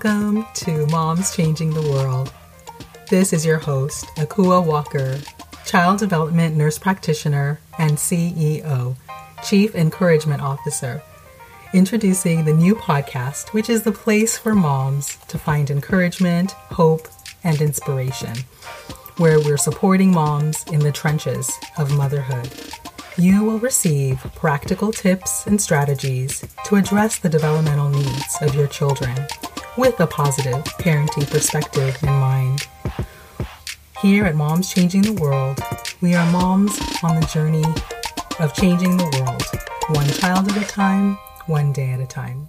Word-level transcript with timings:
Welcome 0.00 0.46
to 0.54 0.86
Moms 0.86 1.34
Changing 1.34 1.70
the 1.70 1.82
World. 1.82 2.32
This 3.10 3.32
is 3.32 3.44
your 3.44 3.58
host, 3.58 4.04
Akua 4.14 4.64
Walker, 4.64 5.18
Child 5.66 5.98
Development 5.98 6.54
Nurse 6.54 6.78
Practitioner 6.78 7.58
and 7.80 7.96
CEO, 7.96 8.94
Chief 9.42 9.74
Encouragement 9.74 10.40
Officer, 10.40 11.02
introducing 11.74 12.44
the 12.44 12.54
new 12.54 12.76
podcast, 12.76 13.52
which 13.52 13.68
is 13.68 13.82
the 13.82 13.90
place 13.90 14.38
for 14.38 14.54
moms 14.54 15.16
to 15.26 15.36
find 15.36 15.68
encouragement, 15.68 16.52
hope, 16.52 17.08
and 17.42 17.60
inspiration, 17.60 18.36
where 19.16 19.40
we're 19.40 19.56
supporting 19.56 20.12
moms 20.12 20.62
in 20.70 20.78
the 20.78 20.92
trenches 20.92 21.50
of 21.76 21.96
motherhood. 21.96 22.48
You 23.16 23.42
will 23.42 23.58
receive 23.58 24.20
practical 24.36 24.92
tips 24.92 25.44
and 25.48 25.60
strategies 25.60 26.44
to 26.66 26.76
address 26.76 27.18
the 27.18 27.28
developmental 27.28 27.88
needs 27.88 28.36
of 28.40 28.54
your 28.54 28.68
children 28.68 29.26
with 29.78 30.00
a 30.00 30.06
positive 30.08 30.64
parenting 30.80 31.30
perspective 31.30 31.96
in 32.02 32.08
mind. 32.08 32.66
Here 34.02 34.24
at 34.24 34.34
Moms 34.34 34.74
Changing 34.74 35.02
the 35.02 35.12
World, 35.12 35.60
we 36.00 36.16
are 36.16 36.30
moms 36.32 36.76
on 37.04 37.20
the 37.20 37.26
journey 37.28 37.64
of 38.40 38.52
changing 38.54 38.96
the 38.96 39.04
world, 39.04 39.44
one 39.96 40.08
child 40.08 40.50
at 40.50 40.60
a 40.60 40.66
time, 40.66 41.16
one 41.46 41.72
day 41.72 41.90
at 41.90 42.00
a 42.00 42.06
time. 42.06 42.48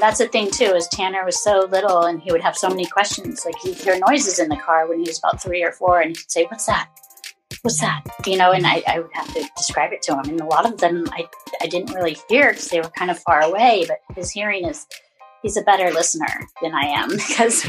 And 0.00 0.08
that's 0.08 0.18
the 0.18 0.28
thing 0.28 0.50
too 0.50 0.64
is 0.64 0.88
tanner 0.88 1.26
was 1.26 1.44
so 1.44 1.68
little 1.70 2.04
and 2.04 2.22
he 2.22 2.32
would 2.32 2.40
have 2.40 2.56
so 2.56 2.70
many 2.70 2.86
questions. 2.86 3.44
Like 3.44 3.56
he'd 3.58 3.76
hear 3.76 3.98
noises 3.98 4.38
in 4.38 4.48
the 4.48 4.56
car 4.56 4.88
when 4.88 4.98
he 4.98 5.06
was 5.06 5.18
about 5.18 5.42
three 5.42 5.62
or 5.62 5.72
four 5.72 6.00
and 6.00 6.16
he'd 6.16 6.30
say 6.30 6.46
what's 6.46 6.64
that? 6.64 6.88
What's 7.60 7.82
that? 7.82 8.04
You 8.24 8.38
know 8.38 8.52
and 8.52 8.66
I, 8.66 8.82
I 8.86 9.00
would 9.00 9.10
have 9.12 9.30
to 9.34 9.46
describe 9.58 9.92
it 9.92 10.00
to 10.04 10.14
him. 10.14 10.30
And 10.30 10.40
a 10.40 10.46
lot 10.46 10.64
of 10.64 10.78
them 10.78 11.04
i, 11.12 11.28
I 11.60 11.66
didn't 11.66 11.94
really 11.94 12.16
hear 12.30 12.52
because 12.52 12.68
they 12.68 12.80
were 12.80 12.88
kind 12.88 13.10
of 13.10 13.18
far 13.18 13.42
away 13.42 13.84
but 13.86 13.98
his 14.16 14.30
hearing 14.30 14.64
is 14.64 14.86
he's 15.42 15.58
a 15.58 15.62
better 15.62 15.90
listener 15.90 16.48
than 16.62 16.74
i 16.74 16.86
am 16.86 17.10
because 17.28 17.60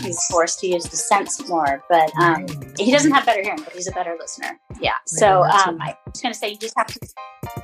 he's 0.00 0.24
forced 0.30 0.60
to 0.60 0.66
use 0.66 0.84
the 0.84 0.96
sense 0.96 1.46
more. 1.50 1.84
But 1.90 2.10
um, 2.16 2.46
he 2.78 2.92
doesn't 2.92 3.12
have 3.12 3.26
better 3.26 3.42
hearing 3.42 3.60
but 3.62 3.74
he's 3.74 3.88
a 3.88 3.92
better 3.92 4.16
listener. 4.18 4.58
Yeah. 4.80 4.96
So 5.04 5.42
um, 5.42 5.82
i 5.82 5.94
was 6.06 6.22
going 6.22 6.32
to 6.32 6.38
say 6.38 6.48
you 6.48 6.56
just 6.56 6.78
have 6.78 6.86
to 6.86 6.98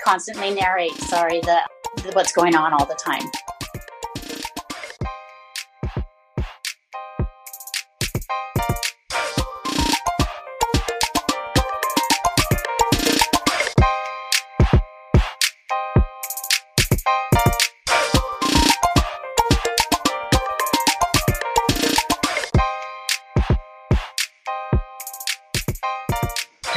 constantly 0.04 0.50
narrate 0.50 0.92
sorry 0.92 1.40
the, 1.40 1.60
the 2.02 2.10
what's 2.12 2.32
going 2.32 2.54
on 2.54 2.74
all 2.74 2.84
the 2.84 3.00
time 3.02 3.24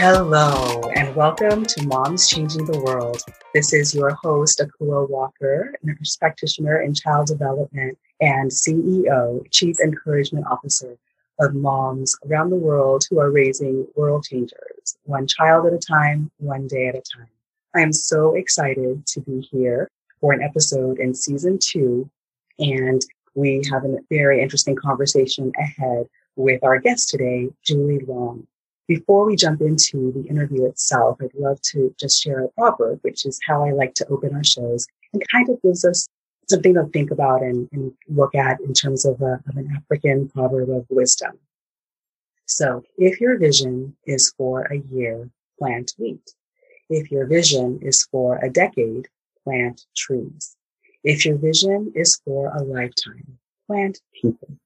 Hello, 0.05 0.81
and 0.97 1.15
welcome 1.15 1.65
to 1.65 1.87
Moms 1.87 2.27
Changing 2.27 2.65
the 2.65 2.77
World. 2.77 3.21
This 3.53 3.71
is 3.71 3.95
your 3.95 4.13
host, 4.21 4.59
Akua 4.59 5.09
Walker, 5.09 5.73
nurse 5.81 6.17
practitioner 6.17 6.81
in 6.81 6.93
child 6.93 7.27
development 7.27 7.97
and 8.19 8.51
CEO, 8.51 9.49
Chief 9.49 9.79
Encouragement 9.79 10.45
Officer 10.51 10.97
of 11.39 11.55
moms 11.55 12.17
around 12.29 12.49
the 12.49 12.57
world 12.57 13.05
who 13.09 13.17
are 13.17 13.31
raising 13.31 13.87
world 13.95 14.25
changers, 14.25 14.97
one 15.05 15.25
child 15.25 15.67
at 15.67 15.73
a 15.73 15.79
time, 15.79 16.29
one 16.35 16.67
day 16.67 16.89
at 16.89 16.95
a 16.95 17.01
time. 17.15 17.29
I 17.73 17.79
am 17.79 17.93
so 17.93 18.35
excited 18.35 19.07
to 19.07 19.21
be 19.21 19.39
here 19.39 19.89
for 20.19 20.33
an 20.33 20.43
episode 20.43 20.99
in 20.99 21.13
season 21.13 21.59
two, 21.65 22.09
and 22.59 23.01
we 23.35 23.63
have 23.71 23.85
a 23.85 23.99
very 24.09 24.41
interesting 24.41 24.75
conversation 24.75 25.53
ahead 25.57 26.09
with 26.35 26.61
our 26.61 26.77
guest 26.79 27.07
today, 27.07 27.47
Julie 27.63 28.03
Long. 28.05 28.45
Before 28.87 29.25
we 29.25 29.35
jump 29.35 29.61
into 29.61 30.11
the 30.11 30.27
interview 30.29 30.65
itself, 30.65 31.17
I'd 31.21 31.33
love 31.35 31.61
to 31.71 31.95
just 31.99 32.21
share 32.21 32.43
a 32.43 32.49
proverb, 32.49 32.99
which 33.01 33.25
is 33.25 33.39
how 33.47 33.63
I 33.63 33.71
like 33.71 33.93
to 33.95 34.07
open 34.07 34.35
our 34.35 34.43
shows 34.43 34.85
and 35.13 35.23
kind 35.31 35.49
of 35.49 35.61
gives 35.61 35.85
us 35.85 36.07
something 36.49 36.73
to 36.73 36.83
think 36.87 37.09
about 37.09 37.41
and, 37.41 37.69
and 37.71 37.93
look 38.09 38.35
at 38.35 38.59
in 38.59 38.73
terms 38.73 39.05
of, 39.05 39.21
a, 39.21 39.39
of 39.47 39.55
an 39.55 39.71
African 39.75 40.27
proverb 40.29 40.69
of 40.69 40.85
wisdom. 40.89 41.39
So 42.45 42.83
if 42.97 43.21
your 43.21 43.37
vision 43.37 43.95
is 44.05 44.33
for 44.37 44.63
a 44.63 44.77
year, 44.77 45.29
plant 45.57 45.93
wheat. 45.97 46.33
If 46.89 47.09
your 47.09 47.25
vision 47.25 47.79
is 47.81 48.05
for 48.11 48.37
a 48.37 48.49
decade, 48.49 49.07
plant 49.43 49.85
trees. 49.95 50.55
If 51.03 51.25
your 51.25 51.37
vision 51.37 51.93
is 51.95 52.19
for 52.25 52.53
a 52.53 52.61
lifetime, 52.61 53.39
plant 53.67 54.01
people. 54.21 54.57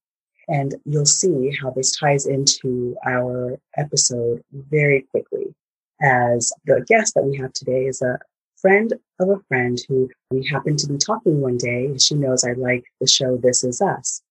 And 0.48 0.76
you'll 0.86 1.06
see 1.06 1.56
how 1.62 1.72
this 1.72 1.96
ties 1.96 2.26
into 2.26 2.96
our 3.06 3.60
episode 3.76 4.44
very 4.52 5.02
quickly 5.12 5.54
as 6.02 6.54
the 6.66 6.86
guest 6.88 7.16
that 7.16 7.24
we 7.24 7.38
have 7.38 7.54
today 7.54 7.86
is 7.86 8.02
a 8.02 8.20
friend 8.56 8.94
of 9.20 9.30
a 9.30 9.40
friend 9.48 9.78
who 9.88 10.10
we 10.32 10.46
happened 10.48 10.80
to 10.80 10.88
be 10.88 10.98
talking 10.98 11.42
one 11.42 11.58
day. 11.58 11.98
She 11.98 12.16
knows 12.16 12.44
I 12.44 12.54
like 12.54 12.86
the 13.00 13.08
show 13.08 13.38
This 13.38 13.64
Is 13.64 13.82
Us. 13.82 14.22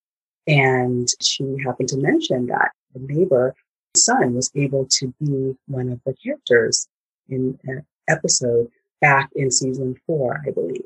And 0.47 1.09
she 1.21 1.57
happened 1.65 1.89
to 1.91 1.99
mention 1.99 2.47
that 2.47 2.71
the 2.95 3.01
neighbor's 3.01 3.55
son 3.97 4.35
was 4.35 4.51
able 4.55 4.87
to 4.87 5.13
be 5.21 5.57
one 5.67 5.91
of 5.91 6.01
the 6.07 6.15
characters 6.15 6.89
in 7.29 7.59
an 7.65 7.85
episode 8.09 8.71
back 9.01 9.29
in 9.35 9.51
season 9.51 9.97
four, 10.07 10.41
I 10.47 10.51
believe. 10.51 10.86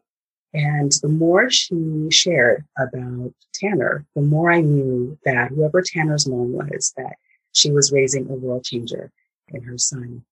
And 0.53 0.93
the 1.03 1.09
more 1.09 1.49
she 1.49 2.09
shared 2.11 2.65
about 2.77 3.33
Tanner, 3.55 4.05
the 4.17 4.23
more 4.23 4.51
I 4.51 4.61
knew 4.61 5.17
that 5.25 5.51
whoever 5.51 5.81
Tanner's 5.81 6.27
mom 6.27 6.53
was, 6.53 6.93
that 6.97 7.17
she 7.53 7.71
was 7.71 7.93
raising 7.93 8.29
a 8.29 8.35
world 8.35 8.65
changer 8.65 9.13
in 9.49 9.63
her 9.63 9.79
son. 9.79 10.25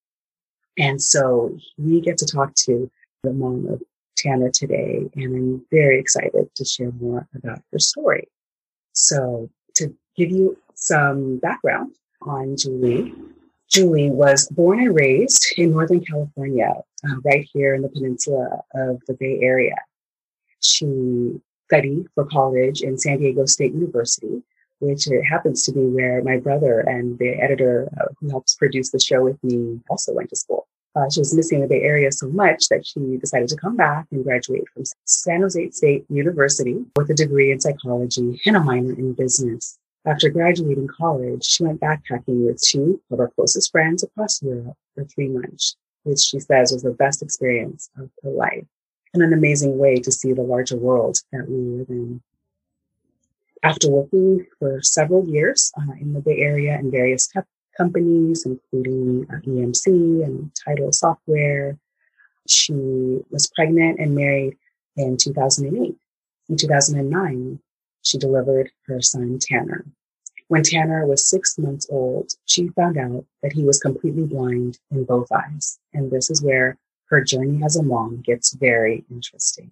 And 0.76 1.00
so 1.02 1.56
we 1.76 2.00
get 2.00 2.18
to 2.18 2.26
talk 2.26 2.54
to 2.66 2.90
the 3.22 3.32
mom 3.32 3.66
of 3.68 3.82
Tanner 4.16 4.50
today, 4.50 5.08
and 5.14 5.36
I'm 5.36 5.66
very 5.70 5.98
excited 6.00 6.52
to 6.54 6.64
share 6.64 6.92
more 6.92 7.28
about 7.36 7.62
her 7.72 7.78
story. 7.78 8.28
So 8.92 9.48
to 9.76 9.94
give 10.16 10.30
you 10.30 10.56
some 10.74 11.38
background 11.38 11.94
on 12.22 12.56
Julie, 12.56 13.14
Julie 13.70 14.10
was 14.10 14.48
born 14.48 14.80
and 14.80 14.94
raised 14.94 15.54
in 15.56 15.70
Northern 15.70 16.04
California, 16.04 16.72
uh, 17.08 17.20
right 17.24 17.48
here 17.52 17.74
in 17.74 17.82
the 17.82 17.88
peninsula 17.88 18.62
of 18.74 19.00
the 19.06 19.14
Bay 19.14 19.38
Area. 19.42 19.76
She 20.60 21.40
studied 21.68 22.06
for 22.14 22.24
college 22.24 22.82
in 22.82 22.98
San 22.98 23.18
Diego 23.18 23.44
State 23.44 23.74
University, 23.74 24.42
which 24.80 25.06
happens 25.28 25.64
to 25.64 25.72
be 25.72 25.86
where 25.86 26.22
my 26.22 26.38
brother 26.38 26.80
and 26.80 27.18
the 27.18 27.34
editor 27.34 27.88
uh, 28.00 28.06
who 28.18 28.30
helps 28.30 28.54
produce 28.54 28.90
the 28.90 29.00
show 29.00 29.22
with 29.22 29.42
me 29.44 29.80
also 29.90 30.12
went 30.14 30.30
to 30.30 30.36
school. 30.36 30.66
Uh, 30.96 31.08
she 31.10 31.20
was 31.20 31.34
missing 31.34 31.60
the 31.60 31.66
Bay 31.66 31.82
Area 31.82 32.10
so 32.10 32.28
much 32.28 32.68
that 32.68 32.86
she 32.86 33.00
decided 33.18 33.48
to 33.48 33.56
come 33.56 33.76
back 33.76 34.06
and 34.10 34.24
graduate 34.24 34.64
from 34.72 34.84
San 35.04 35.42
Jose 35.42 35.70
State 35.70 36.04
University 36.08 36.84
with 36.96 37.10
a 37.10 37.14
degree 37.14 37.52
in 37.52 37.60
psychology 37.60 38.40
and 38.46 38.56
a 38.56 38.60
minor 38.60 38.94
in 38.94 39.12
business. 39.12 39.78
After 40.06 40.30
graduating 40.30 40.88
college, 40.88 41.44
she 41.44 41.64
went 41.64 41.80
backpacking 41.80 42.46
with 42.46 42.60
two 42.60 43.00
of 43.10 43.18
her 43.18 43.28
closest 43.28 43.70
friends 43.70 44.02
across 44.02 44.42
Europe 44.42 44.76
for 44.94 45.04
three 45.04 45.28
months, 45.28 45.76
which 46.04 46.20
she 46.20 46.40
says 46.40 46.72
was 46.72 46.82
the 46.82 46.90
best 46.90 47.22
experience 47.22 47.90
of 47.98 48.10
her 48.22 48.30
life 48.30 48.64
and 49.20 49.32
an 49.32 49.38
amazing 49.38 49.78
way 49.78 49.96
to 49.96 50.12
see 50.12 50.32
the 50.32 50.42
larger 50.42 50.76
world 50.76 51.18
that 51.32 51.48
we 51.48 51.56
live 51.56 51.88
in. 51.88 52.22
After 53.62 53.90
working 53.90 54.46
for 54.58 54.80
several 54.82 55.26
years 55.28 55.72
uh, 55.76 55.92
in 56.00 56.12
the 56.12 56.20
Bay 56.20 56.38
Area 56.38 56.78
in 56.78 56.90
various 56.90 57.26
tech 57.26 57.44
companies, 57.76 58.46
including 58.46 59.26
uh, 59.30 59.40
EMC 59.40 60.24
and 60.24 60.52
Tidal 60.54 60.92
Software, 60.92 61.76
she 62.46 62.72
was 63.30 63.50
pregnant 63.54 63.98
and 63.98 64.14
married 64.14 64.56
in 64.96 65.16
2008. 65.16 65.96
In 66.48 66.56
2009, 66.56 67.58
she 68.02 68.18
delivered 68.18 68.70
her 68.86 69.02
son 69.02 69.38
Tanner. 69.40 69.84
When 70.46 70.62
Tanner 70.62 71.06
was 71.06 71.28
six 71.28 71.58
months 71.58 71.86
old, 71.90 72.30
she 72.46 72.68
found 72.68 72.96
out 72.96 73.26
that 73.42 73.52
he 73.52 73.64
was 73.64 73.80
completely 73.80 74.24
blind 74.24 74.78
in 74.90 75.04
both 75.04 75.30
eyes. 75.30 75.78
And 75.92 76.10
this 76.10 76.30
is 76.30 76.42
where 76.42 76.78
her 77.10 77.22
journey 77.22 77.62
as 77.64 77.76
a 77.76 77.82
mom 77.82 78.22
gets 78.24 78.52
very 78.54 79.04
interesting. 79.10 79.70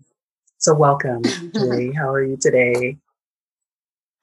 So 0.59 0.75
welcome, 0.75 1.23
Julie. 1.55 1.93
How 1.93 2.09
are 2.09 2.25
you 2.25 2.37
today? 2.37 2.97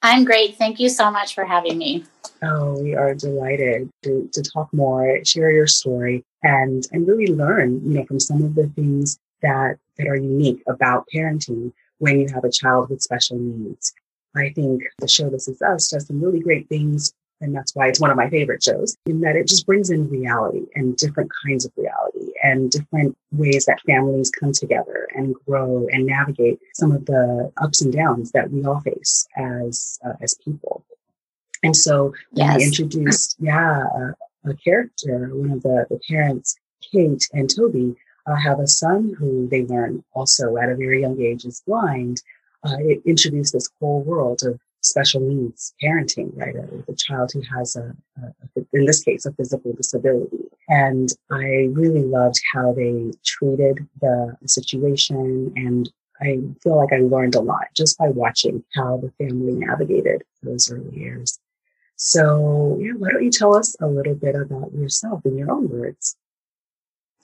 I'm 0.01 0.25
great. 0.25 0.57
Thank 0.57 0.79
you 0.79 0.89
so 0.89 1.09
much 1.09 1.33
for 1.33 1.45
having 1.45 1.77
me. 1.77 2.03
Oh, 2.41 2.81
we 2.81 2.93
are 2.93 3.13
delighted 3.13 3.89
to, 4.03 4.29
to 4.33 4.41
talk 4.41 4.73
more, 4.73 5.23
share 5.23 5.51
your 5.51 5.67
story, 5.67 6.25
and 6.41 6.85
and 6.91 7.07
really 7.07 7.27
learn, 7.27 7.81
you 7.85 7.99
know, 7.99 8.05
from 8.05 8.19
some 8.19 8.43
of 8.43 8.55
the 8.55 8.67
things 8.69 9.17
that 9.41 9.77
that 9.97 10.07
are 10.07 10.15
unique 10.15 10.61
about 10.67 11.05
parenting 11.13 11.71
when 11.99 12.19
you 12.19 12.27
have 12.33 12.43
a 12.43 12.51
child 12.51 12.89
with 12.89 13.01
special 13.01 13.37
needs. 13.37 13.93
I 14.35 14.49
think 14.49 14.81
the 14.97 15.07
show 15.07 15.29
This 15.29 15.47
Is 15.47 15.61
Us 15.61 15.89
does 15.89 16.07
some 16.07 16.19
really 16.19 16.39
great 16.39 16.67
things 16.67 17.13
and 17.43 17.53
that's 17.53 17.75
why 17.75 17.87
it's 17.87 17.99
one 17.99 18.09
of 18.09 18.17
my 18.17 18.29
favorite 18.29 18.63
shows 18.63 18.95
in 19.05 19.19
that 19.21 19.35
it 19.35 19.47
just 19.47 19.65
brings 19.65 19.89
in 19.89 20.09
reality 20.09 20.65
and 20.75 20.95
different 20.95 21.29
kinds 21.45 21.65
of 21.65 21.71
reality 21.75 22.22
and 22.43 22.69
different 22.69 23.17
ways 23.31 23.65
that 23.65 23.81
families 23.87 24.29
come 24.29 24.51
together 24.51 25.07
and 25.15 25.33
grow 25.47 25.87
and 25.91 26.05
navigate 26.05 26.59
some 26.73 26.91
of 26.91 27.05
the 27.05 27.51
ups 27.57 27.81
and 27.81 27.93
downs 27.93 28.31
that 28.33 28.51
we 28.51 28.63
all 28.65 28.81
face 28.81 29.25
as 29.37 29.97
uh, 30.05 30.13
as 30.21 30.35
people. 30.35 30.85
And 31.63 31.75
so 31.75 32.13
yes. 32.33 32.57
we 32.57 32.65
introduced, 32.65 33.37
yeah, 33.39 33.85
a, 34.45 34.49
a, 34.49 34.53
character, 34.55 35.29
one 35.33 35.51
of 35.51 35.63
the, 35.63 35.87
the 35.89 35.99
parents, 36.09 36.57
Kate 36.91 37.25
and 37.31 37.49
Toby, 37.49 37.95
uh, 38.27 38.35
have 38.35 38.59
a 38.59 38.67
son 38.67 39.15
who 39.17 39.47
they 39.47 39.63
learn 39.63 40.03
also 40.13 40.57
at 40.57 40.69
a 40.69 40.75
very 40.75 41.01
young 41.01 41.19
age 41.21 41.45
is 41.45 41.63
blind. 41.65 42.21
Uh, 42.65 42.75
it 42.79 43.01
introduced 43.05 43.53
this 43.53 43.69
whole 43.79 44.03
world 44.03 44.41
of 44.43 44.59
special 44.83 45.21
needs 45.21 45.73
parenting, 45.81 46.31
right? 46.35 46.55
Uh, 46.55 46.83
a 46.87 46.95
child 46.95 47.31
who 47.33 47.41
has 47.57 47.75
a, 47.75 47.95
a, 48.21 48.65
in 48.73 48.85
this 48.85 49.03
case, 49.03 49.25
a 49.25 49.31
physical 49.33 49.73
disability. 49.73 50.37
And 50.69 51.09
I 51.31 51.69
really 51.71 52.03
loved 52.03 52.41
how 52.53 52.73
they 52.73 53.11
treated 53.25 53.87
the 54.01 54.35
situation. 54.45 55.53
And 55.55 55.91
I 56.21 56.39
feel 56.61 56.77
like 56.77 56.93
I 56.93 56.99
learned 56.99 57.35
a 57.35 57.41
lot 57.41 57.67
just 57.75 57.97
by 57.97 58.09
watching 58.09 58.63
how 58.75 58.97
the 58.97 59.11
family 59.23 59.53
navigated 59.53 60.23
those 60.41 60.71
early 60.71 60.95
years. 60.95 61.39
So 61.95 62.77
yeah, 62.81 62.91
why 62.97 63.09
don't 63.11 63.23
you 63.23 63.31
tell 63.31 63.55
us 63.55 63.75
a 63.79 63.87
little 63.87 64.15
bit 64.15 64.35
about 64.35 64.73
yourself 64.73 65.25
in 65.25 65.37
your 65.37 65.51
own 65.51 65.69
words? 65.69 66.17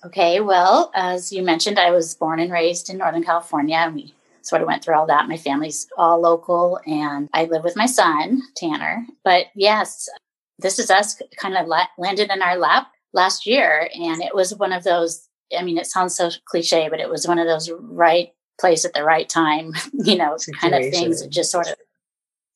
Okay, 0.06 0.40
well, 0.40 0.92
as 0.96 1.34
you 1.34 1.44
mentioned, 1.44 1.78
I 1.78 1.92
was 1.92 2.16
born 2.16 2.40
and 2.40 2.52
raised 2.52 2.90
in 2.90 2.98
Northern 2.98 3.24
California, 3.24 3.76
and 3.76 3.96
we 3.96 4.14
sort 4.50 4.62
of 4.62 4.68
went 4.68 4.84
through 4.84 4.96
all 4.96 5.06
that. 5.06 5.28
My 5.28 5.38
family's 5.38 5.88
all 5.98 6.20
local 6.20 6.80
and 6.86 7.30
I 7.34 7.46
live 7.46 7.64
with 7.64 7.76
my 7.76 7.86
son, 7.86 8.42
Tanner. 8.58 9.06
But 9.24 9.46
yes, 9.56 10.10
this 10.58 10.80
is 10.80 10.90
us 10.90 11.22
kind 11.38 11.56
of 11.56 11.68
landed 11.98 12.32
in 12.32 12.42
our 12.42 12.58
lap 12.58 12.88
last 13.14 13.46
year. 13.46 13.90
And 13.94 14.22
it 14.22 14.36
was 14.36 14.56
one 14.56 14.74
of 14.74 14.84
those, 14.84 15.28
I 15.58 15.64
mean, 15.64 15.78
it 15.78 15.86
sounds 15.86 16.16
so 16.16 16.30
cliche, 16.46 16.90
but 16.90 17.00
it 17.00 17.10
was 17.10 17.28
one 17.28 17.40
of 17.40 17.48
those 17.48 17.72
right 17.80 18.34
place 18.60 18.86
at 18.86 18.94
the 18.94 19.04
right 19.04 19.30
time, 19.30 19.74
you 19.94 20.18
know, 20.18 20.36
kind 20.60 20.76
of 20.76 20.92
things 20.92 21.22
that 21.22 21.30
just 21.30 21.52
sort 21.52 21.68
of 21.68 21.76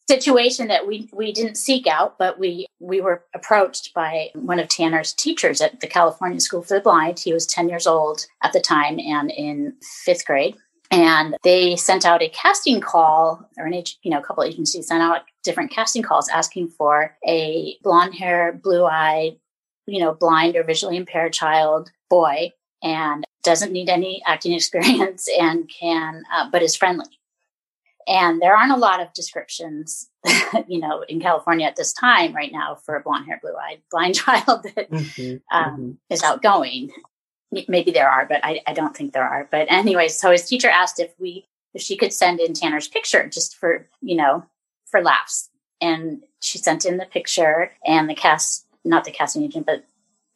situation 0.09 0.67
that 0.67 0.85
we 0.85 1.09
we 1.13 1.31
didn't 1.31 1.55
seek 1.55 1.87
out 1.87 2.17
but 2.17 2.37
we 2.37 2.65
we 2.81 2.99
were 2.99 3.23
approached 3.33 3.93
by 3.93 4.29
one 4.35 4.59
of 4.59 4.67
Tanner's 4.67 5.13
teachers 5.13 5.61
at 5.61 5.79
the 5.79 5.87
California 5.87 6.41
School 6.41 6.61
for 6.61 6.73
the 6.73 6.81
Blind 6.81 7.19
he 7.19 7.33
was 7.33 7.45
10 7.45 7.69
years 7.69 7.87
old 7.87 8.25
at 8.43 8.51
the 8.51 8.59
time 8.59 8.99
and 8.99 9.31
in 9.31 9.73
5th 10.05 10.25
grade 10.25 10.57
and 10.93 11.35
they 11.43 11.75
sent 11.75 12.05
out 12.05 12.21
a 12.21 12.29
casting 12.29 12.79
call 12.79 13.49
or 13.57 13.65
an 13.65 13.83
you 14.03 14.11
know 14.11 14.19
a 14.19 14.23
couple 14.23 14.43
agencies 14.43 14.87
sent 14.87 15.01
out 15.01 15.21
different 15.43 15.71
casting 15.71 16.03
calls 16.03 16.29
asking 16.29 16.67
for 16.69 17.17
a 17.27 17.77
blonde 17.81 18.13
hair 18.13 18.53
blue 18.53 18.85
eyed 18.85 19.37
you 19.85 19.99
know 19.99 20.13
blind 20.13 20.55
or 20.55 20.63
visually 20.63 20.97
impaired 20.97 21.33
child 21.33 21.91
boy 22.09 22.51
and 22.83 23.23
doesn't 23.43 23.71
need 23.71 23.89
any 23.89 24.21
acting 24.25 24.53
experience 24.61 25.27
and 25.39 25.69
can 25.69 26.23
uh, 26.33 26.49
but 26.51 26.61
is 26.61 26.75
friendly 26.75 27.05
and 28.07 28.41
there 28.41 28.55
aren't 28.55 28.73
a 28.73 28.77
lot 28.77 29.01
of 29.01 29.13
descriptions 29.13 30.09
you 30.67 30.79
know 30.79 31.03
in 31.07 31.19
california 31.19 31.65
at 31.65 31.75
this 31.75 31.93
time 31.93 32.33
right 32.33 32.51
now 32.51 32.75
for 32.75 32.95
a 32.95 33.01
blonde 33.01 33.25
hair 33.25 33.39
blue 33.41 33.55
eyed 33.55 33.81
blind 33.89 34.15
child 34.15 34.65
that 34.75 34.91
mm-hmm, 34.91 35.55
um, 35.55 35.71
mm-hmm. 35.71 35.91
is 36.09 36.23
outgoing 36.23 36.91
maybe 37.67 37.91
there 37.91 38.09
are, 38.09 38.25
but 38.25 38.39
I, 38.43 38.61
I 38.67 38.73
don't 38.73 38.95
think 38.95 39.13
there 39.13 39.27
are. 39.27 39.47
But 39.49 39.67
anyway, 39.69 40.07
so 40.07 40.31
his 40.31 40.47
teacher 40.47 40.69
asked 40.69 40.99
if 40.99 41.13
we 41.19 41.45
if 41.73 41.81
she 41.81 41.97
could 41.97 42.13
send 42.13 42.39
in 42.39 42.53
Tanner's 42.53 42.87
picture 42.87 43.27
just 43.27 43.55
for 43.55 43.87
you 44.01 44.15
know 44.15 44.45
for 44.85 45.01
laughs, 45.01 45.49
and 45.81 46.23
she 46.39 46.57
sent 46.57 46.85
in 46.85 46.97
the 46.97 47.05
picture, 47.05 47.71
and 47.85 48.09
the 48.09 48.15
cast 48.15 48.65
not 48.85 49.05
the 49.05 49.11
casting 49.11 49.43
agent, 49.43 49.65
but 49.65 49.83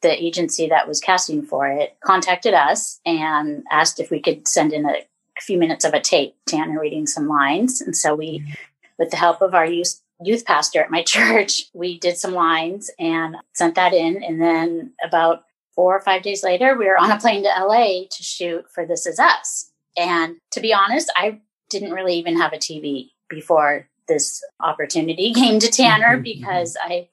the 0.00 0.22
agency 0.22 0.68
that 0.68 0.86
was 0.86 1.00
casting 1.00 1.42
for 1.42 1.66
it 1.66 1.96
contacted 2.04 2.54
us 2.54 3.00
and 3.04 3.64
asked 3.70 3.98
if 3.98 4.10
we 4.10 4.20
could 4.20 4.46
send 4.46 4.72
in 4.72 4.86
a, 4.86 5.04
few 5.40 5.56
minutes 5.56 5.84
of 5.84 5.94
a 5.94 6.00
tape, 6.00 6.34
Tanner 6.46 6.80
reading 6.80 7.06
some 7.06 7.28
lines, 7.28 7.80
and 7.80 7.96
so 7.96 8.12
we, 8.12 8.40
mm-hmm. 8.40 8.52
with 8.98 9.10
the 9.10 9.16
help 9.16 9.40
of 9.40 9.54
our 9.54 9.64
youth 9.64 10.00
youth 10.20 10.44
pastor 10.44 10.82
at 10.82 10.90
my 10.90 11.02
church, 11.06 11.66
we 11.72 11.96
did 11.96 12.16
some 12.16 12.34
lines 12.34 12.90
and 12.98 13.36
sent 13.54 13.76
that 13.76 13.92
in, 13.92 14.20
and 14.24 14.40
then 14.40 14.92
about 15.04 15.44
four 15.78 15.96
or 15.96 16.00
five 16.00 16.22
days 16.22 16.42
later, 16.42 16.76
we 16.76 16.86
were 16.86 16.98
on 16.98 17.12
a 17.12 17.20
plane 17.20 17.44
to 17.44 17.48
LA 17.48 18.00
to 18.10 18.20
shoot 18.24 18.68
for 18.68 18.84
This 18.84 19.06
Is 19.06 19.20
Us. 19.20 19.70
And 19.96 20.38
to 20.50 20.58
be 20.58 20.74
honest, 20.74 21.08
I 21.14 21.40
didn't 21.70 21.92
really 21.92 22.14
even 22.14 22.36
have 22.36 22.52
a 22.52 22.56
TV 22.56 23.10
before 23.28 23.88
this 24.08 24.42
opportunity 24.58 25.32
came 25.34 25.60
to 25.60 25.68
Tanner 25.68 26.16
because 26.20 26.76
I 26.82 27.08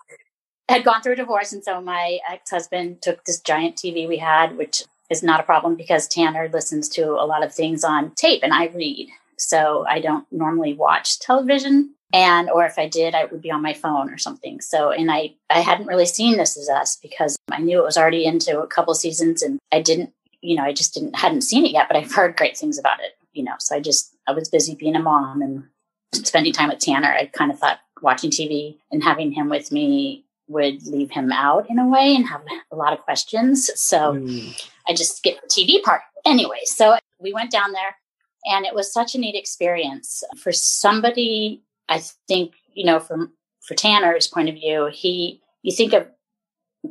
had 0.67 0.83
gone 0.83 1.03
through 1.03 1.13
a 1.13 1.17
divorce. 1.17 1.53
And 1.53 1.63
so 1.63 1.79
my 1.79 2.17
ex 2.27 2.49
husband 2.49 3.03
took 3.03 3.23
this 3.25 3.39
giant 3.39 3.75
TV 3.75 4.07
we 4.07 4.17
had, 4.17 4.57
which 4.57 4.81
is 5.11 5.21
not 5.21 5.39
a 5.39 5.43
problem 5.43 5.75
because 5.75 6.07
Tanner 6.07 6.49
listens 6.51 6.89
to 6.89 7.03
a 7.11 7.27
lot 7.27 7.45
of 7.45 7.53
things 7.53 7.83
on 7.83 8.15
tape 8.15 8.41
and 8.41 8.51
I 8.51 8.65
read. 8.73 9.09
So 9.37 9.85
I 9.87 9.99
don't 9.99 10.25
normally 10.31 10.73
watch 10.73 11.19
television 11.19 11.93
and 12.13 12.49
or 12.51 12.63
if 12.63 12.77
i 12.77 12.87
did 12.87 13.15
i 13.15 13.25
would 13.25 13.41
be 13.41 13.49
on 13.49 13.63
my 13.63 13.73
phone 13.73 14.11
or 14.11 14.17
something. 14.17 14.61
So 14.61 14.91
and 14.91 15.11
i 15.11 15.33
i 15.49 15.59
hadn't 15.59 15.87
really 15.87 16.05
seen 16.05 16.37
this 16.37 16.55
as 16.55 16.69
us 16.69 16.97
because 17.01 17.35
i 17.51 17.59
knew 17.59 17.79
it 17.79 17.83
was 17.83 17.97
already 17.97 18.25
into 18.25 18.61
a 18.61 18.67
couple 18.67 18.93
seasons 18.93 19.41
and 19.41 19.59
i 19.71 19.81
didn't 19.81 20.13
you 20.41 20.55
know 20.55 20.63
i 20.63 20.71
just 20.71 20.93
didn't 20.93 21.15
hadn't 21.15 21.41
seen 21.41 21.65
it 21.65 21.71
yet 21.71 21.87
but 21.87 21.97
i've 21.97 22.13
heard 22.13 22.37
great 22.37 22.55
things 22.55 22.77
about 22.77 22.99
it 22.99 23.17
you 23.35 23.43
know. 23.43 23.53
So 23.59 23.75
i 23.75 23.79
just 23.79 24.15
i 24.27 24.31
was 24.31 24.49
busy 24.49 24.73
being 24.73 24.95
a 24.95 25.01
mom 25.01 25.41
and 25.41 25.65
spending 26.13 26.53
time 26.53 26.69
with 26.69 26.79
tanner. 26.79 27.09
I 27.09 27.25
kind 27.27 27.51
of 27.51 27.59
thought 27.59 27.79
watching 28.01 28.31
tv 28.31 28.77
and 28.91 29.03
having 29.03 29.31
him 29.31 29.49
with 29.49 29.71
me 29.71 30.25
would 30.47 30.85
leave 30.87 31.11
him 31.11 31.31
out 31.31 31.69
in 31.69 31.79
a 31.79 31.87
way 31.87 32.15
and 32.15 32.27
have 32.27 32.41
a 32.71 32.75
lot 32.75 32.93
of 32.93 32.99
questions. 32.99 33.69
So 33.75 34.13
mm. 34.13 34.69
i 34.87 34.93
just 34.93 35.17
skipped 35.17 35.41
the 35.41 35.47
tv 35.47 35.83
part 35.83 36.01
anyway. 36.25 36.61
So 36.63 36.97
we 37.19 37.33
went 37.33 37.51
down 37.51 37.73
there 37.73 37.97
and 38.45 38.65
it 38.65 38.75
was 38.75 38.91
such 38.91 39.15
a 39.15 39.17
neat 39.17 39.35
experience 39.35 40.23
for 40.37 40.51
somebody 40.51 41.61
I 41.89 41.99
think, 42.27 42.53
you 42.73 42.85
know, 42.85 42.99
from 42.99 43.33
for 43.61 43.75
Tanner's 43.75 44.27
point 44.27 44.49
of 44.49 44.55
view, 44.55 44.89
he 44.91 45.41
you 45.61 45.75
think 45.75 45.93
of 45.93 46.07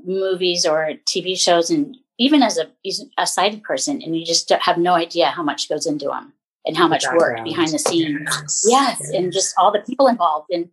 movies 0.04 0.66
or 0.66 0.92
TV 1.06 1.38
shows 1.38 1.70
and 1.70 1.96
even 2.18 2.42
as 2.42 2.58
a 2.58 2.70
a 3.18 3.26
sighted 3.26 3.62
person 3.62 4.02
and 4.02 4.18
you 4.18 4.24
just 4.24 4.50
have 4.50 4.78
no 4.78 4.94
idea 4.94 5.26
how 5.26 5.42
much 5.42 5.68
goes 5.68 5.86
into 5.86 6.06
them 6.06 6.32
and 6.66 6.76
how 6.76 6.88
much 6.88 7.04
work 7.14 7.42
behind 7.44 7.70
the 7.70 7.78
scenes. 7.78 8.28
Yes. 8.30 8.64
yes. 8.66 8.98
yes. 9.00 9.10
And 9.10 9.32
just 9.32 9.54
all 9.58 9.72
the 9.72 9.80
people 9.80 10.06
involved. 10.06 10.50
And 10.50 10.70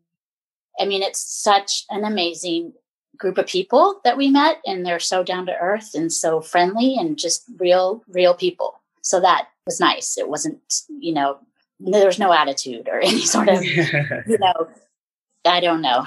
I 0.79 0.85
mean, 0.85 1.03
it's 1.03 1.21
such 1.21 1.85
an 1.89 2.03
amazing 2.03 2.73
group 3.17 3.38
of 3.38 3.45
people 3.45 4.00
that 4.03 4.17
we 4.17 4.29
met 4.29 4.61
and 4.65 4.85
they're 4.85 5.00
so 5.00 5.23
down 5.23 5.45
to 5.45 5.57
earth 5.57 5.91
and 5.93 6.11
so 6.11 6.41
friendly 6.41 6.95
and 6.97 7.19
just 7.19 7.43
real, 7.59 8.03
real 8.07 8.33
people. 8.33 8.80
So 9.01 9.20
that 9.20 9.48
was 9.65 9.79
nice. 9.79 10.17
It 10.17 10.29
wasn't, 10.29 10.60
you 10.89 11.13
know, 11.13 11.39
there 11.79 12.05
was 12.05 12.20
no 12.20 12.34
attitude 12.34 12.88
or 12.88 13.00
any 13.03 13.22
sort 13.22 13.50
of, 13.50 13.63
you 13.65 14.38
know, 14.39 14.67
I 15.46 15.60
don't 15.60 15.81
know, 15.81 16.05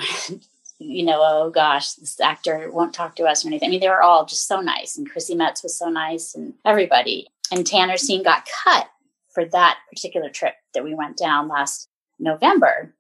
you 0.78 1.04
know, 1.04 1.20
oh 1.20 1.50
gosh, 1.50 1.94
this 1.94 2.20
actor 2.20 2.70
won't 2.70 2.94
talk 2.94 3.16
to 3.16 3.24
us 3.24 3.44
or 3.44 3.48
anything. 3.48 3.68
I 3.68 3.70
mean, 3.70 3.80
they 3.80 3.88
were 3.88 4.02
all 4.02 4.24
just 4.24 4.46
so 4.46 4.60
nice. 4.60 4.96
And 4.96 5.10
Chrissy 5.10 5.34
Metz 5.34 5.62
was 5.62 5.76
so 5.76 5.88
nice 5.88 6.34
and 6.34 6.54
everybody. 6.64 7.28
And 7.52 7.66
Tanner's 7.66 8.02
scene 8.02 8.22
got 8.22 8.48
cut 8.64 8.88
for 9.32 9.44
that 9.46 9.78
particular 9.90 10.30
trip 10.30 10.54
that 10.72 10.84
we 10.84 10.94
went 10.94 11.16
down 11.16 11.48
last 11.48 11.88
November. 12.18 12.94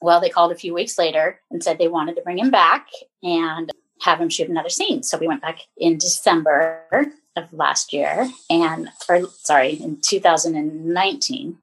Well, 0.00 0.20
they 0.20 0.28
called 0.28 0.52
a 0.52 0.56
few 0.56 0.74
weeks 0.74 0.98
later 0.98 1.40
and 1.50 1.62
said 1.62 1.78
they 1.78 1.88
wanted 1.88 2.16
to 2.16 2.22
bring 2.22 2.38
him 2.38 2.50
back 2.50 2.88
and 3.22 3.70
have 4.02 4.20
him 4.20 4.28
shoot 4.28 4.48
another 4.48 4.68
scene. 4.68 5.02
So 5.02 5.18
we 5.18 5.28
went 5.28 5.42
back 5.42 5.60
in 5.76 5.98
December 5.98 7.12
of 7.36 7.52
last 7.52 7.92
year 7.92 8.30
and, 8.48 8.90
or 9.08 9.22
sorry, 9.42 9.72
in 9.74 10.00
2019 10.00 11.58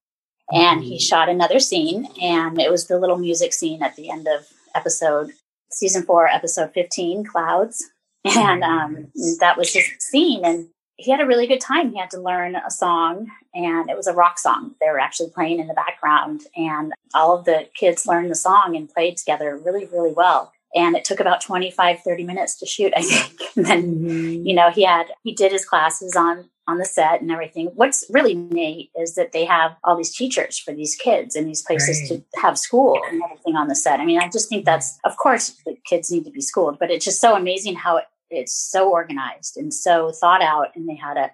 and 0.51 0.84
he 0.84 0.92
mm-hmm. 0.92 0.98
shot 0.98 1.30
another 1.30 1.60
scene 1.60 2.08
and 2.22 2.60
it 2.60 2.70
was 2.70 2.88
the 2.88 3.00
little 3.00 3.18
music 3.18 3.54
scene 3.54 3.82
at 3.82 3.96
the 3.96 4.10
end 4.10 4.28
of 4.28 4.48
episode 4.75 5.32
season 5.72 6.04
four 6.04 6.28
episode 6.28 6.74
15 6.74 7.25
clouds. 7.25 7.90
And 8.24 8.63
um, 8.63 9.12
that 9.40 9.58
was 9.58 9.74
his 9.74 9.86
scene 10.00 10.46
and 10.46 10.68
he 10.98 11.10
had 11.10 11.22
a 11.22 11.25
really 11.25 11.48
good 11.48 11.62
time. 11.62 11.92
He 11.92 11.98
had 11.98 12.12
to 12.12 12.22
learn 12.22 12.56
a 12.56 12.70
song 12.70 13.32
and 13.54 13.90
it 13.90 13.98
was 13.98 14.06
a 14.06 14.13
rock 14.13 14.38
song. 14.38 14.75
They 14.80 14.88
were 14.88 15.00
actually 15.00 15.32
playing 15.32 15.60
in 15.60 15.68
the 15.68 15.74
background 15.74 16.42
and 16.56 16.94
all 17.16 17.36
of 17.36 17.46
the 17.46 17.68
kids 17.74 18.06
learned 18.06 18.30
the 18.30 18.36
song 18.36 18.75
and 18.75 18.94
played 18.94 19.18
together 19.18 19.58
really 19.58 19.86
really 19.86 20.13
well 20.13 20.54
and 20.74 20.96
it 20.96 21.04
took 21.04 21.20
about 21.20 21.42
25 21.42 22.00
30 22.01 22.24
minutes 22.24 22.56
to 22.58 22.66
shoot 22.66 22.94
i 22.96 23.01
think 23.01 23.40
and 23.56 23.66
then 23.66 23.84
mm-hmm. 23.84 24.46
you 24.46 24.54
know 24.54 24.70
he 24.70 24.84
had 24.84 25.08
he 25.24 25.34
did 25.34 25.51
his 25.51 25.66
classes 25.66 26.16
on 26.16 26.50
on 26.68 26.78
the 26.78 26.86
set 26.86 27.22
and 27.22 27.32
everything 27.32 27.68
what's 27.75 28.06
really 28.10 28.36
neat 28.36 28.92
is 28.98 29.16
that 29.16 29.32
they 29.32 29.46
have 29.46 29.75
all 29.84 29.98
these 29.98 30.16
teachers 30.16 30.58
for 30.58 30.74
these 30.74 30.96
kids 30.96 31.36
and 31.36 31.48
these 31.48 31.62
places 31.62 32.10
right. 32.10 32.24
to 32.34 32.40
have 32.40 32.58
school 32.58 33.00
and 33.10 33.22
everything 33.24 33.56
on 33.56 33.68
the 33.68 33.75
set 33.75 34.00
i 34.00 34.06
mean 34.06 34.20
i 34.20 34.30
just 34.30 34.48
think 34.50 34.66
that's 34.66 34.98
of 35.04 35.18
course 35.18 35.58
the 35.66 35.75
kids 35.86 36.12
need 36.12 36.24
to 36.24 36.32
be 36.32 36.42
schooled 36.42 36.78
but 36.80 36.92
it's 36.92 37.06
just 37.06 37.20
so 37.20 37.36
amazing 37.36 37.75
how 37.75 37.98
it, 37.98 38.06
it's 38.30 38.54
so 38.54 38.90
organized 38.90 39.58
and 39.58 39.74
so 39.74 40.12
thought 40.12 40.42
out 40.42 40.68
and 40.75 40.88
they 40.88 40.96
had 40.96 41.18
a 41.18 41.32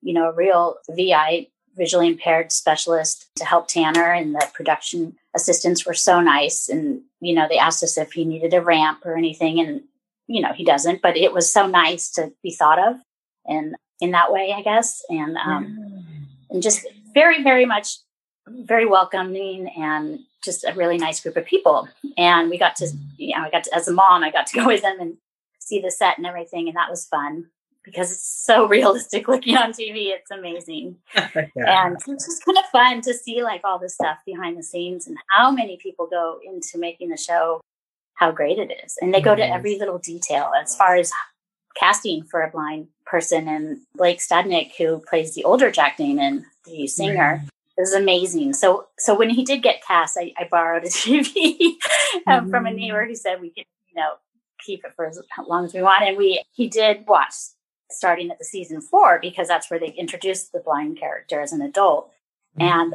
you 0.00 0.14
know 0.14 0.30
a 0.30 0.34
real 0.34 0.76
vi 0.90 1.48
visually 1.78 2.08
impaired 2.08 2.52
specialist 2.52 3.28
to 3.36 3.44
help 3.44 3.68
tanner 3.68 4.12
and 4.12 4.34
the 4.34 4.46
production 4.52 5.16
assistants 5.34 5.86
were 5.86 5.94
so 5.94 6.20
nice. 6.20 6.68
And 6.68 7.02
you 7.20 7.34
know 7.34 7.46
they 7.48 7.58
asked 7.58 7.82
us 7.82 7.96
if 7.96 8.12
he 8.12 8.24
needed 8.24 8.52
a 8.52 8.60
ramp 8.60 9.06
or 9.06 9.16
anything. 9.16 9.60
And 9.60 9.82
you 10.26 10.42
know 10.42 10.52
he 10.52 10.64
doesn't 10.64 11.00
but 11.00 11.16
it 11.16 11.32
was 11.32 11.50
so 11.50 11.66
nice 11.66 12.10
to 12.10 12.32
be 12.42 12.50
thought 12.50 12.78
of 12.78 12.96
and 13.46 13.74
in 14.00 14.10
that 14.10 14.30
way 14.32 14.52
i 14.54 14.62
guess. 14.62 15.02
And 15.08 15.36
um 15.38 16.04
and 16.50 16.62
just 16.62 16.86
very 17.14 17.42
very 17.42 17.64
much 17.64 17.96
very 18.46 18.86
welcoming 18.86 19.68
and 19.76 20.20
just 20.44 20.64
a 20.64 20.72
really 20.74 20.98
nice 20.98 21.20
group 21.20 21.36
of 21.36 21.44
people. 21.44 21.88
And 22.16 22.50
we 22.50 22.58
got 22.58 22.76
to 22.76 22.88
you 23.16 23.36
know 23.36 23.44
i 23.44 23.50
got 23.50 23.64
to 23.64 23.74
as 23.74 23.88
a 23.88 23.92
mom 23.92 24.24
i 24.24 24.30
got 24.30 24.46
to 24.48 24.56
go 24.60 24.66
with 24.66 24.82
them 24.82 25.00
and 25.00 25.16
see 25.60 25.80
the 25.80 25.90
set 25.90 26.18
and 26.18 26.26
everything. 26.26 26.66
And 26.66 26.76
that 26.76 26.90
was 26.90 27.06
fun 27.06 27.46
because 27.90 28.12
it's 28.12 28.44
so 28.44 28.66
realistic 28.68 29.28
looking 29.28 29.56
on 29.56 29.72
TV. 29.72 30.08
It's 30.08 30.30
amazing. 30.30 30.96
yeah. 31.14 31.86
And 31.86 31.96
it's 31.96 32.26
just 32.26 32.44
kind 32.44 32.58
of 32.58 32.64
fun 32.66 33.00
to 33.02 33.14
see 33.14 33.42
like 33.42 33.62
all 33.64 33.78
the 33.78 33.88
stuff 33.88 34.18
behind 34.24 34.58
the 34.58 34.62
scenes 34.62 35.06
and 35.06 35.16
how 35.30 35.50
many 35.50 35.76
people 35.76 36.06
go 36.06 36.38
into 36.44 36.78
making 36.78 37.08
the 37.08 37.16
show, 37.16 37.60
how 38.14 38.30
great 38.30 38.58
it 38.58 38.72
is. 38.84 38.96
And 39.00 39.12
they 39.12 39.20
go 39.20 39.34
to 39.34 39.44
every 39.44 39.78
little 39.78 39.98
detail 39.98 40.50
as 40.60 40.76
far 40.76 40.96
as 40.96 41.12
casting 41.78 42.24
for 42.24 42.42
a 42.42 42.50
blind 42.50 42.88
person. 43.06 43.48
And 43.48 43.78
Blake 43.94 44.18
Stadnik, 44.18 44.72
who 44.76 45.02
plays 45.08 45.34
the 45.34 45.44
older 45.44 45.70
Jack 45.70 45.96
Damon, 45.96 46.46
the 46.64 46.86
singer, 46.86 47.44
is 47.78 47.94
amazing. 47.94 48.54
So, 48.54 48.86
so 48.98 49.16
when 49.16 49.30
he 49.30 49.44
did 49.44 49.62
get 49.62 49.84
cast, 49.86 50.16
I, 50.18 50.32
I 50.38 50.48
borrowed 50.50 50.84
a 50.84 50.88
TV 50.88 51.76
um, 52.26 52.44
mm-hmm. 52.44 52.50
from 52.50 52.66
a 52.66 52.72
neighbor 52.72 53.06
who 53.06 53.14
said 53.14 53.40
we 53.40 53.50
could, 53.50 53.64
you 53.88 54.00
know, 54.00 54.14
keep 54.64 54.84
it 54.84 54.92
for 54.96 55.06
as 55.06 55.20
long 55.46 55.64
as 55.64 55.72
we 55.72 55.82
want. 55.82 56.02
And 56.02 56.16
we, 56.16 56.42
he 56.52 56.68
did 56.68 57.06
watch 57.06 57.34
starting 57.90 58.30
at 58.30 58.38
the 58.38 58.44
season 58.44 58.80
four 58.80 59.18
because 59.20 59.48
that's 59.48 59.70
where 59.70 59.80
they 59.80 59.88
introduced 59.88 60.52
the 60.52 60.60
blind 60.60 60.98
character 60.98 61.40
as 61.40 61.52
an 61.52 61.62
adult 61.62 62.10
mm-hmm. 62.58 62.62
and 62.62 62.94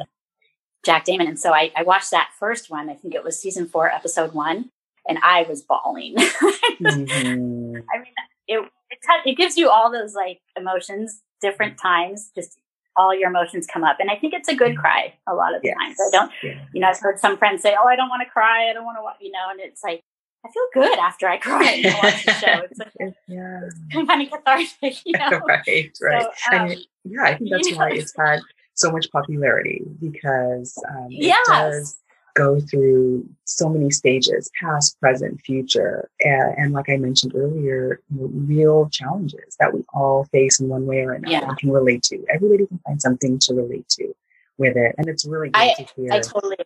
Jack 0.84 1.04
Damon. 1.04 1.26
And 1.26 1.38
so 1.38 1.52
I, 1.52 1.72
I, 1.76 1.82
watched 1.82 2.10
that 2.10 2.30
first 2.38 2.70
one. 2.70 2.90
I 2.90 2.94
think 2.94 3.14
it 3.14 3.24
was 3.24 3.40
season 3.40 3.66
four, 3.66 3.90
episode 3.90 4.34
one, 4.34 4.70
and 5.08 5.18
I 5.22 5.46
was 5.48 5.62
bawling. 5.62 6.14
mm-hmm. 6.16 7.76
I 7.92 7.98
mean, 7.98 8.12
it, 8.46 8.68
it, 8.90 8.98
it 9.24 9.36
gives 9.36 9.56
you 9.56 9.70
all 9.70 9.90
those 9.90 10.14
like 10.14 10.40
emotions, 10.56 11.22
different 11.40 11.78
times, 11.78 12.30
just 12.34 12.58
all 12.96 13.14
your 13.14 13.30
emotions 13.30 13.66
come 13.66 13.82
up. 13.82 13.96
And 13.98 14.10
I 14.10 14.16
think 14.16 14.34
it's 14.34 14.48
a 14.48 14.54
good 14.54 14.72
mm-hmm. 14.72 14.80
cry 14.80 15.14
a 15.26 15.34
lot 15.34 15.54
of 15.54 15.62
yes. 15.64 15.74
times. 15.76 15.96
I 16.00 16.10
don't, 16.12 16.32
you 16.72 16.80
know, 16.80 16.88
I've 16.88 17.00
heard 17.00 17.18
some 17.18 17.36
friends 17.36 17.62
say, 17.62 17.74
Oh, 17.78 17.88
I 17.88 17.96
don't 17.96 18.08
want 18.08 18.22
to 18.22 18.30
cry. 18.30 18.70
I 18.70 18.72
don't 18.72 18.84
want 18.84 18.98
to, 18.98 19.24
you 19.24 19.32
know, 19.32 19.46
and 19.50 19.60
it's 19.60 19.82
like, 19.82 20.02
I 20.44 20.50
feel 20.50 20.62
good 20.74 20.98
after 20.98 21.26
I 21.26 21.38
cry 21.38 21.64
and 21.64 21.94
watch 22.02 22.26
the 22.26 22.32
show. 22.40 22.62
It's, 22.70 22.78
like, 22.78 23.14
yeah. 23.26 23.60
kind 23.92 24.22
of 24.22 24.30
cathartic, 24.30 24.96
you 25.06 25.12
know? 25.18 25.40
right, 25.46 25.98
right. 26.02 26.26
So, 26.36 26.56
um, 26.56 26.70
and 26.70 26.78
yeah, 27.04 27.22
I 27.22 27.34
think 27.36 27.50
that's 27.50 27.74
why 27.74 27.88
know. 27.90 27.94
it's 27.94 28.12
had 28.18 28.40
so 28.74 28.90
much 28.92 29.10
popularity 29.10 29.82
because 30.00 30.76
um, 30.90 31.06
it 31.10 31.26
yes. 31.26 31.46
does 31.48 31.98
go 32.34 32.60
through 32.60 33.26
so 33.44 33.68
many 33.68 33.90
stages 33.90 34.50
past 34.60 34.98
present 35.00 35.40
future 35.42 36.10
and, 36.20 36.58
and 36.58 36.72
like 36.72 36.88
i 36.88 36.96
mentioned 36.96 37.32
earlier 37.36 38.00
real 38.10 38.88
challenges 38.90 39.54
that 39.60 39.72
we 39.72 39.84
all 39.94 40.24
face 40.32 40.58
in 40.58 40.68
one 40.68 40.84
way 40.84 40.98
or 41.02 41.12
another 41.12 41.30
yeah. 41.30 41.54
can 41.60 41.70
relate 41.70 42.02
to 42.02 42.24
everybody 42.34 42.66
can 42.66 42.80
find 42.84 43.00
something 43.00 43.38
to 43.38 43.54
relate 43.54 43.88
to 43.88 44.12
with 44.58 44.76
it 44.76 44.96
and 44.98 45.08
it's 45.08 45.24
really 45.24 45.48
good 45.50 45.60
I, 45.60 45.74
to 45.74 45.86
hear 45.94 46.12
i 46.12 46.18
totally 46.18 46.56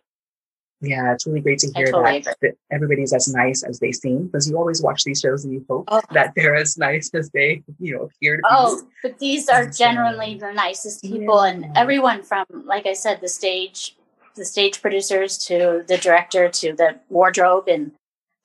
yeah, 0.81 1.13
it's 1.13 1.27
really 1.27 1.41
great 1.41 1.59
to 1.59 1.71
hear 1.75 1.87
totally 1.87 2.19
that, 2.19 2.37
that, 2.41 2.55
everybody's 2.71 3.13
as 3.13 3.27
nice 3.27 3.63
as 3.63 3.79
they 3.79 3.91
seem 3.91 4.27
because 4.27 4.49
you 4.49 4.57
always 4.57 4.81
watch 4.81 5.03
these 5.03 5.19
shows 5.19 5.43
and 5.43 5.53
you 5.53 5.65
hope 5.69 5.85
oh. 5.89 6.01
that 6.11 6.33
they're 6.35 6.55
as 6.55 6.77
nice 6.77 7.09
as 7.13 7.29
they, 7.31 7.61
you 7.79 7.95
know, 7.95 8.03
appear 8.03 8.37
to 8.37 8.41
be. 8.41 8.47
Oh, 8.49 8.81
but 9.03 9.19
these 9.19 9.49
are 9.49 9.69
generally 9.69 10.35
the 10.35 10.53
nicest 10.53 11.01
people, 11.01 11.45
yeah. 11.45 11.51
and 11.51 11.77
everyone 11.77 12.23
from, 12.23 12.45
like 12.65 12.85
I 12.85 12.93
said, 12.93 13.19
the 13.19 13.27
stage, 13.27 13.97
the 14.35 14.45
stage 14.45 14.81
producers 14.81 15.37
to 15.47 15.83
the 15.87 15.97
director 15.97 16.47
to 16.47 16.73
the 16.73 16.99
wardrobe 17.09 17.67
and 17.67 17.91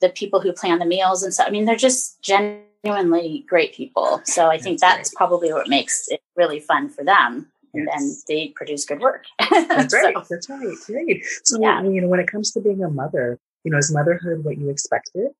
the 0.00 0.08
people 0.08 0.40
who 0.40 0.52
plan 0.52 0.80
the 0.80 0.86
meals 0.86 1.22
and 1.22 1.32
so. 1.32 1.44
I 1.44 1.50
mean, 1.50 1.66
they're 1.66 1.76
just 1.76 2.20
genuinely 2.20 3.44
great 3.48 3.74
people. 3.74 4.20
So 4.24 4.48
I 4.48 4.58
think 4.58 4.80
that's, 4.80 4.96
that's 4.96 5.14
probably 5.14 5.52
what 5.52 5.68
makes 5.68 6.08
it 6.08 6.20
really 6.36 6.58
fun 6.58 6.88
for 6.88 7.04
them 7.04 7.52
yes. 7.74 8.00
and 8.00 8.16
they 8.28 8.48
produce 8.48 8.84
good 8.84 9.00
work. 9.00 9.24
That's 9.50 9.92
right. 9.92 10.14
so, 10.14 10.24
That's 10.30 10.48
right. 10.48 10.76
Great. 10.86 11.24
So, 11.44 11.60
yeah. 11.60 11.82
you 11.82 12.00
know, 12.00 12.08
when 12.08 12.20
it 12.20 12.26
comes 12.28 12.52
to 12.52 12.60
being 12.60 12.82
a 12.82 12.90
mother, 12.90 13.38
you 13.64 13.70
know, 13.70 13.78
is 13.78 13.92
motherhood 13.92 14.44
what 14.44 14.58
you 14.58 14.70
expected? 14.70 15.30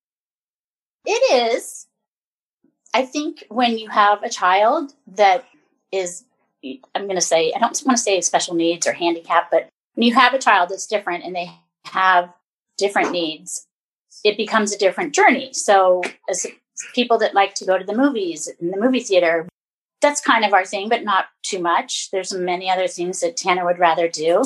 It 1.04 1.52
is. 1.54 1.86
I 2.94 3.04
think 3.04 3.44
when 3.48 3.78
you 3.78 3.88
have 3.88 4.22
a 4.22 4.28
child 4.28 4.94
that 5.06 5.44
is, 5.92 6.24
I'm 6.94 7.04
going 7.04 7.16
to 7.16 7.20
say, 7.20 7.52
I 7.54 7.58
don't 7.58 7.82
want 7.84 7.98
to 7.98 8.02
say 8.02 8.20
special 8.20 8.54
needs 8.54 8.86
or 8.86 8.92
handicap, 8.92 9.50
but 9.50 9.68
when 9.94 10.06
you 10.06 10.14
have 10.14 10.34
a 10.34 10.38
child 10.38 10.70
that's 10.70 10.86
different 10.86 11.24
and 11.24 11.34
they 11.34 11.50
have 11.86 12.32
different 12.78 13.10
needs, 13.10 13.66
it 14.24 14.36
becomes 14.36 14.72
a 14.72 14.78
different 14.78 15.14
journey. 15.14 15.52
So, 15.52 16.02
as 16.28 16.46
people 16.94 17.18
that 17.18 17.34
like 17.34 17.54
to 17.54 17.64
go 17.64 17.78
to 17.78 17.84
the 17.84 17.96
movies 17.96 18.48
in 18.60 18.70
the 18.70 18.80
movie 18.80 19.00
theater, 19.00 19.48
that's 20.04 20.20
kind 20.20 20.44
of 20.44 20.52
our 20.52 20.64
thing, 20.64 20.88
but 20.88 21.02
not 21.02 21.26
too 21.42 21.58
much. 21.58 22.10
There's 22.10 22.32
many 22.32 22.70
other 22.70 22.86
things 22.86 23.20
that 23.20 23.36
Tanner 23.36 23.64
would 23.64 23.78
rather 23.78 24.08
do, 24.08 24.44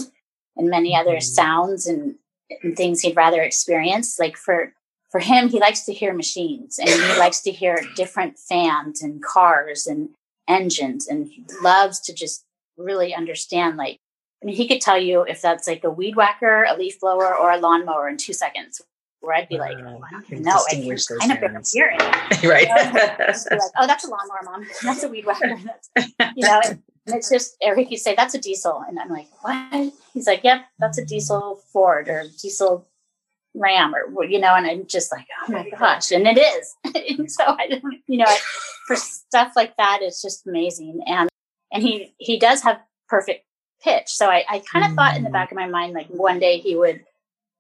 and 0.57 0.71
many 0.71 0.95
other 0.95 1.17
mm-hmm. 1.17 1.21
sounds 1.21 1.87
and, 1.87 2.15
and 2.63 2.77
things 2.77 3.01
he'd 3.01 3.17
rather 3.17 3.43
experience. 3.43 4.19
Like 4.19 4.37
for 4.37 4.73
for 5.11 5.21
him, 5.21 5.49
he 5.49 5.59
likes 5.59 5.85
to 5.87 5.93
hear 5.93 6.15
machines, 6.15 6.79
and 6.79 6.89
he 6.89 6.97
likes 7.19 7.41
to 7.43 7.51
hear 7.51 7.81
different 7.97 8.39
fans 8.39 9.03
and 9.03 9.23
cars 9.23 9.87
and 9.87 10.11
engines, 10.47 11.09
and 11.09 11.27
he 11.27 11.45
loves 11.61 12.01
to 12.01 12.15
just 12.15 12.45
really 12.77 13.15
understand. 13.15 13.77
Like, 13.77 13.99
I 14.43 14.47
mean, 14.47 14.57
he 14.57 14.69
could 14.69 14.81
tell 14.81 14.99
you 14.99 15.23
if 15.23 15.43
that's 15.43 15.67
like 15.67 15.83
a 15.83 15.91
weed 15.91 16.15
whacker, 16.15 16.65
a 16.65 16.77
leaf 16.77 17.01
blower, 17.01 17.37
or 17.37 17.51
a 17.51 17.59
lawnmower 17.59 18.09
in 18.09 18.17
two 18.17 18.33
seconds 18.33 18.81
where 19.21 19.37
I'd 19.37 19.49
be 19.49 19.59
like, 19.59 19.77
oh, 19.79 20.01
I 20.07 20.11
don't 20.11 20.25
even 20.31 20.43
know. 20.43 20.61
I 20.71 20.75
can 20.75 20.97
kind 21.19 21.33
of 21.33 21.41
barely 21.41 21.63
hear 21.73 21.93
it. 21.93 22.45
right. 22.45 22.69
like, 22.69 23.61
oh, 23.79 23.87
that's 23.87 24.05
a 24.05 24.09
lawnmower, 24.09 24.41
mom. 24.45 24.67
That's 24.83 25.03
a 25.03 25.09
weed 25.09 25.27
whacker. 25.27 25.49
you 26.37 26.47
know, 26.47 26.61
and 26.65 26.83
it's 27.07 27.29
just 27.31 27.57
Eric. 27.63 27.91
You 27.91 27.97
say 27.97 28.15
that's 28.15 28.35
a 28.35 28.39
diesel, 28.39 28.85
and 28.87 28.99
I'm 28.99 29.09
like, 29.09 29.29
what? 29.41 29.93
He's 30.13 30.27
like, 30.27 30.45
yep, 30.45 30.67
that's 30.79 30.99
a 30.99 31.05
diesel 31.05 31.61
Ford 31.73 32.09
or 32.09 32.25
diesel 32.41 32.87
Ram 33.55 33.95
or 33.95 34.25
you 34.25 34.39
know, 34.39 34.55
and 34.55 34.67
I'm 34.67 34.87
just 34.87 35.11
like, 35.11 35.27
oh 35.43 35.53
my 35.53 35.69
gosh, 35.71 36.13
and 36.13 36.27
it 36.27 36.39
is. 36.39 36.75
and 37.19 37.31
so 37.31 37.45
I 37.47 37.69
don't, 37.69 37.83
you 38.07 38.19
know, 38.19 38.35
for 38.87 38.97
stuff 38.97 39.53
like 39.57 39.77
that, 39.79 40.01
it's 40.03 40.23
just 40.23 40.47
amazing. 40.47 41.03
And 41.07 41.29
and 41.73 41.83
he 41.83 42.15
he 42.19 42.39
does 42.39 42.63
have 42.63 42.81
perfect 43.09 43.45
pitch. 43.83 44.09
So 44.09 44.29
I, 44.29 44.45
I 44.49 44.59
kind 44.71 44.85
of 44.85 44.93
mm. 44.93 44.97
thought 44.97 45.17
in 45.17 45.23
the 45.23 45.31
mm. 45.31 45.33
back 45.33 45.51
of 45.51 45.57
my 45.57 45.67
mind, 45.67 45.95
like 45.95 46.09
one 46.09 46.39
day 46.39 46.59
he 46.59 46.77
would, 46.77 47.05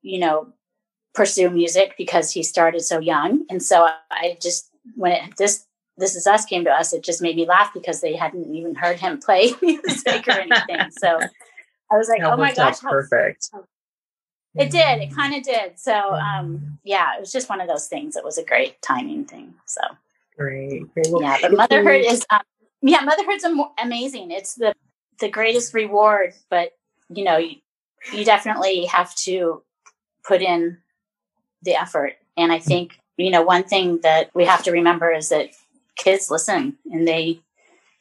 you 0.03 0.19
know, 0.19 0.53
pursue 1.15 1.51
music 1.51 1.95
because 1.99 2.31
he 2.31 2.43
started 2.43 2.81
so 2.81 2.99
young. 2.99 3.45
And 3.51 3.63
so 3.63 3.89
I 4.11 4.39
just, 4.41 4.71
when 4.95 5.13
it, 5.13 5.37
this, 5.37 5.67
this 5.97 6.15
is 6.15 6.27
us 6.27 6.45
came 6.45 6.65
to 6.65 6.71
us, 6.71 6.93
it 6.93 7.03
just 7.03 7.21
made 7.21 7.37
me 7.37 7.47
laugh 7.47 7.73
because 7.75 8.01
they 8.01 8.15
hadn't 8.15 8.55
even 8.55 8.75
heard 8.75 9.01
him 9.01 9.19
play 9.25 9.53
music 9.61 10.29
or 10.29 10.33
anything. 10.33 10.91
So 10.99 11.19
I 11.91 11.97
was 11.97 12.09
like, 12.09 12.23
oh 12.23 12.37
my 12.37 12.55
gosh, 12.55 12.81
how, 12.81 12.91
perfect. 12.91 13.51
it 14.55 14.71
did. 14.71 15.03
It 15.03 15.15
kind 15.15 15.35
of 15.35 15.43
did. 15.43 15.79
So, 15.79 15.93
um, 15.93 16.79
yeah, 16.85 17.17
it 17.17 17.21
was 17.21 17.33
just 17.33 17.49
one 17.49 17.61
of 17.61 17.69
those 17.69 17.87
things. 17.87 18.17
It 18.17 18.25
was 18.25 18.39
a 18.39 18.45
great 18.45 18.81
timing 18.83 19.25
thing. 19.25 19.55
So 19.67 19.81
great. 20.37 20.93
great. 20.95 21.07
Well, 21.11 21.23
yeah, 21.23 21.39
but 21.43 21.53
motherhood 21.53 22.05
is, 22.05 22.25
um, 22.31 22.43
yeah, 22.83 23.01
motherhood's 23.01 23.45
am- 23.45 23.73
amazing. 23.83 24.31
It's 24.31 24.55
the, 24.55 24.75
the 25.21 25.29
greatest 25.29 25.75
reward, 25.75 26.35
but 26.49 26.73
you 27.09 27.25
know, 27.25 27.39
you, 27.39 27.57
you 28.13 28.25
definitely 28.25 28.85
have 28.87 29.15
to 29.17 29.63
put 30.27 30.43
in 30.43 30.79
the 31.63 31.75
effort. 31.75 32.15
And 32.37 32.53
I 32.53 32.59
think, 32.59 32.99
you 33.17 33.31
know, 33.31 33.43
one 33.43 33.65
thing 33.65 34.01
that 34.03 34.31
we 34.35 34.45
have 34.45 34.63
to 34.65 34.73
remember 34.73 35.11
is 35.11 35.29
that 35.31 35.51
kids 35.97 36.31
listen 36.31 36.79
and 36.91 37.07
they 37.07 37.41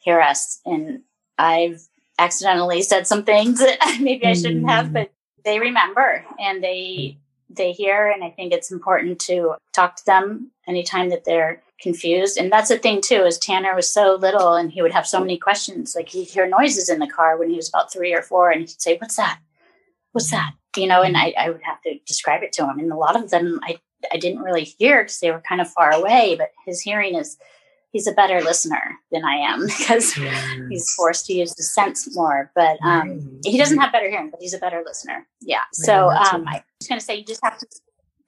hear 0.00 0.20
us. 0.20 0.60
And 0.64 1.02
I've 1.36 1.80
accidentally 2.18 2.82
said 2.82 3.06
some 3.06 3.24
things 3.24 3.58
that 3.60 3.98
maybe 4.00 4.26
I 4.26 4.34
shouldn't 4.34 4.68
have, 4.68 4.86
mm. 4.86 4.92
but 4.94 5.12
they 5.44 5.58
remember 5.58 6.24
and 6.38 6.62
they 6.62 7.18
they 7.50 7.72
hear 7.72 8.10
and 8.10 8.22
I 8.22 8.28
think 8.28 8.52
it's 8.52 8.70
important 8.70 9.18
to 9.20 9.54
talk 9.72 9.96
to 9.96 10.04
them 10.04 10.50
anytime 10.66 11.08
that 11.08 11.24
they're 11.24 11.62
confused. 11.80 12.36
And 12.36 12.52
that's 12.52 12.68
the 12.68 12.78
thing 12.78 13.00
too, 13.00 13.24
is 13.24 13.38
Tanner 13.38 13.74
was 13.74 13.90
so 13.90 14.16
little 14.16 14.54
and 14.54 14.70
he 14.70 14.82
would 14.82 14.92
have 14.92 15.06
so 15.06 15.20
many 15.20 15.38
questions. 15.38 15.94
Like 15.96 16.08
he'd 16.10 16.28
hear 16.28 16.46
noises 16.46 16.90
in 16.90 16.98
the 16.98 17.06
car 17.06 17.38
when 17.38 17.48
he 17.48 17.56
was 17.56 17.68
about 17.68 17.92
three 17.92 18.12
or 18.12 18.22
four 18.22 18.50
and 18.50 18.60
he'd 18.60 18.80
say, 18.80 18.96
What's 18.98 19.16
that? 19.16 19.40
What's 20.12 20.30
that? 20.30 20.52
You 20.76 20.86
know, 20.86 21.02
and 21.02 21.16
I, 21.16 21.34
I 21.38 21.50
would 21.50 21.62
have 21.62 21.80
to 21.82 21.98
describe 22.06 22.42
it 22.42 22.52
to 22.54 22.64
him. 22.64 22.78
And 22.78 22.92
a 22.92 22.96
lot 22.96 23.16
of 23.16 23.30
them 23.30 23.60
I 23.62 23.78
I 24.12 24.16
didn't 24.16 24.42
really 24.42 24.64
hear 24.64 25.02
because 25.02 25.18
they 25.20 25.30
were 25.30 25.42
kind 25.48 25.60
of 25.60 25.68
far 25.70 25.92
away, 25.92 26.36
but 26.38 26.52
his 26.64 26.80
hearing 26.80 27.14
is 27.14 27.36
he's 27.92 28.06
a 28.06 28.12
better 28.12 28.40
listener 28.40 28.98
than 29.10 29.24
I 29.24 29.34
am 29.34 29.66
because 29.78 30.16
yes. 30.16 30.56
he's 30.68 30.92
forced 30.92 31.26
to 31.26 31.34
use 31.34 31.54
the 31.54 31.62
sense 31.62 32.14
more. 32.14 32.50
But 32.54 32.78
um, 32.82 33.40
he 33.44 33.58
doesn't 33.58 33.78
have 33.78 33.92
better 33.92 34.08
hearing, 34.08 34.30
but 34.30 34.40
he's 34.40 34.54
a 34.54 34.58
better 34.58 34.82
listener. 34.84 35.26
Yeah. 35.40 35.64
So 35.72 36.10
um, 36.10 36.46
I 36.46 36.62
was 36.80 36.88
going 36.88 36.98
to 36.98 37.04
say 37.04 37.16
you 37.16 37.24
just 37.24 37.42
have 37.42 37.58
to 37.58 37.66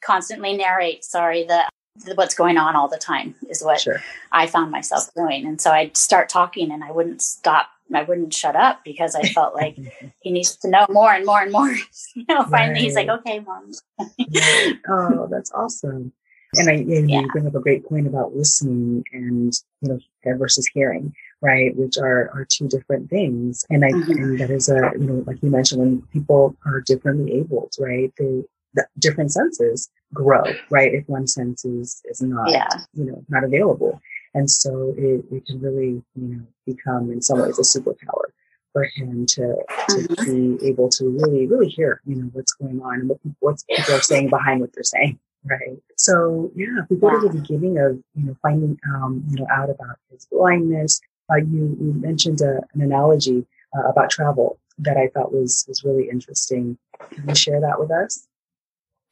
constantly 0.00 0.56
narrate. 0.56 1.04
Sorry, 1.04 1.44
the, 1.44 1.68
the 2.04 2.14
what's 2.14 2.34
going 2.34 2.56
on 2.56 2.76
all 2.76 2.88
the 2.88 2.98
time 2.98 3.34
is 3.48 3.62
what 3.62 3.80
sure. 3.80 4.02
I 4.32 4.46
found 4.46 4.70
myself 4.70 5.12
doing, 5.14 5.46
and 5.46 5.60
so 5.60 5.70
I'd 5.70 5.96
start 5.96 6.28
talking 6.28 6.70
and 6.70 6.82
I 6.82 6.90
wouldn't 6.90 7.22
stop. 7.22 7.68
I 7.96 8.02
wouldn't 8.02 8.34
shut 8.34 8.56
up 8.56 8.80
because 8.84 9.14
I 9.14 9.22
felt 9.22 9.54
like 9.54 9.78
he 10.20 10.30
needs 10.30 10.56
to 10.56 10.68
know 10.68 10.86
more 10.90 11.12
and 11.12 11.24
more 11.26 11.40
and 11.40 11.52
more. 11.52 11.70
you 12.14 12.24
know, 12.28 12.44
finally 12.44 12.74
right. 12.74 12.82
he's 12.82 12.94
like, 12.94 13.08
"Okay, 13.08 13.40
mom." 13.40 13.72
oh, 14.88 15.28
that's 15.30 15.52
awesome. 15.52 16.12
And 16.56 16.68
I, 16.68 16.72
and 16.72 17.08
yeah. 17.08 17.20
you 17.20 17.28
bring 17.28 17.46
up 17.46 17.54
a 17.54 17.60
great 17.60 17.86
point 17.88 18.06
about 18.06 18.34
listening 18.34 19.04
and, 19.12 19.52
you 19.82 19.88
know, 19.88 20.36
versus 20.36 20.68
hearing, 20.74 21.14
right? 21.40 21.76
Which 21.76 21.96
are, 21.96 22.28
are 22.34 22.46
two 22.50 22.66
different 22.66 23.08
things. 23.08 23.64
And 23.70 23.84
I, 23.84 23.90
mm-hmm. 23.90 24.10
and 24.10 24.40
that 24.40 24.50
is 24.50 24.68
a, 24.68 24.90
you 24.98 25.06
know, 25.06 25.24
like 25.26 25.40
you 25.42 25.50
mentioned, 25.50 25.80
when 25.80 26.02
people 26.12 26.56
are 26.66 26.80
differently 26.80 27.34
abled, 27.34 27.74
right? 27.78 28.12
They, 28.18 28.42
the 28.74 28.86
different 28.98 29.32
senses 29.32 29.90
grow, 30.12 30.42
right? 30.70 30.92
If 30.92 31.08
one 31.08 31.26
sense 31.26 31.64
is, 31.64 32.02
is 32.06 32.20
not, 32.20 32.50
yeah. 32.50 32.68
you 32.94 33.04
know, 33.04 33.24
not 33.28 33.44
available. 33.44 34.00
And 34.34 34.50
so 34.50 34.94
it, 34.96 35.24
it 35.30 35.46
can 35.46 35.60
really, 35.60 36.02
you 36.14 36.28
know, 36.28 36.42
become 36.66 37.10
in 37.10 37.20
some 37.20 37.40
ways 37.40 37.58
a 37.58 37.62
superpower 37.62 38.30
for 38.72 38.84
him 38.84 39.26
to, 39.26 39.56
to 39.88 39.96
mm-hmm. 39.96 40.56
be 40.56 40.66
able 40.66 40.88
to 40.88 41.08
really, 41.08 41.46
really 41.46 41.68
hear, 41.68 42.00
you 42.06 42.14
know, 42.16 42.30
what's 42.32 42.52
going 42.52 42.80
on 42.80 43.00
and 43.00 43.08
what, 43.08 43.18
what 43.40 43.62
people 43.68 43.94
are 43.94 44.00
saying 44.00 44.30
behind 44.30 44.60
what 44.60 44.72
they're 44.72 44.84
saying. 44.84 45.18
Right. 45.44 45.78
So 45.96 46.52
yeah, 46.54 46.82
if 46.82 46.90
we 46.90 46.96
go 46.96 47.18
to 47.18 47.26
the 47.26 47.40
beginning 47.40 47.78
of 47.78 47.98
you 48.14 48.26
know 48.26 48.36
finding 48.42 48.78
um, 48.94 49.24
you 49.30 49.36
know 49.36 49.46
out 49.50 49.70
about 49.70 49.96
his 50.10 50.26
blindness, 50.30 51.00
uh, 51.32 51.36
you 51.36 51.76
you 51.80 51.94
mentioned 51.94 52.42
a, 52.42 52.58
uh, 52.58 52.60
an 52.74 52.82
analogy 52.82 53.46
uh, 53.74 53.88
about 53.88 54.10
travel 54.10 54.58
that 54.80 54.98
I 54.98 55.08
thought 55.08 55.32
was 55.32 55.64
was 55.66 55.82
really 55.82 56.10
interesting. 56.10 56.76
Can 57.10 57.26
you 57.26 57.34
share 57.34 57.58
that 57.58 57.80
with 57.80 57.90
us? 57.90 58.28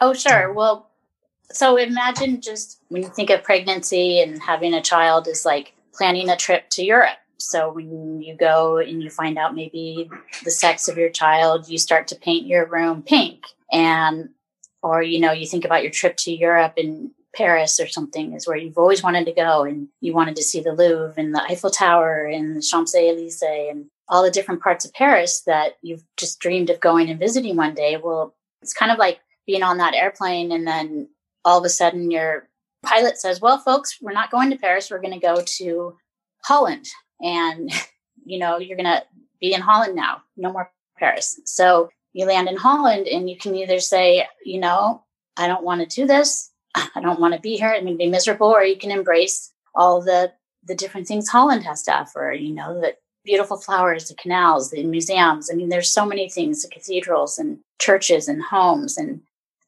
Oh 0.02 0.12
sure. 0.12 0.52
Well, 0.52 0.87
so 1.52 1.76
imagine 1.76 2.40
just 2.40 2.80
when 2.88 3.02
you 3.02 3.08
think 3.08 3.30
of 3.30 3.42
pregnancy 3.42 4.20
and 4.20 4.42
having 4.42 4.74
a 4.74 4.82
child 4.82 5.28
is 5.28 5.44
like 5.44 5.74
planning 5.94 6.28
a 6.28 6.36
trip 6.36 6.68
to 6.70 6.84
Europe. 6.84 7.18
So 7.38 7.72
when 7.72 8.20
you 8.20 8.36
go 8.36 8.78
and 8.78 9.02
you 9.02 9.10
find 9.10 9.38
out 9.38 9.54
maybe 9.54 10.10
the 10.44 10.50
sex 10.50 10.88
of 10.88 10.98
your 10.98 11.10
child, 11.10 11.68
you 11.68 11.78
start 11.78 12.08
to 12.08 12.16
paint 12.16 12.46
your 12.46 12.66
room 12.66 13.02
pink 13.02 13.44
and 13.70 14.30
or 14.82 15.02
you 15.02 15.20
know 15.20 15.32
you 15.32 15.46
think 15.46 15.64
about 15.64 15.82
your 15.82 15.92
trip 15.92 16.16
to 16.16 16.32
europe 16.32 16.74
and 16.76 17.10
paris 17.34 17.78
or 17.78 17.86
something 17.86 18.32
is 18.32 18.46
where 18.46 18.56
you've 18.56 18.78
always 18.78 19.02
wanted 19.02 19.24
to 19.26 19.32
go 19.32 19.64
and 19.64 19.88
you 20.00 20.12
wanted 20.12 20.36
to 20.36 20.42
see 20.42 20.60
the 20.60 20.72
louvre 20.72 21.14
and 21.16 21.34
the 21.34 21.42
eiffel 21.42 21.70
tower 21.70 22.24
and 22.24 22.56
the 22.56 22.62
champs-elysees 22.62 23.42
and 23.42 23.86
all 24.08 24.22
the 24.22 24.30
different 24.30 24.62
parts 24.62 24.84
of 24.84 24.92
paris 24.94 25.42
that 25.46 25.74
you've 25.82 26.04
just 26.16 26.40
dreamed 26.40 26.70
of 26.70 26.80
going 26.80 27.10
and 27.10 27.18
visiting 27.18 27.56
one 27.56 27.74
day 27.74 27.96
well 27.96 28.34
it's 28.62 28.74
kind 28.74 28.90
of 28.90 28.98
like 28.98 29.20
being 29.46 29.62
on 29.62 29.78
that 29.78 29.94
airplane 29.94 30.50
and 30.52 30.66
then 30.66 31.08
all 31.44 31.58
of 31.58 31.64
a 31.64 31.68
sudden 31.68 32.10
your 32.10 32.48
pilot 32.84 33.18
says 33.18 33.40
well 33.40 33.58
folks 33.58 33.98
we're 34.00 34.12
not 34.12 34.30
going 34.30 34.50
to 34.50 34.56
paris 34.56 34.90
we're 34.90 35.00
going 35.00 35.12
to 35.12 35.18
go 35.18 35.42
to 35.44 35.96
holland 36.44 36.86
and 37.20 37.70
you 38.24 38.38
know 38.38 38.58
you're 38.58 38.76
going 38.76 38.84
to 38.84 39.02
be 39.40 39.52
in 39.52 39.60
holland 39.60 39.94
now 39.94 40.22
no 40.36 40.52
more 40.52 40.70
paris 40.98 41.40
so 41.44 41.90
you 42.18 42.26
land 42.26 42.48
in 42.48 42.56
Holland 42.56 43.06
and 43.06 43.28
you 43.30 43.36
can 43.36 43.54
either 43.54 43.78
say, 43.78 44.26
you 44.44 44.58
know, 44.58 45.04
I 45.36 45.46
don't 45.46 45.64
want 45.64 45.88
to 45.88 46.00
do 46.00 46.06
this. 46.06 46.50
I 46.74 47.00
don't 47.00 47.20
want 47.20 47.34
to 47.34 47.40
be 47.40 47.56
here. 47.56 47.68
I'm 47.68 47.84
going 47.84 47.94
to 47.94 47.98
be 47.98 48.08
miserable. 48.08 48.48
Or 48.48 48.64
you 48.64 48.76
can 48.76 48.90
embrace 48.90 49.52
all 49.74 50.02
the, 50.02 50.32
the 50.64 50.74
different 50.74 51.06
things 51.06 51.28
Holland 51.28 51.64
has 51.64 51.82
to 51.84 51.94
offer, 51.94 52.32
you 52.32 52.52
know, 52.52 52.80
the 52.80 52.96
beautiful 53.24 53.56
flowers, 53.56 54.08
the 54.08 54.14
canals, 54.14 54.70
the 54.70 54.82
museums. 54.84 55.48
I 55.50 55.54
mean, 55.54 55.68
there's 55.68 55.92
so 55.92 56.04
many 56.04 56.28
things, 56.28 56.62
the 56.62 56.68
cathedrals 56.68 57.38
and 57.38 57.58
churches 57.80 58.26
and 58.26 58.42
homes 58.42 58.96
and 58.96 59.20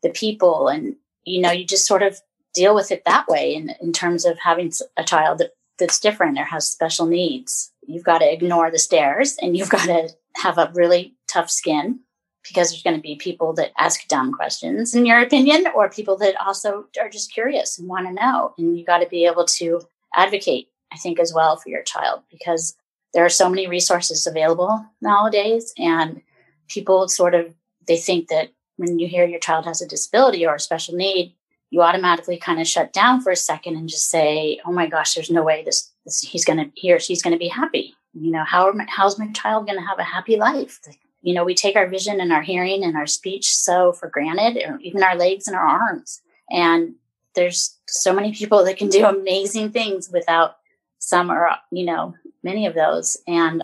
the 0.03 0.11
people. 0.11 0.69
And, 0.69 0.97
you 1.25 1.41
know, 1.41 1.51
you 1.51 1.65
just 1.65 1.87
sort 1.87 2.03
of 2.03 2.21
deal 2.55 2.75
with 2.75 2.91
it 2.91 3.05
that 3.05 3.29
way 3.29 3.55
in, 3.55 3.75
in 3.81 3.93
terms 3.93 4.25
of 4.25 4.39
having 4.39 4.73
a 4.97 5.05
child 5.05 5.39
that, 5.39 5.53
that's 5.79 6.01
different 6.01 6.39
or 6.39 6.45
has 6.45 6.69
special 6.69 7.07
needs. 7.07 7.73
You've 7.87 8.05
got 8.05 8.19
to 8.19 8.33
ignore 8.33 8.71
the 8.71 8.79
stares 8.79 9.37
and 9.41 9.57
you've 9.57 9.71
got 9.71 9.87
to 9.87 10.11
have 10.37 10.59
a 10.59 10.71
really 10.75 11.15
tough 11.29 11.51
skin 11.51 12.01
because 12.43 12.71
there's 12.71 12.83
going 12.83 12.97
to 12.97 13.03
be 13.03 13.17
people 13.17 13.53
that 13.55 13.73
ask 13.79 14.07
dumb 14.09 14.33
questions 14.33 14.95
in 14.95 15.07
your 15.07 15.21
opinion 15.21 15.67
or 15.75 15.89
people 15.89 16.17
that 16.17 16.35
also 16.41 16.87
are 17.01 17.09
just 17.09 17.33
curious 17.33 17.79
and 17.79 17.89
want 17.89 18.07
to 18.07 18.13
know 18.13 18.55
and 18.59 18.77
you've 18.77 18.87
got 18.87 18.99
to 18.99 19.09
be 19.09 19.27
able 19.27 19.45
to 19.45 19.81
advocate 20.15 20.69
i 20.93 20.97
think 20.97 21.21
as 21.21 21.35
well 21.35 21.57
for 21.57 21.69
your 21.69 21.83
child 21.83 22.23
because 22.31 22.77
there 23.13 23.25
are 23.25 23.31
so 23.31 23.49
many 23.49 23.67
resources 23.67 24.27
available 24.27 24.85
nowadays 25.01 25.73
and 25.77 26.23
people 26.69 27.09
sort 27.09 27.35
of 27.35 27.53
they 27.87 27.97
think 27.97 28.29
that 28.29 28.51
when 28.81 28.99
you 28.99 29.07
hear 29.07 29.27
your 29.27 29.41
child 29.41 29.65
has 29.65 29.81
a 29.81 29.89
disability 29.89 30.47
or 30.47 30.55
a 30.55 30.61
special 30.61 30.95
need 30.95 31.35
you 31.71 31.83
automatically 31.83 32.37
kind 32.37 32.61
of 32.61 32.67
shut 32.67 32.93
down 32.93 33.21
for 33.21 33.31
a 33.31 33.37
second 33.37 33.77
and 33.77 33.89
just 33.89 34.11
say 34.11 34.61
oh 34.65 34.73
my 34.73 34.87
gosh 34.87 35.15
there's 35.15 35.31
no 35.31 35.43
way 35.43 35.63
this, 35.65 35.91
this 36.05 36.21
he's 36.21 36.45
going 36.45 36.59
to 36.59 36.71
he 36.75 36.93
or 36.93 36.99
she's 36.99 37.23
going 37.23 37.33
to 37.33 37.39
be 37.39 37.49
happy 37.49 37.95
you 38.15 38.31
know 38.31 38.45
how 38.45 38.73
how's 38.89 39.19
my 39.19 39.31
child 39.33 39.67
going 39.67 39.79
to 39.79 39.87
have 39.87 39.99
a 39.99 40.05
happy 40.05 40.37
life 40.37 40.81
you 41.23 41.35
know, 41.35 41.45
we 41.45 41.55
take 41.55 41.77
our 41.77 41.87
vision 41.87 42.21
and 42.21 42.33
our 42.33 42.43
hearing 42.43 42.83
and 42.83 42.97
our 42.97 43.07
speech 43.07 43.55
so 43.55 43.93
for 43.93 44.09
granted, 44.09 44.63
or 44.67 44.79
even 44.81 45.03
our 45.03 45.17
legs 45.17 45.47
and 45.47 45.57
our 45.57 45.63
arms. 45.63 46.23
And 46.51 46.95
there's 47.35 47.79
so 47.87 48.13
many 48.13 48.33
people 48.33 48.65
that 48.65 48.79
can 48.79 48.89
do 48.89 49.05
amazing 49.05 49.73
things 49.73 50.11
without 50.11 50.57
some 50.99 51.31
or, 51.31 51.51
you 51.71 51.85
know, 51.85 52.15
many 52.43 52.67
of 52.67 52.75
those. 52.75 53.19
And, 53.27 53.63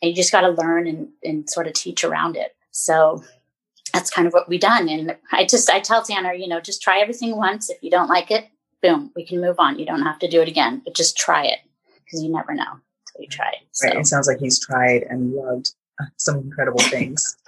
and 0.00 0.10
you 0.10 0.14
just 0.14 0.32
got 0.32 0.42
to 0.42 0.50
learn 0.50 0.86
and, 0.86 1.08
and 1.24 1.50
sort 1.50 1.66
of 1.66 1.72
teach 1.72 2.04
around 2.04 2.36
it. 2.36 2.54
So 2.70 3.24
that's 3.96 4.10
kind 4.10 4.26
of 4.26 4.34
what 4.34 4.48
we 4.48 4.58
done. 4.58 4.88
And 4.88 5.16
I 5.32 5.46
just, 5.46 5.70
I 5.70 5.80
tell 5.80 6.02
Tanner, 6.02 6.34
you 6.34 6.46
know, 6.46 6.60
just 6.60 6.82
try 6.82 7.00
everything 7.00 7.34
once. 7.34 7.70
If 7.70 7.82
you 7.82 7.90
don't 7.90 8.08
like 8.08 8.30
it, 8.30 8.46
boom, 8.82 9.10
we 9.16 9.24
can 9.24 9.40
move 9.40 9.56
on. 9.58 9.78
You 9.78 9.86
don't 9.86 10.02
have 10.02 10.18
to 10.18 10.28
do 10.28 10.42
it 10.42 10.48
again, 10.48 10.82
but 10.84 10.94
just 10.94 11.16
try 11.16 11.46
it 11.46 11.60
because 12.04 12.22
you 12.22 12.30
never 12.30 12.54
know 12.54 12.62
until 12.62 13.20
you 13.20 13.28
try 13.28 13.48
it. 13.48 13.66
So. 13.72 13.88
Right. 13.88 13.96
It 13.96 14.06
sounds 14.06 14.28
like 14.28 14.38
he's 14.38 14.60
tried 14.60 15.04
and 15.04 15.32
loved 15.32 15.72
uh, 16.00 16.04
some 16.18 16.36
incredible 16.36 16.80
things. 16.80 17.38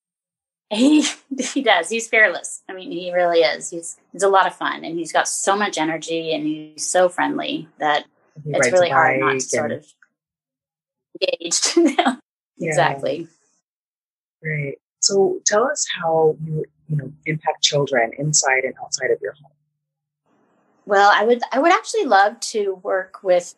he 0.70 1.04
he 1.38 1.62
does. 1.62 1.90
He's 1.90 2.08
fearless. 2.08 2.62
I 2.66 2.72
mean, 2.72 2.90
he 2.90 3.12
really 3.12 3.40
is. 3.40 3.68
He's 3.68 3.98
he's 4.12 4.22
a 4.22 4.28
lot 4.28 4.46
of 4.46 4.54
fun, 4.54 4.84
and 4.84 4.98
he's 4.98 5.12
got 5.12 5.28
so 5.28 5.54
much 5.54 5.76
energy, 5.76 6.32
and 6.32 6.46
he's 6.46 6.86
so 6.86 7.10
friendly 7.10 7.68
that 7.78 8.06
he 8.42 8.52
it's 8.54 8.72
really 8.72 8.88
hard 8.88 9.20
not 9.20 9.32
to 9.32 9.40
sort 9.40 9.72
of 9.72 9.86
engaged. 11.20 11.76
Now. 11.98 12.18
Exactly. 12.58 13.26
Great. 14.42 14.78
So, 15.10 15.40
tell 15.44 15.64
us 15.64 15.84
how 16.00 16.36
you 16.44 16.64
you 16.88 16.96
know 16.96 17.12
impact 17.26 17.62
children 17.62 18.12
inside 18.16 18.62
and 18.62 18.74
outside 18.80 19.10
of 19.10 19.20
your 19.20 19.32
home. 19.32 19.50
Well, 20.86 21.10
I 21.12 21.24
would 21.24 21.42
I 21.50 21.58
would 21.58 21.72
actually 21.72 22.04
love 22.04 22.38
to 22.54 22.74
work 22.84 23.24
with 23.24 23.56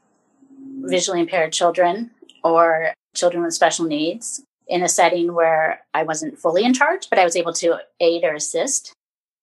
visually 0.80 1.20
impaired 1.20 1.52
children 1.52 2.10
or 2.42 2.94
children 3.14 3.44
with 3.44 3.52
special 3.52 3.84
needs 3.84 4.42
in 4.66 4.82
a 4.82 4.88
setting 4.88 5.34
where 5.34 5.82
I 5.92 6.04
wasn't 6.04 6.38
fully 6.38 6.64
in 6.64 6.72
charge, 6.72 7.10
but 7.10 7.18
I 7.18 7.24
was 7.24 7.36
able 7.36 7.52
to 7.54 7.80
aid 8.00 8.24
or 8.24 8.32
assist. 8.32 8.94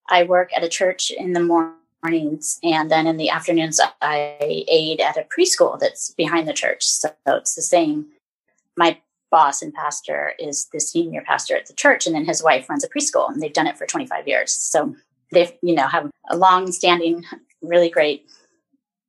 I 0.10 0.24
work 0.24 0.50
at 0.56 0.64
a 0.64 0.70
church 0.70 1.12
in 1.12 1.34
the 1.34 1.76
mornings, 2.04 2.60
and 2.64 2.90
then 2.90 3.06
in 3.06 3.18
the 3.18 3.30
afternoons, 3.30 3.80
I 4.02 4.66
aid 4.68 5.00
at 5.00 5.16
a 5.16 5.28
preschool 5.34 5.80
that's 5.80 6.12
behind 6.16 6.48
the 6.48 6.54
church. 6.54 6.84
So 6.86 7.12
it's 7.28 7.54
the 7.54 7.62
same. 7.62 8.08
My 8.76 9.00
boss 9.32 9.62
and 9.62 9.74
pastor 9.74 10.34
is 10.40 10.68
the 10.74 10.80
senior 10.80 11.22
pastor 11.22 11.56
at 11.56 11.68
the 11.68 11.74
church, 11.74 12.06
and 12.06 12.16
then 12.16 12.26
his 12.26 12.44
wife 12.44 12.70
runs 12.70 12.84
a 12.84 12.90
preschool, 12.90 13.30
and 13.30 13.42
they've 13.42 13.54
done 13.54 13.68
it 13.68 13.78
for 13.78 13.86
25 13.86 14.28
years. 14.28 14.52
So 14.52 14.96
they've, 15.32 15.52
you 15.62 15.76
know, 15.76 15.88
have 15.88 16.10
a 16.30 16.38
long-standing, 16.38 17.26
really 17.62 17.90
great 17.90 18.26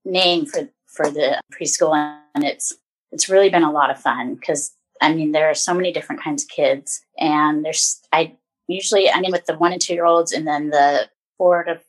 name 0.05 0.47
for 0.47 0.69
for 0.87 1.11
the 1.11 1.41
preschool, 1.53 1.95
and 2.35 2.45
it's 2.45 2.73
it's 3.13 3.29
really 3.29 3.51
been 3.51 3.63
a 3.63 3.73
lot 3.73 3.91
of 3.91 4.01
fun 4.01 4.35
because 4.35 4.75
I 5.01 5.15
mean, 5.15 5.33
there 5.33 5.49
are 5.49 5.55
so 5.55 5.75
many 5.75 5.93
different 5.93 6.23
kinds 6.23 6.45
of 6.45 6.51
kids, 6.51 7.01
and 7.19 7.65
there's 7.65 8.01
I 8.13 8.37
usually 8.69 9.11
I'm 9.11 9.25
in 9.25 9.33
with 9.33 9.47
the 9.47 9.57
one 9.57 9.73
and 9.73 9.81
two 9.81 9.95
year 9.95 10.05
olds, 10.05 10.33
and 10.33 10.47
then 10.47 10.71
the 10.71 11.09
four 11.39 11.65
to 11.65 11.81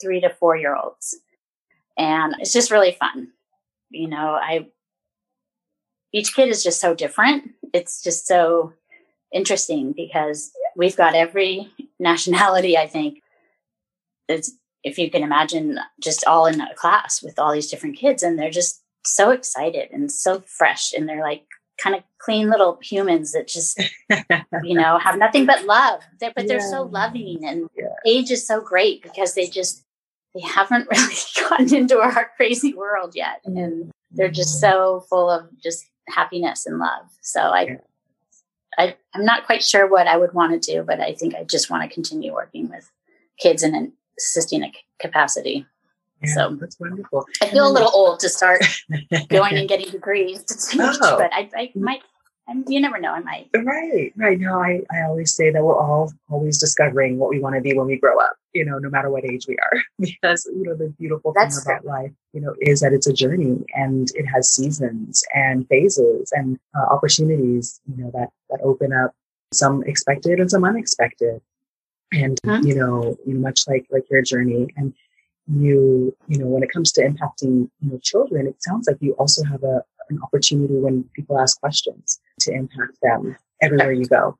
three 0.00 0.20
to 0.20 0.30
four 0.30 0.56
year 0.56 0.76
olds, 0.76 1.16
and 1.96 2.34
it's 2.40 2.52
just 2.52 2.70
really 2.70 2.92
fun. 2.92 3.28
You 3.90 4.08
know, 4.08 4.34
I 4.34 4.66
each 6.12 6.34
kid 6.34 6.48
is 6.48 6.62
just 6.62 6.80
so 6.80 6.94
different. 6.94 7.50
It's 7.72 8.02
just 8.02 8.26
so 8.26 8.72
interesting 9.32 9.92
because 9.96 10.50
we've 10.76 10.96
got 10.96 11.14
every 11.14 11.72
nationality. 11.98 12.76
I 12.76 12.86
think 12.86 13.22
it's 14.28 14.52
if 14.84 14.98
you 14.98 15.10
can 15.10 15.22
imagine, 15.22 15.78
just 16.00 16.24
all 16.26 16.46
in 16.46 16.60
a 16.60 16.74
class 16.74 17.22
with 17.22 17.38
all 17.38 17.52
these 17.52 17.70
different 17.70 17.96
kids, 17.96 18.22
and 18.22 18.38
they're 18.38 18.50
just 18.50 18.82
so 19.04 19.30
excited 19.30 19.88
and 19.92 20.10
so 20.12 20.42
fresh 20.46 20.92
and 20.92 21.08
they're 21.08 21.22
like 21.22 21.44
kind 21.82 21.96
of 21.96 22.02
clean 22.18 22.50
little 22.50 22.78
humans 22.82 23.32
that 23.32 23.46
just 23.46 23.80
you 24.64 24.74
know 24.76 24.98
have 24.98 25.16
nothing 25.16 25.46
but 25.46 25.64
love 25.64 26.02
they're, 26.20 26.32
but 26.34 26.44
yeah. 26.44 26.48
they're 26.48 26.70
so 26.70 26.82
loving 26.82 27.38
and 27.44 27.70
yeah. 27.76 27.86
age 28.04 28.30
is 28.30 28.46
so 28.46 28.60
great 28.60 29.02
because 29.02 29.34
they 29.34 29.46
just 29.46 29.84
they 30.34 30.40
haven't 30.40 30.88
really 30.90 31.14
gotten 31.48 31.74
into 31.74 31.98
our 31.98 32.30
crazy 32.36 32.74
world 32.74 33.14
yet. 33.14 33.40
And 33.44 33.90
they're 34.10 34.30
just 34.30 34.62
mm-hmm. 34.62 34.72
so 34.72 35.00
full 35.08 35.30
of 35.30 35.48
just 35.62 35.84
happiness 36.14 36.66
and 36.66 36.78
love. 36.78 37.06
So 37.20 37.40
I, 37.40 37.62
yeah. 37.62 37.76
I, 38.78 38.96
I'm 39.14 39.24
not 39.24 39.46
quite 39.46 39.62
sure 39.62 39.86
what 39.86 40.06
I 40.06 40.16
would 40.16 40.34
want 40.34 40.60
to 40.60 40.72
do, 40.72 40.82
but 40.82 41.00
I 41.00 41.14
think 41.14 41.34
I 41.34 41.44
just 41.44 41.70
want 41.70 41.82
to 41.82 41.92
continue 41.92 42.32
working 42.32 42.68
with 42.68 42.90
kids 43.38 43.62
in 43.62 43.74
an 43.74 43.92
assisting 44.18 44.70
capacity. 44.98 45.66
Yeah, 46.22 46.34
so 46.34 46.56
that's 46.60 46.78
wonderful. 46.80 47.26
I 47.42 47.48
feel 47.48 47.68
a 47.68 47.72
little 47.72 47.90
old 47.94 48.20
to 48.20 48.28
start 48.28 48.64
going 49.28 49.56
and 49.56 49.68
getting 49.68 49.88
degrees 49.90 50.44
oh. 50.78 51.16
but 51.16 51.32
I, 51.32 51.48
I 51.56 51.72
might 51.76 52.02
and 52.48 52.64
you 52.66 52.80
never 52.80 52.98
know, 52.98 53.12
I 53.12 53.20
might. 53.20 53.50
Right, 53.54 54.12
right. 54.16 54.40
No, 54.40 54.60
I, 54.60 54.80
I 54.90 55.02
always 55.02 55.34
say 55.34 55.50
that 55.50 55.62
we're 55.62 55.78
all 55.78 56.10
always 56.30 56.58
discovering 56.58 57.18
what 57.18 57.28
we 57.28 57.38
want 57.38 57.54
to 57.56 57.60
be 57.60 57.74
when 57.74 57.86
we 57.86 57.98
grow 57.98 58.18
up, 58.18 58.36
you 58.58 58.64
know, 58.64 58.78
no 58.78 58.90
matter 58.90 59.08
what 59.08 59.24
age 59.24 59.46
we 59.46 59.56
are. 59.56 59.80
because, 59.98 60.50
you 60.52 60.64
know, 60.64 60.74
the 60.74 60.88
beautiful 60.98 61.32
That's 61.34 61.62
thing 61.62 61.72
about 61.72 61.82
true. 61.82 61.90
life, 61.90 62.12
you 62.32 62.40
know, 62.40 62.54
is 62.60 62.80
that 62.80 62.92
it's 62.92 63.06
a 63.06 63.12
journey 63.12 63.64
and 63.74 64.08
it 64.14 64.26
has 64.26 64.50
seasons 64.50 65.22
and 65.32 65.66
phases 65.68 66.32
and 66.32 66.58
uh, 66.76 66.92
opportunities, 66.92 67.80
you 67.86 68.02
know, 68.02 68.10
that, 68.14 68.30
that 68.50 68.60
open 68.62 68.92
up 68.92 69.14
some 69.52 69.84
expected 69.84 70.40
and 70.40 70.50
some 70.50 70.64
unexpected. 70.64 71.40
And, 72.12 72.38
huh? 72.44 72.60
you 72.64 72.74
know, 72.74 73.16
much 73.26 73.60
like, 73.68 73.86
like 73.90 74.10
your 74.10 74.22
journey 74.22 74.66
and 74.76 74.92
you, 75.46 76.16
you 76.26 76.38
know, 76.38 76.46
when 76.46 76.62
it 76.62 76.72
comes 76.72 76.90
to 76.92 77.02
impacting, 77.02 77.70
you 77.80 77.90
know, 77.90 77.98
children, 78.02 78.46
it 78.46 78.62
sounds 78.62 78.88
like 78.88 78.96
you 79.00 79.12
also 79.12 79.44
have 79.44 79.62
a, 79.62 79.82
an 80.10 80.18
opportunity 80.22 80.74
when 80.74 81.04
people 81.14 81.38
ask 81.38 81.60
questions 81.60 82.18
to 82.40 82.52
impact 82.52 82.98
them 83.02 83.36
everywhere 83.62 83.92
you 83.92 84.06
go. 84.06 84.36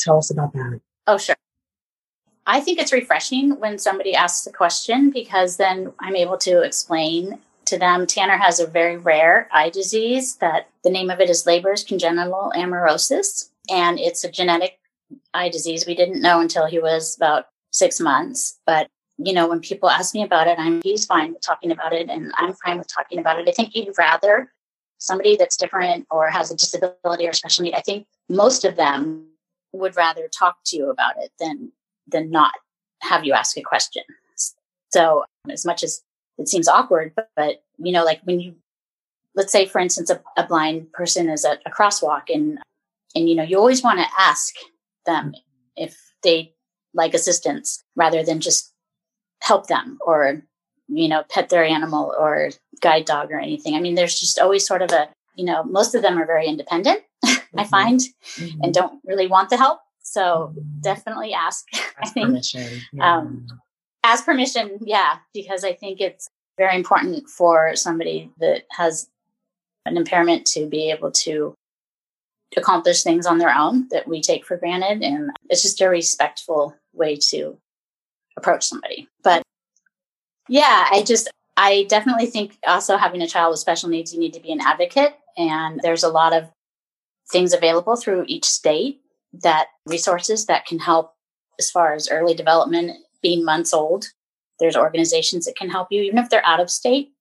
Tell 0.00 0.18
us 0.18 0.30
about 0.30 0.52
that. 0.54 0.80
Oh, 1.06 1.18
sure. 1.18 1.36
I 2.46 2.60
think 2.60 2.78
it's 2.78 2.92
refreshing 2.92 3.58
when 3.60 3.78
somebody 3.78 4.14
asks 4.14 4.46
a 4.46 4.52
question 4.52 5.10
because 5.10 5.56
then 5.56 5.92
I'm 6.00 6.16
able 6.16 6.38
to 6.38 6.62
explain 6.62 7.38
to 7.66 7.78
them. 7.78 8.06
Tanner 8.06 8.36
has 8.36 8.58
a 8.58 8.66
very 8.66 8.96
rare 8.96 9.48
eye 9.52 9.70
disease 9.70 10.36
that 10.36 10.68
the 10.82 10.90
name 10.90 11.10
of 11.10 11.20
it 11.20 11.30
is 11.30 11.46
Leber's 11.46 11.84
congenital 11.84 12.52
amaurosis, 12.56 13.50
and 13.70 14.00
it's 14.00 14.24
a 14.24 14.30
genetic 14.30 14.78
eye 15.34 15.48
disease. 15.48 15.86
We 15.86 15.94
didn't 15.94 16.22
know 16.22 16.40
until 16.40 16.66
he 16.66 16.80
was 16.80 17.16
about 17.16 17.46
six 17.70 18.00
months, 18.00 18.58
but 18.66 18.88
you 19.18 19.32
know, 19.32 19.46
when 19.46 19.60
people 19.60 19.88
ask 19.88 20.14
me 20.14 20.24
about 20.24 20.48
it, 20.48 20.58
I'm 20.58 20.80
he's 20.82 21.06
fine 21.06 21.32
with 21.32 21.42
talking 21.42 21.70
about 21.70 21.92
it, 21.92 22.10
and 22.10 22.32
I'm 22.38 22.54
fine 22.54 22.78
with 22.78 22.88
talking 22.88 23.18
about 23.18 23.38
it. 23.38 23.48
I 23.48 23.52
think 23.52 23.74
you'd 23.74 23.96
rather 23.96 24.50
somebody 25.02 25.36
that's 25.36 25.56
different 25.56 26.06
or 26.10 26.28
has 26.28 26.50
a 26.50 26.56
disability 26.56 27.26
or 27.26 27.32
special 27.32 27.64
need, 27.64 27.74
I 27.74 27.80
think 27.80 28.06
most 28.28 28.64
of 28.64 28.76
them 28.76 29.26
would 29.72 29.96
rather 29.96 30.28
talk 30.28 30.58
to 30.66 30.76
you 30.76 30.90
about 30.90 31.14
it 31.18 31.32
than 31.40 31.72
than 32.12 32.30
not 32.30 32.52
have 33.00 33.24
you 33.24 33.32
ask 33.32 33.56
a 33.56 33.62
question. 33.62 34.04
So 34.90 35.24
as 35.50 35.64
much 35.64 35.82
as 35.82 36.02
it 36.38 36.48
seems 36.48 36.68
awkward, 36.68 37.12
but, 37.16 37.30
but 37.36 37.62
you 37.78 37.92
know, 37.92 38.04
like 38.04 38.20
when 38.24 38.40
you 38.40 38.54
let's 39.34 39.52
say 39.52 39.64
for 39.64 39.80
instance 39.80 40.10
a, 40.10 40.20
a 40.36 40.46
blind 40.46 40.92
person 40.92 41.28
is 41.30 41.44
at 41.44 41.62
a 41.64 41.70
crosswalk 41.70 42.24
and 42.28 42.58
and 43.14 43.30
you 43.30 43.34
know 43.34 43.42
you 43.42 43.56
always 43.56 43.82
want 43.82 43.98
to 43.98 44.06
ask 44.18 44.54
them 45.06 45.32
if 45.74 45.96
they 46.22 46.52
like 46.92 47.14
assistance 47.14 47.82
rather 47.96 48.22
than 48.22 48.40
just 48.40 48.72
help 49.40 49.66
them 49.68 49.98
or 50.04 50.42
you 50.94 51.08
know, 51.08 51.24
pet 51.28 51.48
their 51.48 51.64
animal 51.64 52.14
or 52.18 52.50
guide 52.80 53.04
dog 53.04 53.30
or 53.30 53.38
anything. 53.38 53.74
I 53.74 53.80
mean, 53.80 53.94
there's 53.94 54.18
just 54.18 54.38
always 54.38 54.66
sort 54.66 54.82
of 54.82 54.90
a, 54.90 55.08
you 55.36 55.44
know, 55.44 55.64
most 55.64 55.94
of 55.94 56.02
them 56.02 56.18
are 56.18 56.26
very 56.26 56.46
independent, 56.46 57.00
mm-hmm. 57.24 57.60
I 57.60 57.64
find, 57.64 58.00
mm-hmm. 58.00 58.62
and 58.62 58.74
don't 58.74 59.00
really 59.04 59.26
want 59.26 59.50
the 59.50 59.56
help. 59.56 59.80
So 60.12 60.54
definitely 60.80 61.32
ask, 61.32 61.66
ask 61.74 61.84
I 61.98 62.08
think. 62.10 62.26
Permission. 62.26 62.80
Yeah. 62.92 63.16
Um, 63.16 63.46
ask 64.04 64.26
permission, 64.26 64.78
yeah, 64.82 65.16
because 65.32 65.64
I 65.64 65.72
think 65.72 66.02
it's 66.02 66.28
very 66.58 66.76
important 66.76 67.30
for 67.30 67.74
somebody 67.76 68.30
that 68.38 68.64
has 68.72 69.08
an 69.86 69.96
impairment 69.96 70.46
to 70.48 70.66
be 70.66 70.90
able 70.90 71.10
to 71.12 71.54
accomplish 72.58 73.02
things 73.02 73.24
on 73.24 73.38
their 73.38 73.54
own 73.56 73.88
that 73.90 74.06
we 74.06 74.20
take 74.20 74.44
for 74.44 74.58
granted. 74.58 75.02
And 75.02 75.30
it's 75.48 75.62
just 75.62 75.80
a 75.80 75.88
respectful 75.88 76.76
way 76.92 77.16
to 77.30 77.56
approach 78.36 78.66
somebody. 78.66 79.08
But 79.24 79.42
yeah, 80.46 80.88
I 80.90 81.04
just, 81.04 81.30
I 81.56 81.86
definitely 81.88 82.26
think 82.26 82.58
also 82.66 82.98
having 82.98 83.22
a 83.22 83.26
child 83.26 83.52
with 83.52 83.60
special 83.60 83.88
needs, 83.88 84.12
you 84.12 84.20
need 84.20 84.34
to 84.34 84.40
be 84.40 84.52
an 84.52 84.60
advocate. 84.60 85.14
And 85.38 85.80
there's 85.82 86.04
a 86.04 86.10
lot 86.10 86.34
of 86.34 86.50
things 87.30 87.54
available 87.54 87.96
through 87.96 88.26
each 88.28 88.44
state 88.44 89.01
that 89.32 89.68
resources 89.86 90.46
that 90.46 90.66
can 90.66 90.78
help 90.78 91.14
as 91.58 91.70
far 91.70 91.94
as 91.94 92.08
early 92.10 92.34
development, 92.34 92.98
being 93.22 93.44
months 93.44 93.72
old. 93.72 94.06
There's 94.58 94.76
organizations 94.76 95.46
that 95.46 95.56
can 95.56 95.70
help 95.70 95.88
you, 95.90 96.02
even 96.02 96.18
if 96.18 96.28
they're 96.28 96.46
out 96.46 96.60
of 96.60 96.70
state. 96.70 97.12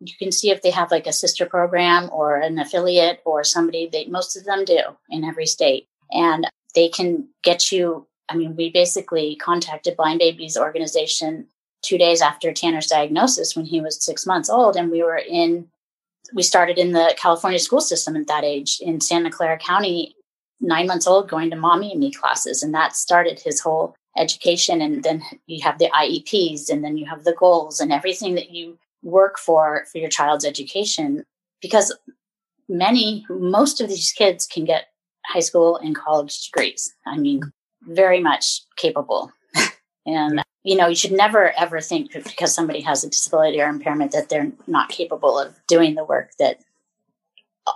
You 0.00 0.14
can 0.18 0.32
see 0.32 0.50
if 0.50 0.62
they 0.62 0.70
have 0.70 0.90
like 0.90 1.06
a 1.06 1.12
sister 1.12 1.46
program 1.46 2.08
or 2.12 2.36
an 2.36 2.58
affiliate 2.58 3.20
or 3.24 3.44
somebody 3.44 3.86
they 3.86 4.06
most 4.06 4.36
of 4.36 4.44
them 4.44 4.64
do 4.64 4.80
in 5.10 5.24
every 5.24 5.46
state. 5.46 5.88
And 6.10 6.46
they 6.74 6.88
can 6.88 7.28
get 7.44 7.70
you. 7.70 8.06
I 8.28 8.36
mean, 8.36 8.56
we 8.56 8.70
basically 8.70 9.36
contacted 9.36 9.96
Blind 9.96 10.20
Babies 10.20 10.56
organization 10.56 11.48
two 11.82 11.98
days 11.98 12.22
after 12.22 12.52
Tanner's 12.52 12.86
diagnosis 12.86 13.56
when 13.56 13.66
he 13.66 13.80
was 13.80 14.02
six 14.04 14.26
months 14.26 14.48
old. 14.48 14.76
And 14.76 14.90
we 14.90 15.02
were 15.02 15.18
in, 15.18 15.68
we 16.32 16.42
started 16.42 16.78
in 16.78 16.92
the 16.92 17.14
California 17.18 17.58
school 17.58 17.80
system 17.80 18.16
at 18.16 18.26
that 18.26 18.44
age 18.44 18.80
in 18.80 19.00
Santa 19.00 19.30
Clara 19.30 19.58
County, 19.58 20.14
nine 20.60 20.86
months 20.86 21.06
old, 21.06 21.28
going 21.28 21.50
to 21.50 21.56
mommy 21.56 21.92
and 21.92 22.00
me 22.00 22.12
classes. 22.12 22.62
And 22.62 22.74
that 22.74 22.96
started 22.96 23.40
his 23.40 23.60
whole 23.60 23.94
education. 24.16 24.80
And 24.80 25.02
then 25.02 25.22
you 25.46 25.62
have 25.62 25.78
the 25.78 25.90
IEPs 25.94 26.68
and 26.68 26.84
then 26.84 26.96
you 26.96 27.06
have 27.06 27.24
the 27.24 27.34
goals 27.38 27.80
and 27.80 27.92
everything 27.92 28.34
that 28.34 28.50
you 28.50 28.78
work 29.02 29.38
for 29.38 29.84
for 29.90 29.98
your 29.98 30.10
child's 30.10 30.44
education. 30.44 31.24
Because 31.62 31.96
many, 32.68 33.24
most 33.28 33.80
of 33.80 33.88
these 33.88 34.12
kids 34.12 34.46
can 34.46 34.64
get 34.64 34.88
high 35.26 35.40
school 35.40 35.76
and 35.76 35.94
college 35.94 36.46
degrees. 36.46 36.92
I 37.06 37.16
mean, 37.16 37.42
very 37.82 38.20
much 38.20 38.62
capable. 38.76 39.32
and 40.06 40.42
you 40.62 40.76
know, 40.76 40.88
you 40.88 40.94
should 40.94 41.12
never 41.12 41.52
ever 41.58 41.80
think 41.80 42.12
because 42.12 42.54
somebody 42.54 42.80
has 42.82 43.02
a 43.02 43.08
disability 43.08 43.60
or 43.60 43.68
impairment 43.68 44.12
that 44.12 44.28
they're 44.28 44.52
not 44.66 44.90
capable 44.90 45.38
of 45.38 45.58
doing 45.66 45.94
the 45.94 46.04
work 46.04 46.32
that 46.38 46.60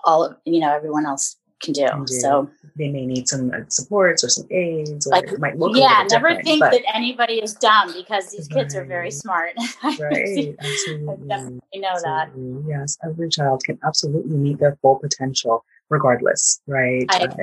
all 0.05 0.25
of, 0.25 0.37
you 0.45 0.61
know, 0.61 0.75
everyone 0.75 1.07
else 1.07 1.37
can 1.63 1.73
do. 1.73 1.87
Can 1.87 2.05
do. 2.05 2.15
So 2.15 2.51
they 2.77 2.89
may 2.89 3.07
need 3.07 3.29
some 3.29 3.51
uh, 3.51 3.61
supports 3.69 4.25
or 4.25 4.29
some 4.29 4.47
aids, 4.51 5.07
or 5.07 5.11
like, 5.11 5.25
it 5.25 5.39
might 5.39 5.59
look 5.59 5.77
yeah. 5.77 6.05
never 6.11 6.41
think 6.43 6.61
but... 6.61 6.73
that 6.73 6.83
anybody 6.95 7.35
is 7.35 7.55
dumb 7.55 7.93
because 7.95 8.31
these 8.31 8.49
kids 8.49 8.75
right. 8.75 8.83
are 8.83 8.85
very 8.85 9.11
smart. 9.11 9.53
right, 9.85 10.55
absolutely. 10.59 11.09
I 11.09 11.29
definitely 11.29 11.81
know 11.81 11.89
absolutely. 11.95 12.63
that. 12.63 12.69
Yes, 12.69 12.99
every 13.05 13.29
child 13.29 13.63
can 13.65 13.79
absolutely 13.85 14.37
meet 14.37 14.59
their 14.59 14.77
full 14.83 14.99
potential, 14.99 15.65
regardless. 15.89 16.61
Right. 16.67 17.07
I, 17.11 17.25
uh, 17.25 17.37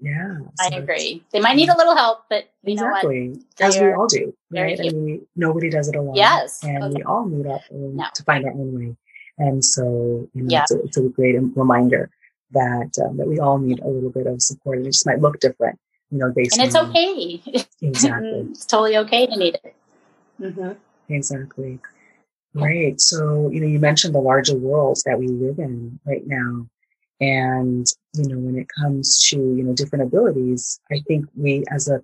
yeah. 0.00 0.38
I 0.60 0.68
agree. 0.76 1.24
They 1.32 1.40
might 1.40 1.56
need 1.56 1.68
a 1.68 1.76
little 1.76 1.96
help, 1.96 2.24
but 2.30 2.50
you 2.62 2.74
exactly. 2.74 3.36
As 3.60 3.78
we 3.78 3.92
all 3.92 4.06
do. 4.06 4.34
Right. 4.50 4.78
I 4.78 4.90
mean, 4.90 5.26
nobody 5.36 5.70
does 5.70 5.88
it 5.88 5.96
alone. 5.96 6.14
Yes. 6.14 6.62
And 6.62 6.84
okay. 6.84 6.94
we 6.94 7.02
all 7.02 7.26
need 7.26 7.46
our 7.46 7.60
own 7.72 7.96
no. 7.96 8.04
to 8.14 8.22
find 8.22 8.44
our 8.44 8.52
own 8.52 8.78
way. 8.78 8.96
And 9.38 9.64
so, 9.64 10.28
you 10.34 10.42
know, 10.42 10.48
yeah. 10.48 10.62
it's, 10.62 10.72
a, 10.72 10.80
it's 10.82 10.96
a 10.96 11.02
great 11.08 11.36
reminder 11.54 12.10
that, 12.52 12.90
um, 13.04 13.16
that 13.16 13.28
we 13.28 13.38
all 13.38 13.58
need 13.58 13.80
a 13.80 13.88
little 13.88 14.10
bit 14.10 14.26
of 14.26 14.42
support. 14.42 14.78
And 14.78 14.86
it 14.86 14.90
just 14.90 15.06
might 15.06 15.20
look 15.20 15.40
different, 15.40 15.78
you 16.10 16.18
know, 16.18 16.32
based 16.34 16.58
And 16.58 16.66
it's 16.66 16.76
on, 16.76 16.90
okay. 16.90 17.42
Exactly. 17.82 18.48
it's 18.50 18.66
totally 18.66 18.96
okay 18.98 19.26
to 19.26 19.36
need 19.36 19.58
it. 19.62 19.74
Mm-hmm. 20.40 20.72
Exactly. 21.12 21.78
Right. 22.54 23.00
So, 23.00 23.50
you 23.50 23.60
know, 23.60 23.66
you 23.66 23.78
mentioned 23.78 24.14
the 24.14 24.20
larger 24.20 24.56
worlds 24.56 25.02
that 25.04 25.18
we 25.18 25.28
live 25.28 25.58
in 25.58 26.00
right 26.04 26.26
now. 26.26 26.66
And, 27.20 27.86
you 28.14 28.28
know, 28.28 28.38
when 28.38 28.56
it 28.56 28.68
comes 28.68 29.28
to, 29.28 29.36
you 29.36 29.62
know, 29.64 29.74
different 29.74 30.04
abilities, 30.04 30.80
I 30.90 31.00
think 31.06 31.26
we 31.36 31.64
as 31.70 31.88
a, 31.88 32.02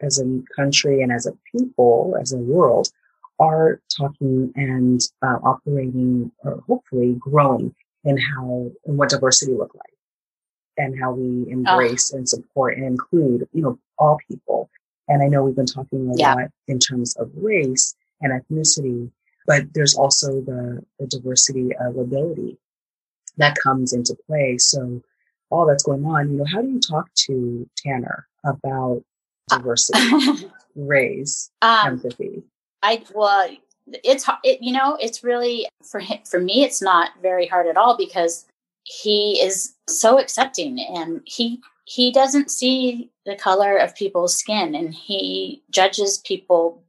as 0.00 0.20
a 0.20 0.42
country 0.54 1.02
and 1.02 1.12
as 1.12 1.26
a 1.26 1.32
people, 1.52 2.16
as 2.20 2.32
a 2.32 2.38
world, 2.38 2.88
are 3.38 3.80
talking 3.96 4.52
and 4.54 5.00
uh, 5.22 5.38
operating 5.42 6.30
or 6.44 6.62
hopefully 6.66 7.16
growing 7.18 7.74
in 8.04 8.16
how 8.16 8.70
and 8.86 8.98
what 8.98 9.10
diversity 9.10 9.52
look 9.52 9.74
like 9.74 9.94
and 10.76 10.98
how 11.00 11.12
we 11.12 11.46
oh. 11.46 11.52
embrace 11.52 12.12
oh. 12.12 12.18
and 12.18 12.28
support 12.28 12.76
and 12.76 12.86
include, 12.86 13.48
you 13.52 13.62
know, 13.62 13.78
all 13.98 14.18
people. 14.28 14.70
And 15.08 15.22
I 15.22 15.26
know 15.26 15.42
we've 15.42 15.56
been 15.56 15.66
talking 15.66 16.10
a 16.10 16.16
yeah. 16.16 16.34
lot 16.34 16.44
in 16.68 16.78
terms 16.78 17.16
of 17.16 17.30
race 17.34 17.94
and 18.20 18.32
ethnicity, 18.32 19.10
but 19.46 19.64
there's 19.74 19.94
also 19.94 20.40
the, 20.40 20.82
the 20.98 21.06
diversity 21.06 21.70
of 21.80 21.96
ability 21.96 22.58
that 23.36 23.56
comes 23.62 23.92
into 23.92 24.16
play. 24.26 24.58
So 24.58 25.02
all 25.50 25.66
that's 25.66 25.82
going 25.82 26.04
on, 26.04 26.30
you 26.30 26.38
know, 26.38 26.44
how 26.44 26.62
do 26.62 26.68
you 26.68 26.80
talk 26.80 27.12
to 27.26 27.68
Tanner 27.76 28.26
about 28.44 29.02
uh, 29.50 29.58
diversity, 29.58 30.48
race, 30.76 31.50
um, 31.62 31.88
empathy? 31.88 32.44
I 32.82 33.02
well, 33.14 33.50
it's 34.04 34.28
it, 34.44 34.62
you 34.62 34.72
know, 34.72 34.96
it's 35.00 35.24
really 35.24 35.66
for 35.82 36.00
him, 36.00 36.18
for 36.24 36.40
me, 36.40 36.64
it's 36.64 36.82
not 36.82 37.10
very 37.22 37.46
hard 37.46 37.66
at 37.66 37.76
all 37.76 37.96
because 37.96 38.46
he 38.84 39.40
is 39.42 39.74
so 39.88 40.18
accepting 40.18 40.80
and 40.94 41.22
he 41.24 41.60
he 41.84 42.12
doesn't 42.12 42.50
see 42.50 43.10
the 43.26 43.36
color 43.36 43.76
of 43.76 43.94
people's 43.94 44.36
skin 44.36 44.74
and 44.74 44.94
he 44.94 45.62
judges 45.70 46.18
people 46.18 46.82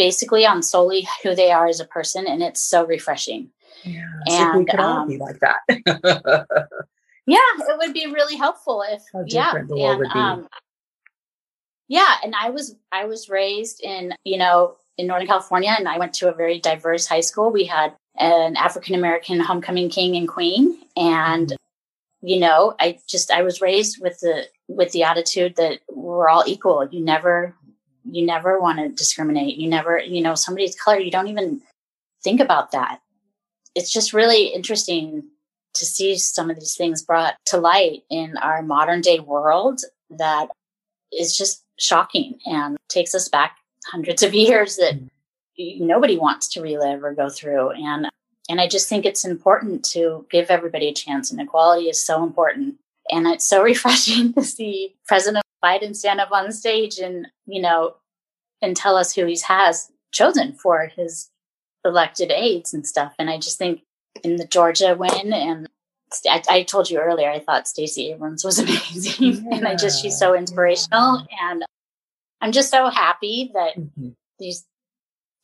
basically 0.00 0.46
on 0.46 0.62
solely 0.62 1.06
who 1.22 1.34
they 1.34 1.50
are 1.50 1.66
as 1.66 1.78
a 1.78 1.84
person, 1.84 2.26
and 2.26 2.42
it's 2.42 2.62
so 2.62 2.86
refreshing. 2.86 3.50
Yeah, 3.84 4.02
and 4.28 4.52
so 4.54 4.58
we 4.58 4.64
could 4.64 4.80
um, 4.80 4.98
all 4.98 5.06
be 5.06 5.18
like 5.18 5.38
that. 5.40 5.60
yeah, 7.26 7.38
it 7.68 7.78
would 7.78 7.92
be 7.92 8.06
really 8.06 8.36
helpful 8.36 8.82
if 8.88 9.02
yeah, 9.26 9.52
and, 9.54 10.04
um, 10.14 10.48
yeah, 11.88 12.16
and 12.24 12.34
I 12.34 12.48
was 12.48 12.76
I 12.92 13.04
was 13.04 13.28
raised 13.28 13.82
in 13.82 14.14
you 14.24 14.38
know 14.38 14.76
in 15.00 15.06
Northern 15.06 15.26
California, 15.26 15.74
and 15.76 15.88
I 15.88 15.98
went 15.98 16.12
to 16.14 16.28
a 16.28 16.34
very 16.34 16.60
diverse 16.60 17.06
high 17.06 17.20
school. 17.20 17.50
We 17.50 17.64
had 17.64 17.94
an 18.18 18.56
African 18.56 18.94
American 18.94 19.40
homecoming 19.40 19.88
king 19.88 20.14
and 20.14 20.28
queen, 20.28 20.78
and 20.96 21.48
mm-hmm. 21.48 22.26
you 22.26 22.38
know, 22.38 22.74
I 22.78 22.98
just 23.08 23.30
I 23.30 23.42
was 23.42 23.60
raised 23.60 24.00
with 24.00 24.20
the 24.20 24.46
with 24.68 24.92
the 24.92 25.02
attitude 25.04 25.56
that 25.56 25.80
we're 25.90 26.28
all 26.28 26.44
equal. 26.46 26.86
You 26.90 27.00
never 27.00 27.54
you 28.04 28.24
never 28.24 28.60
want 28.60 28.78
to 28.78 28.88
discriminate. 28.90 29.56
You 29.56 29.68
never, 29.68 29.98
you 29.98 30.22
know, 30.22 30.34
somebody's 30.34 30.76
color, 30.76 30.98
you 30.98 31.10
don't 31.10 31.28
even 31.28 31.62
think 32.22 32.40
about 32.40 32.72
that. 32.72 33.00
It's 33.74 33.92
just 33.92 34.12
really 34.12 34.46
interesting 34.46 35.24
to 35.74 35.86
see 35.86 36.16
some 36.18 36.50
of 36.50 36.58
these 36.58 36.76
things 36.76 37.02
brought 37.02 37.36
to 37.46 37.58
light 37.58 38.02
in 38.10 38.36
our 38.38 38.62
modern 38.62 39.00
day 39.00 39.20
world 39.20 39.80
that 40.10 40.48
is 41.12 41.36
just 41.36 41.62
shocking 41.78 42.38
and 42.44 42.76
takes 42.88 43.14
us 43.14 43.28
back 43.28 43.56
hundreds 43.86 44.22
of 44.22 44.34
years 44.34 44.76
that 44.76 44.94
mm. 44.98 45.80
nobody 45.80 46.18
wants 46.18 46.48
to 46.48 46.62
relive 46.62 47.02
or 47.02 47.14
go 47.14 47.28
through. 47.28 47.70
And 47.70 48.08
and 48.48 48.60
I 48.60 48.66
just 48.66 48.88
think 48.88 49.06
it's 49.06 49.24
important 49.24 49.84
to 49.92 50.26
give 50.28 50.50
everybody 50.50 50.88
a 50.88 50.92
chance 50.92 51.30
and 51.30 51.40
equality 51.40 51.88
is 51.88 52.04
so 52.04 52.24
important. 52.24 52.76
And 53.10 53.26
it's 53.28 53.46
so 53.46 53.62
refreshing 53.72 54.32
to 54.34 54.42
see 54.42 54.96
President 55.06 55.44
Biden 55.64 55.94
stand 55.94 56.20
up 56.20 56.32
on 56.32 56.50
stage 56.50 56.98
and, 56.98 57.28
you 57.46 57.62
know, 57.62 57.94
and 58.60 58.76
tell 58.76 58.96
us 58.96 59.14
who 59.14 59.24
he 59.26 59.38
has 59.46 59.90
chosen 60.12 60.52
for 60.54 60.86
his 60.86 61.30
elected 61.84 62.32
aides 62.32 62.74
and 62.74 62.86
stuff. 62.86 63.14
And 63.18 63.30
I 63.30 63.38
just 63.38 63.56
think 63.56 63.82
in 64.24 64.36
the 64.36 64.46
Georgia 64.46 64.96
win 64.98 65.32
and 65.32 65.68
I, 66.28 66.42
I 66.48 66.62
told 66.64 66.90
you 66.90 66.98
earlier, 66.98 67.30
I 67.30 67.38
thought 67.38 67.68
Stacey 67.68 68.10
Abrams 68.10 68.44
was 68.44 68.58
amazing. 68.58 69.44
Yeah. 69.44 69.58
and 69.58 69.68
I 69.68 69.76
just, 69.76 70.02
she's 70.02 70.18
so 70.18 70.34
inspirational. 70.34 71.24
And 71.40 71.64
I'm 72.40 72.52
just 72.52 72.70
so 72.70 72.88
happy 72.88 73.50
that 73.54 73.76
mm-hmm. 73.76 74.10
these 74.38 74.64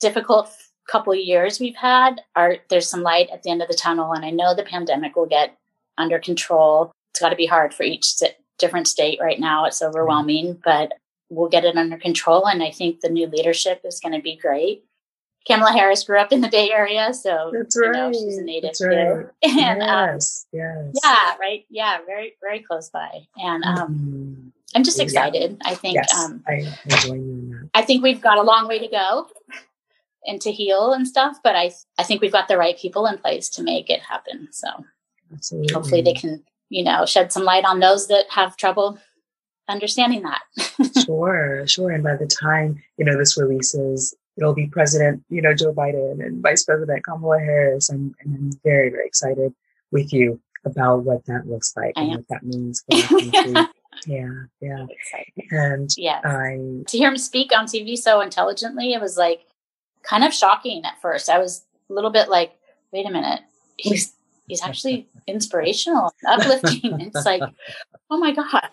difficult 0.00 0.50
couple 0.88 1.12
of 1.12 1.18
years 1.18 1.58
we've 1.58 1.76
had 1.76 2.22
are 2.34 2.56
there's 2.68 2.88
some 2.88 3.02
light 3.02 3.28
at 3.30 3.42
the 3.42 3.50
end 3.50 3.62
of 3.62 3.68
the 3.68 3.74
tunnel. 3.74 4.12
And 4.12 4.24
I 4.24 4.30
know 4.30 4.54
the 4.54 4.62
pandemic 4.62 5.16
will 5.16 5.26
get 5.26 5.56
under 5.98 6.18
control. 6.18 6.92
It's 7.10 7.20
got 7.20 7.30
to 7.30 7.36
be 7.36 7.46
hard 7.46 7.74
for 7.74 7.82
each 7.82 8.14
different 8.58 8.88
state 8.88 9.18
right 9.20 9.40
now. 9.40 9.64
It's 9.64 9.82
overwhelming, 9.82 10.60
but 10.64 10.92
we'll 11.28 11.48
get 11.48 11.64
it 11.64 11.76
under 11.76 11.96
control. 11.96 12.46
And 12.46 12.62
I 12.62 12.70
think 12.70 13.00
the 13.00 13.08
new 13.08 13.26
leadership 13.26 13.80
is 13.84 14.00
going 14.00 14.14
to 14.14 14.22
be 14.22 14.36
great. 14.36 14.84
Kamala 15.46 15.72
Harris 15.72 16.02
grew 16.02 16.18
up 16.18 16.32
in 16.32 16.40
the 16.40 16.48
Bay 16.48 16.70
Area, 16.72 17.14
so 17.14 17.52
That's 17.52 17.78
right. 17.78 17.86
You 17.86 17.92
know, 17.92 18.12
she's 18.12 18.38
a 18.38 18.42
native 18.42 18.70
That's 18.70 18.84
right. 18.84 19.26
And 19.44 19.80
yes, 19.80 20.46
um, 20.52 20.58
yes. 20.58 21.00
yeah, 21.04 21.36
right, 21.38 21.64
yeah, 21.70 21.98
very, 22.04 22.34
very 22.40 22.60
close 22.60 22.90
by. 22.90 23.26
And 23.36 23.62
um, 23.62 23.76
mm-hmm. 23.78 24.48
I'm 24.76 24.84
just 24.84 25.00
excited. 25.00 25.58
Yeah. 25.62 25.70
I 25.70 25.74
think 25.74 25.94
yes, 25.94 26.14
um, 26.14 26.42
I 26.46 26.72
I 27.74 27.82
think 27.82 28.02
we've 28.02 28.20
got 28.20 28.38
a 28.38 28.42
long 28.42 28.68
way 28.68 28.78
to 28.78 28.88
go 28.88 29.28
and 30.26 30.40
to 30.42 30.52
heal 30.52 30.92
and 30.92 31.08
stuff, 31.08 31.38
but 31.42 31.56
I 31.56 31.72
I 31.98 32.02
think 32.02 32.20
we've 32.20 32.32
got 32.32 32.48
the 32.48 32.58
right 32.58 32.78
people 32.78 33.06
in 33.06 33.18
place 33.18 33.48
to 33.50 33.62
make 33.62 33.90
it 33.90 34.00
happen. 34.00 34.48
So 34.52 34.68
Absolutely. 35.32 35.72
hopefully 35.72 36.02
they 36.02 36.14
can 36.14 36.44
you 36.68 36.82
know, 36.82 37.06
shed 37.06 37.32
some 37.32 37.44
light 37.44 37.64
on 37.64 37.80
those 37.80 38.08
that 38.08 38.26
have 38.30 38.56
trouble 38.56 38.98
understanding 39.68 40.22
that. 40.22 40.42
sure, 41.06 41.66
sure. 41.66 41.90
And 41.90 42.02
by 42.02 42.16
the 42.16 42.26
time, 42.26 42.82
you 42.96 43.04
know, 43.04 43.16
this 43.16 43.38
releases, 43.38 44.14
it'll 44.36 44.54
be 44.54 44.66
President, 44.66 45.22
you 45.28 45.42
know, 45.42 45.54
Joe 45.54 45.72
Biden 45.72 46.24
and 46.24 46.42
Vice 46.42 46.64
President 46.64 47.04
Kamala 47.04 47.38
Harris. 47.38 47.88
And, 47.88 48.14
and 48.20 48.34
I'm 48.34 48.50
very, 48.64 48.90
very 48.90 49.06
excited 49.06 49.54
with 49.90 50.12
you 50.12 50.40
about 50.64 51.04
what 51.04 51.24
that 51.26 51.46
looks 51.46 51.72
like 51.76 51.92
and 51.96 52.08
what 52.10 52.28
that 52.28 52.42
means 52.42 52.82
for. 52.90 53.68
yeah, 54.06 54.30
yeah. 54.60 54.86
And 55.50 55.90
yeah, 55.96 56.20
I 56.24 56.82
to 56.86 56.98
hear 56.98 57.08
him 57.08 57.16
speak 57.16 57.52
on 57.56 57.66
TV 57.66 57.96
so 57.96 58.20
intelligently, 58.20 58.92
it 58.92 59.00
was 59.00 59.16
like 59.16 59.46
kind 60.02 60.24
of 60.24 60.32
shocking 60.32 60.84
at 60.84 61.00
first. 61.00 61.28
I 61.28 61.38
was 61.38 61.64
a 61.90 61.92
little 61.92 62.10
bit 62.10 62.28
like, 62.28 62.52
wait 62.92 63.06
a 63.06 63.10
minute, 63.10 63.40
he's 63.76 64.12
he's 64.48 64.62
actually 64.62 65.08
inspirational, 65.26 66.12
uplifting. 66.26 67.00
it's 67.00 67.26
like, 67.26 67.42
oh 68.10 68.18
my 68.18 68.32
god. 68.32 68.70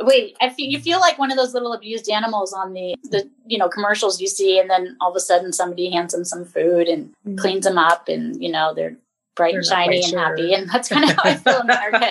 Wait, 0.00 0.36
I 0.42 0.50
feel 0.50 0.70
you 0.70 0.78
feel 0.78 1.00
like 1.00 1.18
one 1.18 1.30
of 1.30 1.38
those 1.38 1.54
little 1.54 1.72
abused 1.72 2.10
animals 2.10 2.52
on 2.52 2.74
the 2.74 2.96
the 3.04 3.30
you 3.46 3.56
know 3.56 3.68
commercials 3.68 4.20
you 4.20 4.26
see, 4.26 4.58
and 4.58 4.68
then 4.68 4.94
all 5.00 5.10
of 5.10 5.16
a 5.16 5.20
sudden 5.20 5.54
somebody 5.54 5.90
hands 5.90 6.12
them 6.12 6.24
some 6.24 6.44
food 6.44 6.86
and 6.86 7.08
mm-hmm. 7.26 7.36
cleans 7.36 7.64
them 7.64 7.78
up, 7.78 8.08
and 8.08 8.42
you 8.42 8.52
know 8.52 8.74
they're 8.74 8.96
bright 9.36 9.52
they're 9.52 9.60
and 9.60 9.66
shiny 9.66 9.96
and 9.98 10.06
sure. 10.06 10.18
happy, 10.18 10.54
and 10.54 10.68
that's 10.68 10.88
kind 10.88 11.08
of 11.08 11.16
how 11.16 11.22
I 11.24 11.34
feel 11.36 11.60
in 11.60 11.70
America. 11.70 12.10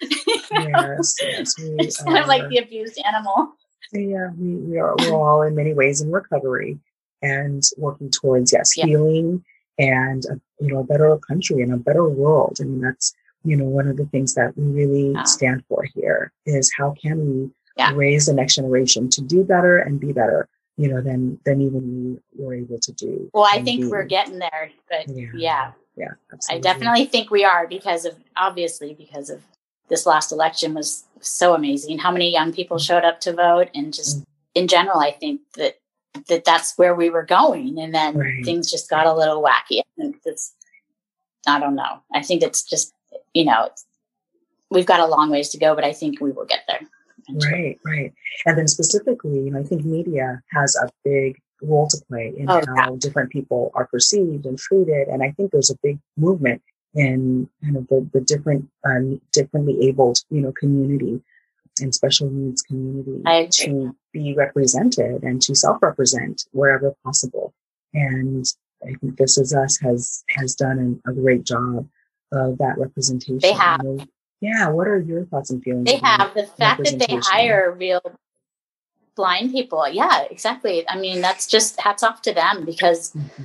yes, 0.00 1.16
yes, 1.22 1.58
we, 1.58 1.76
it's 1.78 2.02
kind 2.02 2.18
of 2.18 2.26
like 2.26 2.48
the 2.48 2.58
abused 2.58 2.98
animal. 3.04 3.52
Yeah, 3.92 4.30
we, 4.36 4.56
we 4.56 4.78
are 4.78 4.94
we're 4.98 5.14
all 5.14 5.42
in 5.42 5.54
many 5.54 5.72
ways 5.72 6.00
in 6.00 6.10
recovery 6.10 6.78
and 7.22 7.62
working 7.78 8.10
towards 8.10 8.52
yes 8.52 8.76
yeah. 8.76 8.86
healing 8.86 9.44
and 9.78 10.24
a, 10.26 10.40
you 10.60 10.72
know 10.72 10.80
a 10.80 10.84
better 10.84 11.16
country 11.18 11.62
and 11.62 11.72
a 11.72 11.78
better 11.78 12.06
world. 12.06 12.58
I 12.60 12.64
mean 12.64 12.80
that's 12.80 13.14
you 13.44 13.56
know 13.56 13.64
one 13.64 13.88
of 13.88 13.96
the 13.96 14.06
things 14.06 14.34
that 14.34 14.56
we 14.56 14.64
really 14.64 15.14
stand 15.24 15.64
for 15.68 15.84
here 15.94 16.32
is 16.44 16.70
how 16.76 16.94
can 17.00 17.26
we 17.26 17.50
yeah. 17.76 17.92
raise 17.94 18.26
the 18.26 18.34
next 18.34 18.56
generation 18.56 19.08
to 19.10 19.20
do 19.22 19.44
better 19.44 19.78
and 19.78 20.00
be 20.00 20.12
better 20.12 20.48
you 20.76 20.88
know 20.88 21.00
than 21.00 21.38
than 21.44 21.60
even 21.60 22.20
we 22.36 22.44
were 22.44 22.54
able 22.54 22.78
to 22.78 22.92
do. 22.92 23.30
Well, 23.32 23.48
I 23.50 23.62
think 23.62 23.82
be. 23.82 23.86
we're 23.88 24.04
getting 24.04 24.38
there, 24.38 24.70
but 24.88 25.08
yeah. 25.08 25.28
yeah. 25.34 25.72
Yeah, 25.96 26.12
I 26.50 26.58
definitely 26.58 27.06
think 27.06 27.30
we 27.30 27.44
are 27.44 27.66
because 27.66 28.04
of 28.04 28.16
obviously 28.36 28.92
because 28.92 29.30
of 29.30 29.42
this 29.88 30.04
last 30.04 30.30
election 30.30 30.74
was 30.74 31.04
so 31.20 31.54
amazing. 31.54 31.98
How 31.98 32.12
many 32.12 32.30
young 32.30 32.52
people 32.52 32.78
showed 32.78 33.04
up 33.04 33.20
to 33.20 33.32
vote, 33.32 33.70
and 33.74 33.94
just 33.94 34.20
mm. 34.20 34.24
in 34.54 34.68
general, 34.68 34.98
I 34.98 35.12
think 35.12 35.40
that 35.56 35.78
that 36.28 36.44
that's 36.44 36.76
where 36.76 36.94
we 36.94 37.10
were 37.10 37.24
going 37.24 37.78
and 37.78 37.94
then 37.94 38.16
right. 38.16 38.44
things 38.44 38.70
just 38.70 38.88
got 38.90 39.06
a 39.06 39.12
little 39.12 39.42
wacky 39.42 39.80
and 39.98 40.14
it's 40.24 40.54
i 41.46 41.58
don't 41.58 41.74
know 41.74 42.00
i 42.14 42.22
think 42.22 42.42
it's 42.42 42.62
just 42.62 42.92
you 43.34 43.44
know 43.44 43.68
we've 44.70 44.86
got 44.86 45.00
a 45.00 45.06
long 45.06 45.30
ways 45.30 45.48
to 45.50 45.58
go 45.58 45.74
but 45.74 45.84
i 45.84 45.92
think 45.92 46.20
we 46.20 46.32
will 46.32 46.44
get 46.44 46.60
there 46.68 46.80
right 47.50 47.78
right 47.84 48.12
and 48.46 48.58
then 48.58 48.68
specifically 48.68 49.40
you 49.40 49.50
know 49.50 49.60
i 49.60 49.62
think 49.62 49.84
media 49.84 50.40
has 50.50 50.76
a 50.76 50.88
big 51.04 51.40
role 51.62 51.86
to 51.88 51.98
play 52.08 52.32
in 52.36 52.48
oh, 52.50 52.60
how 52.76 52.92
yeah. 52.92 52.96
different 52.98 53.30
people 53.30 53.70
are 53.74 53.86
perceived 53.86 54.46
and 54.46 54.58
treated 54.58 55.08
and 55.08 55.22
i 55.22 55.30
think 55.32 55.50
there's 55.50 55.70
a 55.70 55.78
big 55.82 55.98
movement 56.16 56.62
in 56.94 57.48
kind 57.62 57.76
of 57.76 57.86
the, 57.88 58.08
the 58.12 58.20
different 58.20 58.68
um, 58.84 59.20
differently 59.32 59.88
abled 59.88 60.18
you 60.30 60.40
know 60.40 60.52
community 60.52 61.22
and 61.80 61.94
special 61.94 62.30
needs 62.30 62.62
community 62.62 63.22
to 63.50 63.94
be 64.12 64.34
represented 64.34 65.22
and 65.22 65.42
to 65.42 65.54
self-represent 65.54 66.46
wherever 66.52 66.94
possible. 67.04 67.52
And 67.94 68.44
I 68.82 68.94
think 68.94 69.16
This 69.16 69.38
Is 69.38 69.54
Us 69.54 69.78
has 69.80 70.24
has 70.30 70.54
done 70.54 70.78
an, 70.78 71.02
a 71.06 71.12
great 71.12 71.44
job 71.44 71.88
of 72.32 72.58
that 72.58 72.78
representation. 72.78 73.38
They 73.40 73.52
have. 73.52 73.82
Yeah. 74.40 74.68
What 74.68 74.86
are 74.86 75.00
your 75.00 75.24
thoughts 75.26 75.50
and 75.50 75.62
feelings? 75.62 75.86
They 75.86 75.96
have 75.96 76.34
the 76.34 76.46
fact 76.46 76.84
that 76.84 76.98
they 76.98 77.16
hire 77.22 77.74
real 77.78 78.02
blind 79.16 79.52
people. 79.52 79.88
Yeah, 79.88 80.24
exactly. 80.30 80.88
I 80.88 80.98
mean, 80.98 81.20
that's 81.20 81.46
just 81.46 81.80
hats 81.80 82.02
off 82.02 82.22
to 82.22 82.32
them 82.32 82.64
because, 82.64 83.12
mm-hmm. 83.12 83.44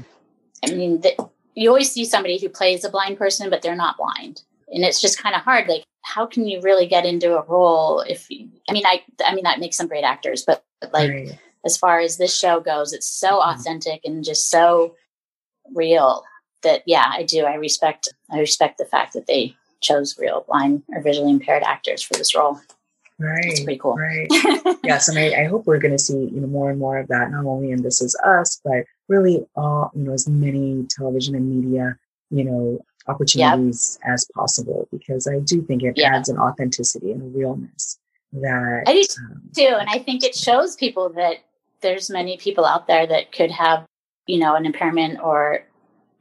I 0.68 0.76
mean, 0.76 1.02
the, 1.02 1.30
you 1.56 1.70
always 1.70 1.92
see 1.92 2.06
somebody 2.06 2.40
who 2.40 2.50
plays 2.50 2.84
a 2.84 2.90
blind 2.90 3.18
person, 3.18 3.50
but 3.50 3.62
they're 3.62 3.76
not 3.76 3.98
blind 3.98 4.44
and 4.72 4.84
it's 4.84 5.02
just 5.02 5.22
kind 5.22 5.36
of 5.36 5.42
hard 5.42 5.68
like 5.68 5.84
how 6.04 6.26
can 6.26 6.48
you 6.48 6.62
really 6.62 6.88
get 6.88 7.06
into 7.06 7.38
a 7.38 7.44
role 7.44 8.02
if 8.02 8.30
you, 8.30 8.50
i 8.70 8.74
mean 8.74 8.86
i 8.86 9.02
i 9.26 9.36
mean 9.36 9.44
that 9.44 9.60
makes 9.60 9.78
some 9.78 9.88
great 9.88 10.04
actors 10.04 10.44
but 10.46 10.64
like 10.94 11.12
right. 11.12 11.40
as 11.66 11.78
far 11.78 12.00
as 12.00 12.18
this 12.18 12.38
show 12.38 12.60
goes 12.60 12.94
it's 12.94 13.08
so 13.08 13.40
mm-hmm. 13.40 13.60
authentic 13.60 14.02
and 14.04 14.24
just 14.24 14.50
so 14.50 14.96
real 15.76 16.24
that 16.64 16.84
yeah 16.86 17.12
i 17.14 17.24
do 17.24 17.44
i 17.46 17.56
respect 17.56 18.10
i 18.32 18.40
respect 18.40 18.78
the 18.78 18.86
fact 18.86 19.14
that 19.14 19.28
they 19.28 19.56
chose 19.82 20.18
real 20.20 20.46
blind 20.48 20.84
or 20.90 21.02
visually 21.02 21.32
impaired 21.32 21.64
actors 21.64 22.02
for 22.02 22.14
this 22.14 22.36
role 22.36 22.60
right 23.22 23.46
it's 23.46 23.64
pretty 23.64 23.80
cool 23.80 23.96
right 23.96 24.28
yes 24.84 25.08
and 25.08 25.18
I, 25.18 25.44
I 25.44 25.46
hope 25.46 25.66
we're 25.66 25.80
going 25.80 25.94
to 25.94 26.00
see 26.00 26.18
you 26.18 26.42
know 26.42 26.48
more 26.48 26.70
and 26.70 26.80
more 26.80 26.98
of 26.98 27.08
that 27.08 27.32
not 27.32 27.46
only 27.46 27.72
in 27.72 27.84
this 27.84 28.02
is 28.02 28.16
us 28.26 28.60
but 28.64 28.86
really 29.08 29.46
all 29.56 29.92
you 29.96 30.04
know 30.04 30.14
as 30.14 30.28
many 30.28 30.86
television 30.90 31.36
and 31.36 31.50
media 31.50 31.98
you 32.30 32.44
know 32.44 32.80
opportunities 33.08 34.00
yep. 34.04 34.14
as 34.14 34.28
possible 34.36 34.88
because 34.92 35.28
I 35.28 35.40
do 35.40 35.62
think 35.62 35.84
it 35.84 36.00
adds 36.00 36.30
an 36.30 36.38
authenticity 36.38 37.12
and 37.12 37.22
a 37.22 37.38
realness 37.38 37.98
that 38.34 38.84
I 38.88 38.94
do 38.94 39.06
um, 39.26 39.42
too. 39.56 39.76
And 39.80 39.90
I 39.90 40.00
think 40.00 40.24
it 40.24 40.36
shows 40.36 40.76
people 40.76 41.10
that 41.10 41.38
there's 41.82 42.10
many 42.10 42.38
people 42.38 42.66
out 42.66 42.88
there 42.88 43.08
that 43.08 43.32
could 43.32 43.52
have, 43.52 43.86
you 44.28 44.40
know, 44.40 44.56
an 44.56 44.66
impairment 44.66 45.20
or 45.22 45.64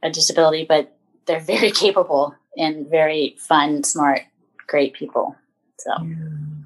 a 0.03 0.09
disability, 0.09 0.65
but 0.67 0.95
they're 1.25 1.39
very 1.39 1.71
capable 1.85 2.35
and 2.57 2.87
very 2.89 3.35
fun, 3.37 3.83
smart, 3.83 4.21
great 4.67 4.93
people. 4.93 5.35
So 5.79 5.91
yeah, 6.03 6.15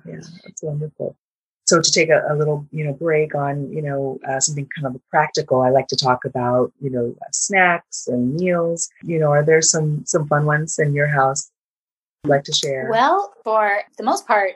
yeah 0.05 0.19
that's 0.43 0.63
wonderful. 0.63 1.15
so 1.65 1.81
to 1.81 1.91
take 1.91 2.09
a, 2.09 2.21
a, 2.29 2.35
little, 2.35 2.67
you 2.71 2.83
know, 2.85 2.93
break 2.93 3.33
on, 3.33 3.71
you 3.71 3.81
know, 3.81 4.19
uh, 4.29 4.39
something 4.39 4.67
kind 4.75 4.95
of 4.95 5.01
practical, 5.09 5.61
I 5.61 5.69
like 5.69 5.87
to 5.87 5.95
talk 5.95 6.23
about, 6.23 6.71
you 6.79 6.89
know, 6.91 7.15
uh, 7.21 7.31
snacks 7.31 8.07
and 8.07 8.35
meals. 8.35 8.89
You 9.03 9.19
know, 9.19 9.31
are 9.31 9.43
there 9.43 9.61
some 9.61 10.05
some 10.05 10.27
fun 10.27 10.45
ones 10.45 10.77
in 10.79 10.93
your 10.93 11.07
house 11.07 11.51
you'd 12.23 12.29
like 12.29 12.43
to 12.43 12.53
share? 12.53 12.87
Well, 12.91 13.33
for 13.43 13.81
the 13.97 14.03
most 14.03 14.27
part, 14.27 14.53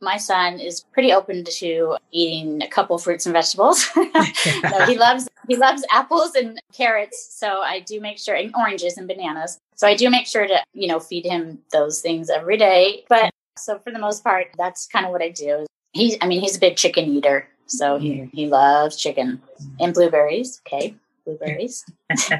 my 0.00 0.16
son 0.16 0.60
is 0.60 0.84
pretty 0.92 1.12
open 1.12 1.44
to 1.44 1.96
eating 2.12 2.62
a 2.62 2.68
couple 2.68 2.96
fruits 2.98 3.26
and 3.26 3.32
vegetables. 3.32 3.88
no, 3.96 4.86
he 4.86 4.96
loves 4.96 5.28
he 5.48 5.56
loves 5.56 5.84
apples 5.90 6.34
and 6.34 6.60
carrots, 6.72 7.34
so 7.34 7.62
I 7.62 7.80
do 7.80 8.00
make 8.00 8.18
sure 8.18 8.34
and 8.34 8.54
oranges 8.56 8.96
and 8.96 9.08
bananas. 9.08 9.58
So 9.74 9.86
I 9.86 9.96
do 9.96 10.10
make 10.10 10.26
sure 10.26 10.46
to, 10.46 10.62
you 10.72 10.88
know, 10.88 11.00
feed 11.00 11.24
him 11.24 11.60
those 11.72 12.00
things 12.00 12.30
every 12.30 12.56
day. 12.56 13.04
But 13.08 13.32
so 13.58 13.78
for 13.78 13.92
the 13.92 13.98
most 13.98 14.24
part, 14.24 14.48
that's 14.56 14.86
kind 14.86 15.04
of 15.06 15.12
what 15.12 15.22
I 15.22 15.30
do. 15.30 15.66
He's 15.92 16.16
I 16.20 16.26
mean, 16.26 16.40
he's 16.40 16.56
a 16.56 16.60
big 16.60 16.76
chicken 16.76 17.06
eater. 17.06 17.48
So 17.66 17.98
he, 17.98 18.30
he 18.32 18.46
loves 18.46 18.96
chicken 18.96 19.42
and 19.78 19.92
blueberries. 19.92 20.62
Okay 20.66 20.94
blueberries. 21.28 21.84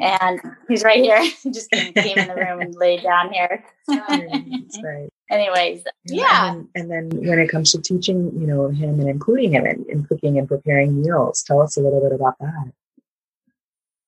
and 0.00 0.40
he's 0.68 0.84
right 0.84 1.02
here. 1.02 1.22
He 1.42 1.50
just 1.50 1.70
came, 1.70 1.92
came 1.92 2.18
in 2.18 2.28
the 2.28 2.34
room 2.34 2.60
and 2.60 2.74
laid 2.74 3.02
down 3.02 3.32
here. 3.32 3.64
That's 3.88 4.78
right. 4.82 5.08
Anyways, 5.30 5.82
yeah. 6.06 6.52
And, 6.52 6.68
and, 6.74 6.90
then 6.90 7.10
when 7.26 7.38
it 7.38 7.48
comes 7.48 7.72
to 7.72 7.80
teaching, 7.80 8.30
you 8.38 8.46
know, 8.46 8.68
him 8.68 9.00
and 9.00 9.08
including 9.08 9.54
him 9.54 9.66
in, 9.66 9.84
in 9.88 10.04
cooking 10.04 10.38
and 10.38 10.46
preparing 10.46 11.02
meals, 11.02 11.42
tell 11.42 11.60
us 11.60 11.76
a 11.76 11.80
little 11.80 12.00
bit 12.00 12.12
about 12.12 12.38
that. 12.38 12.72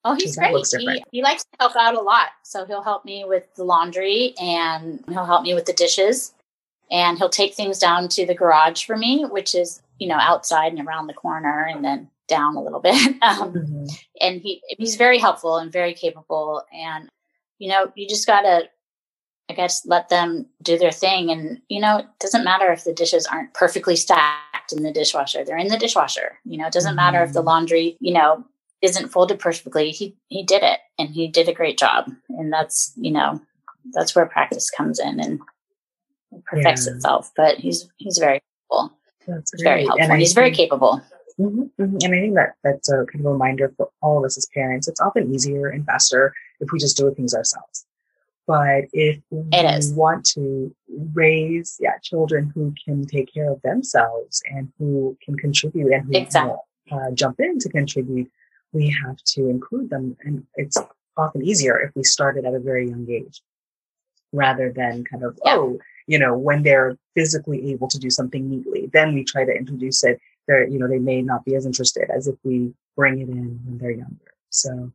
Oh, 0.04 0.14
he's 0.14 0.36
great. 0.36 0.54
He, 0.78 1.04
he 1.12 1.22
likes 1.22 1.44
to 1.44 1.50
help 1.60 1.76
out 1.76 1.94
a 1.94 2.00
lot. 2.00 2.28
So 2.42 2.66
he'll 2.66 2.82
help 2.82 3.04
me 3.04 3.24
with 3.24 3.44
the 3.54 3.64
laundry 3.64 4.34
and 4.40 5.02
he'll 5.08 5.24
help 5.24 5.42
me 5.42 5.54
with 5.54 5.64
the 5.64 5.72
dishes. 5.72 6.34
And 6.90 7.16
he'll 7.16 7.30
take 7.30 7.54
things 7.54 7.78
down 7.78 8.08
to 8.10 8.26
the 8.26 8.34
garage 8.34 8.84
for 8.84 8.96
me, 8.96 9.24
which 9.24 9.54
is, 9.54 9.80
you 9.98 10.06
know, 10.06 10.18
outside 10.20 10.72
and 10.72 10.86
around 10.86 11.06
the 11.06 11.14
corner. 11.14 11.64
And 11.64 11.82
then 11.82 12.10
down 12.28 12.56
a 12.56 12.62
little 12.62 12.80
bit. 12.88 12.94
Um, 13.22 13.52
mm-hmm. 13.52 13.86
And 14.20 14.40
he 14.40 14.62
he's 14.78 14.96
very 14.96 15.18
helpful 15.18 15.56
and 15.56 15.72
very 15.72 15.94
capable. 15.94 16.62
And 16.72 17.08
you 17.58 17.68
know, 17.68 17.92
you 17.94 18.08
just 18.08 18.26
gotta, 18.26 18.68
I 19.48 19.54
guess, 19.54 19.86
let 19.86 20.08
them 20.08 20.46
do 20.62 20.78
their 20.78 20.92
thing. 20.92 21.30
And 21.30 21.60
you 21.68 21.80
know, 21.80 21.98
it 21.98 22.06
doesn't 22.20 22.44
matter 22.44 22.72
if 22.72 22.84
the 22.84 22.92
dishes 22.92 23.26
aren't 23.26 23.54
perfectly 23.54 23.96
stacked 23.96 24.72
in 24.72 24.82
the 24.82 24.92
dishwasher; 24.92 25.44
they're 25.44 25.58
in 25.58 25.68
the 25.68 25.78
dishwasher. 25.78 26.38
You 26.44 26.58
know, 26.58 26.66
it 26.66 26.72
doesn't 26.72 26.90
mm-hmm. 26.90 26.96
matter 26.96 27.22
if 27.22 27.32
the 27.32 27.40
mm-hmm. 27.40 27.48
laundry, 27.48 27.96
you 28.00 28.12
know, 28.12 28.44
isn't 28.84 29.08
folded 29.08 29.38
perfectly. 29.38 29.90
He 29.90 30.16
he 30.28 30.42
did 30.42 30.62
it, 30.62 30.80
and 30.98 31.10
he 31.10 31.28
did 31.28 31.48
a 31.48 31.54
great 31.54 31.78
job. 31.78 32.10
And 32.30 32.52
that's 32.52 32.92
you 32.96 33.10
know, 33.10 33.40
that's 33.92 34.14
where 34.14 34.26
practice 34.26 34.70
comes 34.70 34.98
in 34.98 35.20
and 35.20 35.40
perfects 36.46 36.86
yeah. 36.86 36.94
itself. 36.94 37.30
But 37.36 37.58
he's 37.58 37.88
he's 37.96 38.18
very 38.18 38.40
helpful. 38.70 38.96
That's 39.26 39.52
very 39.62 39.84
helpful. 39.84 40.10
And 40.10 40.20
he's 40.20 40.34
very 40.34 40.50
capable. 40.50 41.00
Mm-hmm, 41.40 41.82
mm-hmm. 41.82 41.96
And 42.02 42.14
I 42.14 42.20
think 42.20 42.34
that 42.34 42.54
that's 42.62 42.88
a 42.88 43.04
kind 43.06 43.26
of 43.26 43.32
reminder 43.32 43.72
for 43.76 43.88
all 44.02 44.18
of 44.18 44.24
us 44.24 44.36
as 44.36 44.46
parents. 44.54 44.86
It's 44.86 45.00
often 45.00 45.34
easier 45.34 45.66
and 45.68 45.84
faster 45.84 46.32
if 46.60 46.70
we 46.72 46.78
just 46.78 46.96
do 46.96 47.12
things 47.14 47.34
ourselves. 47.34 47.86
But 48.46 48.84
if 48.92 49.20
we 49.30 49.48
want 49.94 50.26
to 50.34 50.74
raise 51.14 51.76
yeah 51.80 51.98
children 52.02 52.52
who 52.54 52.74
can 52.84 53.06
take 53.06 53.32
care 53.32 53.50
of 53.50 53.62
themselves 53.62 54.42
and 54.46 54.70
who 54.78 55.16
can 55.24 55.36
contribute 55.36 55.92
and 55.92 56.04
who 56.04 56.20
exactly. 56.20 56.54
uh, 56.92 57.10
jump 57.14 57.40
in 57.40 57.58
to 57.60 57.68
contribute, 57.70 58.30
we 58.74 58.90
have 59.04 59.16
to 59.24 59.48
include 59.48 59.90
them. 59.90 60.16
And 60.24 60.46
it's 60.56 60.76
often 61.16 61.42
easier 61.42 61.78
if 61.78 61.92
we 61.94 62.04
started 62.04 62.44
at 62.44 62.54
a 62.54 62.60
very 62.60 62.88
young 62.88 63.06
age 63.10 63.40
rather 64.32 64.72
than 64.72 65.04
kind 65.04 65.24
of, 65.24 65.38
yeah. 65.44 65.54
oh, 65.54 65.78
you 66.06 66.18
know, 66.18 66.36
when 66.36 66.62
they're 66.62 66.98
physically 67.14 67.70
able 67.72 67.88
to 67.88 67.98
do 67.98 68.10
something 68.10 68.50
neatly, 68.50 68.90
then 68.92 69.14
we 69.14 69.24
try 69.24 69.44
to 69.44 69.52
introduce 69.52 70.04
it 70.04 70.20
they're, 70.46 70.68
you 70.68 70.78
know, 70.78 70.88
they 70.88 70.98
may 70.98 71.22
not 71.22 71.44
be 71.44 71.54
as 71.54 71.66
interested 71.66 72.10
as 72.10 72.26
if 72.26 72.36
we 72.44 72.72
bring 72.96 73.20
it 73.20 73.28
in 73.28 73.60
when 73.64 73.78
they're 73.78 73.90
younger. 73.90 74.34
So 74.50 74.92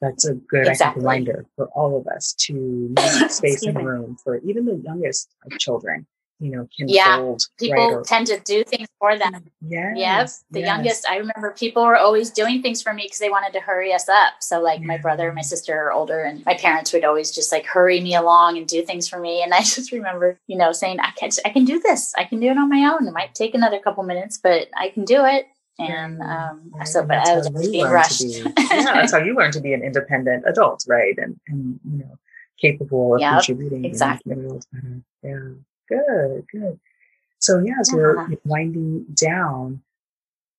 that's 0.00 0.26
a 0.26 0.34
good 0.34 0.66
exactly. 0.66 1.00
reminder 1.00 1.46
for 1.56 1.66
all 1.66 1.98
of 1.98 2.06
us 2.06 2.32
to 2.46 2.94
make 2.96 3.30
space 3.30 3.62
and 3.62 3.84
room 3.84 4.16
for 4.22 4.38
even 4.38 4.64
the 4.64 4.76
youngest 4.76 5.30
of 5.44 5.58
children 5.58 6.06
you 6.40 6.50
know, 6.50 6.68
can 6.76 6.88
yeah, 6.88 7.16
fold, 7.16 7.42
people 7.58 7.96
right, 7.96 8.04
tend 8.04 8.26
to 8.28 8.38
do 8.40 8.62
things 8.62 8.88
for 9.00 9.18
them. 9.18 9.44
Yes, 9.60 9.96
yep. 9.96 10.28
The 10.52 10.60
yes. 10.60 10.66
youngest, 10.66 11.08
I 11.08 11.16
remember 11.16 11.52
people 11.58 11.84
were 11.84 11.96
always 11.96 12.30
doing 12.30 12.62
things 12.62 12.80
for 12.80 12.94
me 12.94 13.04
because 13.04 13.18
they 13.18 13.30
wanted 13.30 13.52
to 13.54 13.60
hurry 13.60 13.92
us 13.92 14.08
up. 14.08 14.34
So, 14.40 14.60
like, 14.60 14.80
yeah. 14.80 14.86
my 14.86 14.98
brother, 14.98 15.32
my 15.32 15.42
sister 15.42 15.76
are 15.76 15.92
older, 15.92 16.22
and 16.22 16.44
my 16.46 16.54
parents 16.54 16.92
would 16.92 17.04
always 17.04 17.32
just 17.32 17.50
like 17.50 17.66
hurry 17.66 18.00
me 18.00 18.14
along 18.14 18.56
and 18.56 18.68
do 18.68 18.84
things 18.84 19.08
for 19.08 19.18
me. 19.18 19.42
And 19.42 19.52
I 19.52 19.58
just 19.62 19.90
remember, 19.90 20.38
you 20.46 20.56
know, 20.56 20.70
saying, 20.70 21.00
"I 21.00 21.10
can, 21.10 21.30
I 21.44 21.50
can 21.50 21.64
do 21.64 21.80
this. 21.80 22.14
I 22.16 22.24
can 22.24 22.38
do 22.38 22.48
it 22.48 22.58
on 22.58 22.68
my 22.68 22.84
own. 22.84 23.08
It 23.08 23.12
might 23.12 23.34
take 23.34 23.54
another 23.54 23.80
couple 23.80 24.04
minutes, 24.04 24.38
but 24.38 24.68
I 24.76 24.90
can 24.90 25.04
do 25.04 25.24
it." 25.24 25.46
And 25.80 26.20
um, 26.22 26.72
right. 26.74 26.88
so, 26.88 27.04
but 27.04 27.18
I 27.18 27.36
was 27.36 27.48
being 27.50 27.84
rushed. 27.84 28.20
Be, 28.20 28.44
yeah, 28.58 28.94
that's 28.94 29.12
how 29.12 29.18
you 29.18 29.34
learn 29.34 29.52
to 29.52 29.60
be 29.60 29.72
an 29.72 29.82
independent 29.82 30.44
adult, 30.46 30.84
right? 30.88 31.16
And 31.18 31.38
and 31.48 31.80
you 31.84 31.98
know, 31.98 32.18
capable 32.60 33.14
of 33.14 33.20
yep, 33.20 33.32
contributing 33.34 33.84
exactly. 33.84 34.36
Yeah. 35.22 35.38
Good, 35.88 36.46
good. 36.52 36.78
So 37.38 37.60
yeah, 37.60 37.74
as 37.80 37.90
yeah. 37.90 37.96
we're 37.96 38.28
winding 38.44 39.04
down, 39.14 39.82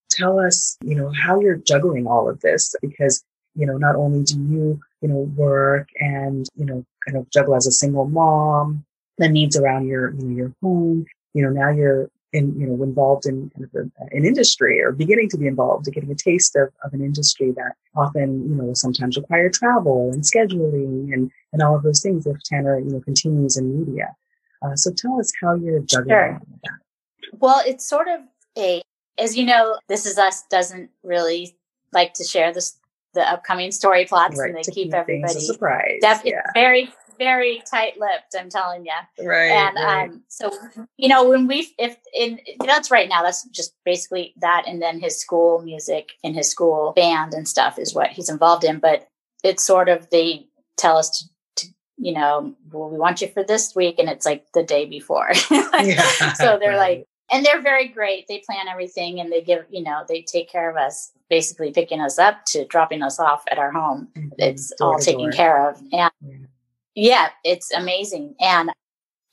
tell 0.09 0.39
us, 0.39 0.77
you 0.83 0.95
know, 0.95 1.11
how 1.11 1.39
you're 1.39 1.55
juggling 1.57 2.07
all 2.07 2.29
of 2.29 2.39
this 2.41 2.75
because, 2.81 3.23
you 3.55 3.65
know, 3.65 3.77
not 3.77 3.95
only 3.95 4.23
do 4.23 4.35
you, 4.35 4.79
you 5.01 5.09
know, 5.09 5.31
work 5.35 5.89
and, 5.99 6.47
you 6.55 6.65
know, 6.65 6.85
kind 7.05 7.17
of 7.17 7.29
juggle 7.29 7.55
as 7.55 7.67
a 7.67 7.71
single 7.71 8.07
mom, 8.07 8.85
the 9.17 9.29
needs 9.29 9.57
around 9.57 9.87
your, 9.87 10.13
you 10.13 10.25
know, 10.25 10.35
your 10.35 10.53
home, 10.61 11.05
you 11.33 11.43
know, 11.43 11.49
now 11.49 11.69
you're 11.69 12.09
in, 12.31 12.59
you 12.59 12.67
know, 12.67 12.83
involved 12.83 13.25
in 13.25 13.49
kind 13.49 13.65
of 13.65 13.75
a, 13.75 14.15
an 14.15 14.25
industry 14.25 14.81
or 14.81 14.91
beginning 14.91 15.29
to 15.29 15.37
be 15.37 15.47
involved, 15.47 15.85
to 15.85 15.91
getting 15.91 16.11
a 16.11 16.15
taste 16.15 16.55
of, 16.55 16.69
of 16.83 16.93
an 16.93 17.01
industry 17.01 17.51
that 17.51 17.73
often, 17.95 18.47
you 18.49 18.55
know, 18.55 18.73
sometimes 18.73 19.17
require 19.17 19.49
travel 19.49 20.11
and 20.11 20.23
scheduling 20.23 21.13
and, 21.13 21.31
and 21.53 21.61
all 21.61 21.75
of 21.75 21.83
those 21.83 22.01
things 22.01 22.25
if 22.25 22.37
Tanner, 22.43 22.79
you 22.79 22.91
know, 22.91 23.01
continues 23.01 23.57
in 23.57 23.79
media. 23.79 24.15
Uh, 24.61 24.75
so 24.75 24.91
tell 24.95 25.19
us 25.19 25.31
how 25.41 25.53
you're 25.55 25.79
juggling 25.79 26.09
sure. 26.09 26.41
that. 26.63 26.71
Well, 27.33 27.61
it's 27.65 27.87
sort 27.87 28.07
of 28.07 28.21
a, 28.57 28.81
as 29.17 29.37
you 29.37 29.45
know, 29.45 29.77
This 29.87 30.05
Is 30.05 30.17
Us 30.17 30.43
doesn't 30.49 30.89
really 31.03 31.55
like 31.93 32.13
to 32.15 32.23
share 32.23 32.53
this, 32.53 32.77
the 33.13 33.21
upcoming 33.21 33.71
story 33.71 34.05
plots 34.05 34.37
right, 34.37 34.49
and 34.49 34.57
they 34.57 34.63
keep, 34.63 34.85
keep 34.85 34.93
everybody 34.93 35.39
surprised. 35.39 36.01
Def- 36.01 36.21
yeah. 36.25 36.41
very, 36.53 36.89
very 37.17 37.61
tight 37.69 37.99
lipped, 37.99 38.35
I'm 38.37 38.49
telling 38.49 38.85
you. 38.85 39.25
Right. 39.25 39.51
And 39.51 39.75
right. 39.75 40.09
um, 40.09 40.23
so, 40.27 40.51
you 40.97 41.07
know, 41.07 41.27
when 41.29 41.47
we, 41.47 41.73
if 41.77 41.97
in, 42.13 42.39
that's 42.65 42.91
right 42.91 43.09
now, 43.09 43.23
that's 43.23 43.43
just 43.49 43.73
basically 43.85 44.33
that. 44.41 44.65
And 44.67 44.81
then 44.81 44.99
his 44.99 45.19
school 45.19 45.61
music 45.61 46.11
and 46.23 46.35
his 46.35 46.49
school 46.49 46.93
band 46.95 47.33
and 47.33 47.47
stuff 47.47 47.77
is 47.77 47.93
what 47.93 48.11
he's 48.11 48.29
involved 48.29 48.63
in. 48.63 48.79
But 48.79 49.07
it's 49.43 49.63
sort 49.63 49.89
of, 49.89 50.09
they 50.11 50.47
tell 50.77 50.97
us 50.97 51.09
to 51.19 51.25
you 51.99 52.13
know, 52.13 52.55
well, 52.71 52.89
we 52.89 52.97
want 52.97 53.21
you 53.21 53.27
for 53.27 53.43
this 53.43 53.75
week. 53.75 53.99
And 53.99 54.09
it's 54.09 54.25
like 54.25 54.51
the 54.53 54.63
day 54.63 54.85
before. 54.85 55.31
yeah, 55.51 56.33
so 56.33 56.57
they're 56.59 56.71
right. 56.71 56.99
like, 56.99 57.07
and 57.31 57.45
they're 57.45 57.62
very 57.62 57.88
great. 57.88 58.25
They 58.27 58.41
plan 58.45 58.67
everything 58.67 59.19
and 59.19 59.31
they 59.31 59.41
give, 59.41 59.65
you 59.69 59.83
know, 59.83 60.03
they 60.07 60.21
take 60.21 60.49
care 60.49 60.69
of 60.69 60.77
us, 60.77 61.12
basically 61.29 61.71
picking 61.71 62.01
us 62.01 62.17
up 62.17 62.45
to 62.47 62.65
dropping 62.65 63.03
us 63.03 63.19
off 63.19 63.43
at 63.51 63.59
our 63.59 63.71
home. 63.71 64.07
Mm-hmm. 64.17 64.29
It's 64.38 64.73
door 64.77 64.93
all 64.93 64.99
taken 64.99 65.25
door. 65.25 65.31
care 65.31 65.69
of. 65.69 65.79
And 65.91 66.12
yeah. 66.21 66.38
yeah, 66.95 67.29
it's 67.43 67.71
amazing. 67.71 68.35
And 68.39 68.71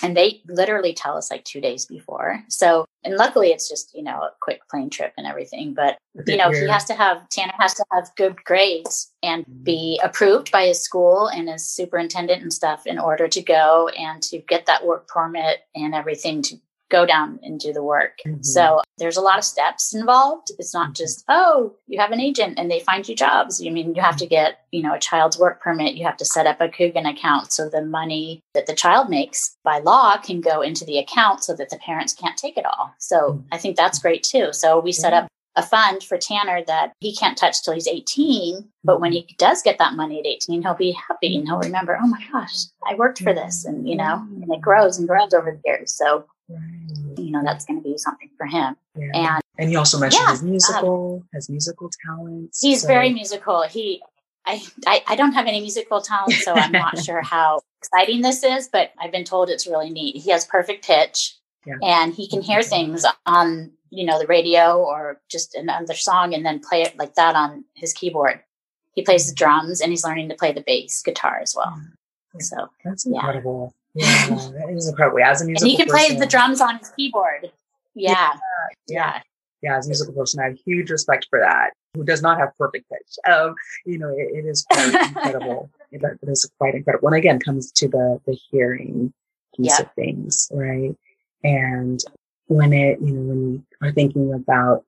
and 0.02 0.16
they 0.16 0.42
literally 0.46 0.92
tell 0.92 1.16
us 1.16 1.30
like 1.30 1.44
two 1.44 1.60
days 1.60 1.86
before. 1.86 2.44
So, 2.48 2.86
and 3.02 3.14
luckily 3.14 3.48
it's 3.48 3.68
just, 3.68 3.94
you 3.94 4.02
know, 4.02 4.20
a 4.20 4.32
quick 4.40 4.60
plane 4.68 4.90
trip 4.90 5.14
and 5.16 5.26
everything. 5.26 5.72
But, 5.72 5.96
you 6.26 6.36
know, 6.36 6.50
he 6.50 6.68
has 6.68 6.84
to 6.86 6.94
have, 6.94 7.26
Tanner 7.30 7.54
has 7.58 7.74
to 7.74 7.84
have 7.92 8.10
good 8.16 8.44
grades 8.44 9.12
and 9.22 9.44
be 9.62 9.98
mm-hmm. 9.98 10.06
approved 10.06 10.52
by 10.52 10.66
his 10.66 10.82
school 10.82 11.28
and 11.28 11.48
his 11.48 11.64
superintendent 11.64 12.42
and 12.42 12.52
stuff 12.52 12.86
in 12.86 12.98
order 12.98 13.26
to 13.28 13.40
go 13.40 13.88
and 13.98 14.22
to 14.24 14.38
get 14.38 14.66
that 14.66 14.84
work 14.84 15.08
permit 15.08 15.60
and 15.74 15.94
everything 15.94 16.42
to 16.42 16.56
go 16.90 17.06
down 17.06 17.38
and 17.42 17.58
do 17.58 17.72
the 17.72 17.82
work. 17.82 18.18
Mm-hmm. 18.26 18.42
So 18.42 18.80
there's 18.98 19.16
a 19.16 19.22
lot 19.22 19.38
of 19.38 19.44
steps 19.44 19.94
involved. 19.94 20.50
It's 20.58 20.74
not 20.74 20.86
mm-hmm. 20.86 20.94
just, 20.94 21.24
oh, 21.28 21.74
you 21.86 22.00
have 22.00 22.12
an 22.12 22.20
agent 22.20 22.58
and 22.58 22.70
they 22.70 22.80
find 22.80 23.08
you 23.08 23.14
jobs. 23.14 23.60
You 23.60 23.70
mean 23.70 23.94
you 23.94 24.02
have 24.02 24.16
to 24.18 24.26
get, 24.26 24.60
you 24.70 24.82
know, 24.82 24.94
a 24.94 25.00
child's 25.00 25.38
work 25.38 25.60
permit. 25.60 25.94
You 25.94 26.04
have 26.04 26.16
to 26.18 26.24
set 26.24 26.46
up 26.46 26.60
a 26.60 26.68
Coogan 26.68 27.06
account 27.06 27.52
so 27.52 27.68
the 27.68 27.82
money 27.82 28.40
that 28.54 28.66
the 28.66 28.74
child 28.74 29.08
makes 29.08 29.56
by 29.64 29.78
law 29.78 30.16
can 30.18 30.40
go 30.40 30.62
into 30.62 30.84
the 30.84 30.98
account 30.98 31.44
so 31.44 31.54
that 31.56 31.70
the 31.70 31.78
parents 31.78 32.12
can't 32.12 32.36
take 32.36 32.56
it 32.56 32.66
all. 32.66 32.94
So 32.98 33.16
mm-hmm. 33.16 33.48
I 33.52 33.58
think 33.58 33.76
that's 33.76 33.98
great 33.98 34.22
too. 34.22 34.52
So 34.52 34.80
we 34.80 34.92
set 34.92 35.12
up 35.12 35.28
a 35.56 35.62
fund 35.62 36.02
for 36.02 36.18
Tanner 36.18 36.62
that 36.66 36.92
he 37.00 37.16
can't 37.16 37.36
touch 37.36 37.62
till 37.62 37.74
he's 37.74 37.88
18. 37.88 38.68
But 38.84 39.00
when 39.00 39.12
he 39.12 39.26
does 39.38 39.62
get 39.62 39.78
that 39.78 39.94
money 39.94 40.20
at 40.20 40.26
18, 40.26 40.62
he'll 40.62 40.74
be 40.74 40.92
happy 40.92 41.34
and 41.34 41.46
he'll 41.46 41.58
remember, 41.58 41.98
oh 42.00 42.06
my 42.06 42.22
gosh, 42.30 42.64
I 42.88 42.94
worked 42.94 43.22
for 43.22 43.32
this. 43.32 43.64
And, 43.64 43.88
you 43.88 43.96
know, 43.96 44.24
and 44.42 44.52
it 44.52 44.60
grows 44.60 44.98
and 44.98 45.08
grows 45.08 45.32
over 45.32 45.52
the 45.52 45.60
years. 45.64 45.92
So 45.92 46.26
Right. 46.48 47.18
You 47.18 47.30
know, 47.30 47.42
that's 47.44 47.64
going 47.64 47.82
to 47.82 47.82
be 47.82 47.98
something 47.98 48.30
for 48.36 48.46
him. 48.46 48.76
Yeah. 48.96 49.10
And 49.14 49.42
and 49.58 49.72
you 49.72 49.78
also 49.78 49.98
mentioned 49.98 50.22
yeah, 50.26 50.32
his 50.32 50.42
musical, 50.42 51.22
um, 51.22 51.28
has 51.34 51.48
musical 51.48 51.90
talents. 52.06 52.60
He's 52.60 52.82
so. 52.82 52.88
very 52.88 53.12
musical. 53.12 53.62
He, 53.62 54.02
I, 54.44 54.62
I, 54.86 55.02
I 55.06 55.16
don't 55.16 55.32
have 55.32 55.46
any 55.46 55.60
musical 55.60 56.02
talent, 56.02 56.34
so 56.34 56.52
I'm 56.52 56.72
not 56.72 56.98
sure 57.04 57.22
how 57.22 57.62
exciting 57.80 58.20
this 58.20 58.44
is, 58.44 58.68
but 58.68 58.92
I've 58.98 59.12
been 59.12 59.24
told 59.24 59.48
it's 59.48 59.66
really 59.66 59.90
neat. 59.90 60.16
He 60.16 60.30
has 60.30 60.44
perfect 60.44 60.86
pitch. 60.86 61.34
Yeah. 61.64 61.76
And 61.82 62.14
he 62.14 62.28
can 62.28 62.42
hear 62.42 62.62
things 62.62 63.04
on, 63.24 63.72
you 63.90 64.04
know, 64.04 64.20
the 64.20 64.26
radio 64.26 64.78
or 64.78 65.20
just 65.28 65.54
another 65.56 65.94
song 65.94 66.32
and 66.32 66.46
then 66.46 66.60
play 66.60 66.82
it 66.82 66.96
like 66.96 67.14
that 67.16 67.34
on 67.34 67.64
his 67.74 67.92
keyboard. 67.92 68.40
He 68.92 69.02
plays 69.02 69.28
the 69.28 69.34
drums 69.34 69.80
and 69.80 69.90
he's 69.90 70.04
learning 70.04 70.28
to 70.28 70.36
play 70.36 70.52
the 70.52 70.62
bass 70.64 71.02
guitar 71.02 71.40
as 71.42 71.54
well. 71.56 71.76
So 72.38 72.68
That's 72.84 73.04
Yeah. 73.06 73.16
incredible. 73.16 73.74
Yeah, 73.96 74.26
that 74.28 74.68
is 74.70 74.88
incredible. 74.88 75.18
As 75.24 75.40
a 75.40 75.46
musical, 75.46 75.64
and 75.64 75.70
he 75.70 75.76
can 75.76 75.88
play 75.88 76.14
the 76.14 76.26
drums 76.26 76.60
on 76.60 76.78
his 76.78 76.90
keyboard. 76.90 77.50
Yeah. 77.94 78.10
yeah. 78.12 78.34
Yeah. 78.88 79.20
yeah, 79.62 79.78
as 79.78 79.86
a 79.86 79.88
musical 79.88 80.12
person, 80.14 80.40
I 80.40 80.48
have 80.48 80.58
huge 80.64 80.90
respect 80.90 81.26
for 81.30 81.40
that. 81.40 81.70
Who 81.94 82.04
does 82.04 82.20
not 82.20 82.38
have 82.38 82.50
perfect 82.58 82.90
pitch? 82.90 83.16
Um, 83.32 83.54
you 83.86 83.96
know, 83.98 84.10
it, 84.10 84.44
it 84.44 84.44
is 84.46 84.66
quite 84.70 84.94
incredible. 85.08 85.70
It, 85.90 86.02
it 86.02 86.28
is 86.28 86.50
quite 86.58 86.74
incredible. 86.74 87.08
And 87.08 87.16
again, 87.16 87.40
comes 87.40 87.72
to 87.72 87.88
the 87.88 88.20
the 88.26 88.38
hearing 88.50 89.14
piece 89.56 89.78
Yeah. 89.78 89.86
of 89.86 89.92
things, 89.94 90.50
right? 90.52 90.94
And 91.42 92.00
when 92.48 92.72
it, 92.74 93.00
you 93.00 93.12
know, 93.12 93.20
when 93.22 93.64
we 93.80 93.88
are 93.88 93.92
thinking 93.92 94.32
about, 94.34 94.84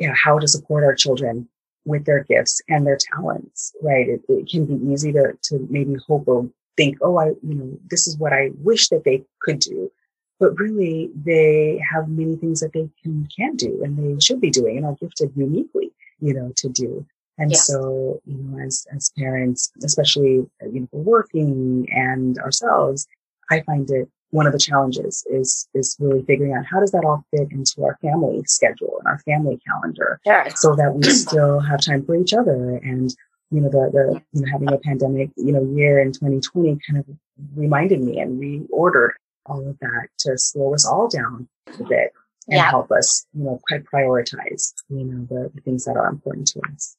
yeah, 0.00 0.14
how 0.14 0.38
to 0.40 0.48
support 0.48 0.82
our 0.82 0.94
children 0.96 1.48
with 1.84 2.04
their 2.04 2.24
gifts 2.24 2.60
and 2.68 2.84
their 2.86 2.98
talents, 3.14 3.72
right? 3.82 4.08
It, 4.08 4.22
it 4.28 4.48
can 4.50 4.64
be 4.66 4.92
easy 4.92 5.12
to 5.12 5.38
to 5.44 5.66
maybe 5.70 5.94
hope 6.08 6.26
or 6.26 6.48
think, 6.76 6.98
oh, 7.02 7.18
I, 7.18 7.26
you 7.28 7.54
know, 7.54 7.78
this 7.90 8.06
is 8.06 8.16
what 8.18 8.32
I 8.32 8.50
wish 8.58 8.88
that 8.88 9.04
they 9.04 9.24
could 9.40 9.58
do 9.60 9.90
but 10.40 10.58
really 10.58 11.08
they 11.24 11.80
have 11.92 12.08
many 12.08 12.34
things 12.34 12.58
that 12.58 12.72
they 12.72 12.88
can 13.00 13.28
can 13.36 13.54
do 13.54 13.80
and 13.84 13.96
they 13.96 14.18
should 14.20 14.40
be 14.40 14.50
doing 14.50 14.76
and 14.76 14.84
are 14.86 14.96
gifted 15.00 15.30
uniquely 15.36 15.92
you 16.20 16.34
know 16.34 16.50
to 16.56 16.68
do 16.68 17.06
and 17.38 17.52
Yeah. 17.52 17.58
so 17.58 18.20
you 18.26 18.38
know 18.38 18.58
as 18.58 18.84
as 18.96 19.12
parents 19.16 19.70
especially 19.84 20.44
you 20.72 20.80
know 20.80 20.88
for 20.90 21.00
working 21.00 21.86
and 21.92 22.38
ourselves 22.38 23.06
i 23.52 23.60
find 23.60 23.88
it 23.90 24.08
one 24.30 24.46
of 24.48 24.52
the 24.52 24.58
challenges 24.58 25.24
is 25.30 25.68
is 25.74 25.96
really 26.00 26.24
figuring 26.24 26.54
out 26.54 26.64
how 26.66 26.80
does 26.80 26.90
that 26.90 27.04
all 27.04 27.24
fit 27.30 27.48
into 27.52 27.84
our 27.84 27.96
family 28.02 28.42
schedule 28.46 28.94
and 28.98 29.06
our 29.06 29.18
family 29.20 29.60
calendar 29.68 30.18
Sure. 30.26 30.46
so 30.56 30.74
that 30.74 30.92
we 30.94 31.04
still 31.04 31.60
have 31.60 31.80
time 31.80 32.04
for 32.04 32.16
each 32.16 32.32
other 32.34 32.76
and 32.82 33.14
you 33.52 33.60
know 33.60 33.68
the 33.68 33.90
the 33.92 34.22
you 34.32 34.40
know 34.44 34.48
having 34.52 34.72
a 34.72 34.78
pandemic 34.78 35.30
you 35.36 35.52
know 35.52 35.62
year 35.76 36.00
in 36.00 36.12
2020 36.12 36.78
kind 36.88 36.98
of 37.00 37.06
reminded 37.54 38.00
me 38.02 38.18
and 38.20 38.40
reordered 38.40 39.10
all 39.46 39.68
of 39.68 39.78
that 39.80 40.08
to 40.18 40.38
slow 40.38 40.72
us 40.74 40.86
all 40.86 41.08
down 41.08 41.48
a 41.80 41.84
bit 41.84 42.12
and 42.48 42.56
Yeah. 42.58 42.70
help 42.70 42.90
us 42.90 43.26
you 43.34 43.44
know 43.44 43.60
quite 43.68 43.84
prioritize 43.84 44.72
you 44.88 45.04
know 45.04 45.26
the, 45.28 45.50
the 45.54 45.60
things 45.60 45.84
that 45.84 45.96
are 45.96 46.08
important 46.08 46.46
to 46.48 46.60
us 46.72 46.96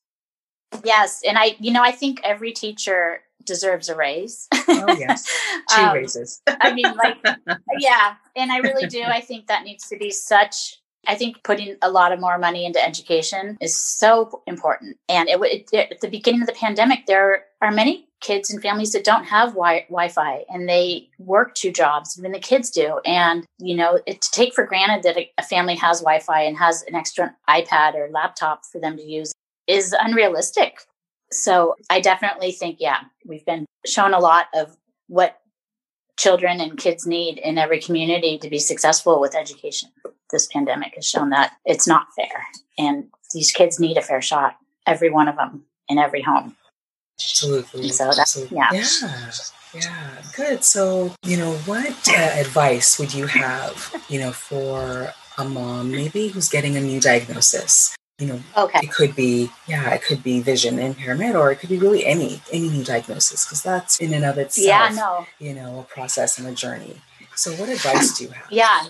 Yes. 0.84 1.22
And 1.28 1.38
I, 1.38 1.56
you 1.60 1.72
know, 1.72 1.84
I 1.84 1.92
think 1.92 2.20
every 2.24 2.52
teacher 2.52 3.20
deserves 3.46 3.90
a 3.90 3.96
raise. 3.96 4.48
oh 4.68 4.96
yes 4.98 5.24
two 5.70 5.82
Um, 5.84 5.94
raises 5.94 6.42
I 6.48 6.74
mean, 6.74 6.92
like, 6.96 7.18
yeah. 7.78 8.16
And 8.36 8.52
I 8.52 8.58
really 8.58 8.88
do. 8.88 9.04
I 9.04 9.22
think 9.22 9.46
that 9.48 9.66
needs 9.66 9.88
to 9.90 9.98
be 9.98 10.10
such. 10.10 10.82
I 11.08 11.16
think 11.16 11.44
putting 11.44 11.76
a 11.82 11.90
lot 11.92 12.12
of 12.12 12.20
more 12.20 12.38
money 12.38 12.66
into 12.66 12.84
education 12.84 13.58
is 13.62 13.78
so 13.78 14.42
important. 14.48 14.98
And 15.10 15.30
it, 15.30 15.40
it, 15.42 15.70
it- 15.74 15.92
at 15.92 16.02
the 16.02 16.10
beginning 16.10 16.42
of 16.42 16.48
the 16.48 16.54
pandemic, 16.54 17.06
there 17.06 17.46
are 17.62 17.72
many 17.72 18.08
kids 18.22 18.50
and 18.50 18.62
families 18.62 18.94
that 18.94 19.04
don't 19.04 19.26
have 19.26 19.50
wi- 19.50 19.86
Wi-Fi 19.90 20.46
and 20.50 20.68
they 20.70 21.10
work 21.20 21.56
two 21.56 21.72
jobs. 21.72 22.18
Even 22.18 22.32
the 22.32 22.40
kids 22.40 22.70
do. 22.70 23.00
And 23.06 23.46
you 23.60 23.76
know, 23.76 24.00
it, 24.06 24.22
to 24.22 24.32
take 24.32 24.54
for 24.54 24.66
granted 24.66 25.04
that 25.04 25.18
a, 25.18 25.30
a 25.38 25.44
family 25.44 25.76
has 25.76 26.00
Wi-Fi 26.00 26.42
and 26.44 26.58
has 26.58 26.84
an 26.84 26.96
extra 26.96 27.36
iPad 27.50 27.96
or 27.96 28.10
laptop 28.12 28.62
for 28.66 28.80
them 28.80 28.96
to 28.98 29.04
use 29.04 29.34
is 29.68 29.94
unrealistic. 30.00 30.80
So 31.32 31.76
I 31.90 32.00
definitely 32.00 32.52
think, 32.52 32.78
yeah, 32.80 33.00
we've 33.26 33.46
been 33.46 33.66
shown 33.86 34.14
a 34.14 34.20
lot 34.20 34.46
of 34.54 34.76
what 35.08 35.38
children 36.24 36.62
and 36.62 36.78
kids 36.78 37.06
need 37.06 37.38
in 37.38 37.58
every 37.58 37.80
community 37.88 38.38
to 38.40 38.50
be 38.50 38.60
successful 38.60 39.20
with 39.20 39.36
education. 39.36 39.90
This 40.32 40.48
pandemic 40.48 40.94
has 40.96 41.06
shown 41.06 41.30
that 41.32 41.54
it's 41.66 41.88
not 41.88 42.08
fair. 42.16 42.38
And 42.78 43.10
these 43.34 43.52
kids 43.52 43.80
need 43.80 43.98
a 43.98 44.02
fair 44.02 44.22
shot, 44.22 44.56
every 44.88 45.10
one 45.20 45.28
of 45.28 45.36
them 45.36 45.66
in 45.90 45.98
every 45.98 46.22
home. 46.22 46.56
absolutely 47.20 47.90
So 47.90 48.06
that's- 48.06 48.38
yeah. 48.52 48.70
yeah 48.72 49.32
yeah 49.76 50.22
good 50.36 50.64
so 50.64 50.84
you 51.26 51.36
know 51.36 51.54
what 51.66 51.98
uh, 52.10 52.14
advice 52.46 53.00
would 53.00 53.12
you 53.20 53.26
have 53.26 53.76
you 54.08 54.20
know 54.20 54.32
for 54.32 55.12
a 55.40 55.44
mom 55.44 55.90
maybe 55.92 56.28
who's 56.28 56.48
getting 56.48 56.76
a 56.78 56.82
new 56.82 57.00
diagnosis 57.02 57.96
you 58.20 58.28
know 58.28 58.40
Okay. 58.56 58.80
it 58.84 58.92
could 58.92 59.16
be 59.16 59.50
yeah 59.68 59.90
it 59.94 60.04
could 60.04 60.22
be 60.24 60.40
vision 60.40 60.78
impairment 60.80 61.36
or 61.36 61.52
it 61.52 61.58
could 61.60 61.70
be 61.70 61.78
really 61.80 62.06
any 62.06 62.42
any 62.52 62.70
new 62.70 62.84
diagnosis 62.84 63.46
because 63.46 63.64
that's 63.64 64.00
in 64.00 64.14
and 64.14 64.24
of 64.26 64.38
itself 64.38 64.68
Yeah, 64.68 64.90
no. 64.96 65.26
you 65.40 65.54
know 65.54 65.80
a 65.80 65.84
process 65.84 66.38
and 66.38 66.48
a 66.48 66.54
journey 66.54 67.02
so 67.36 67.52
what 67.54 67.70
advice 67.70 68.18
do 68.18 68.26
you 68.26 68.30
have 68.32 68.46
Yeah. 68.52 68.84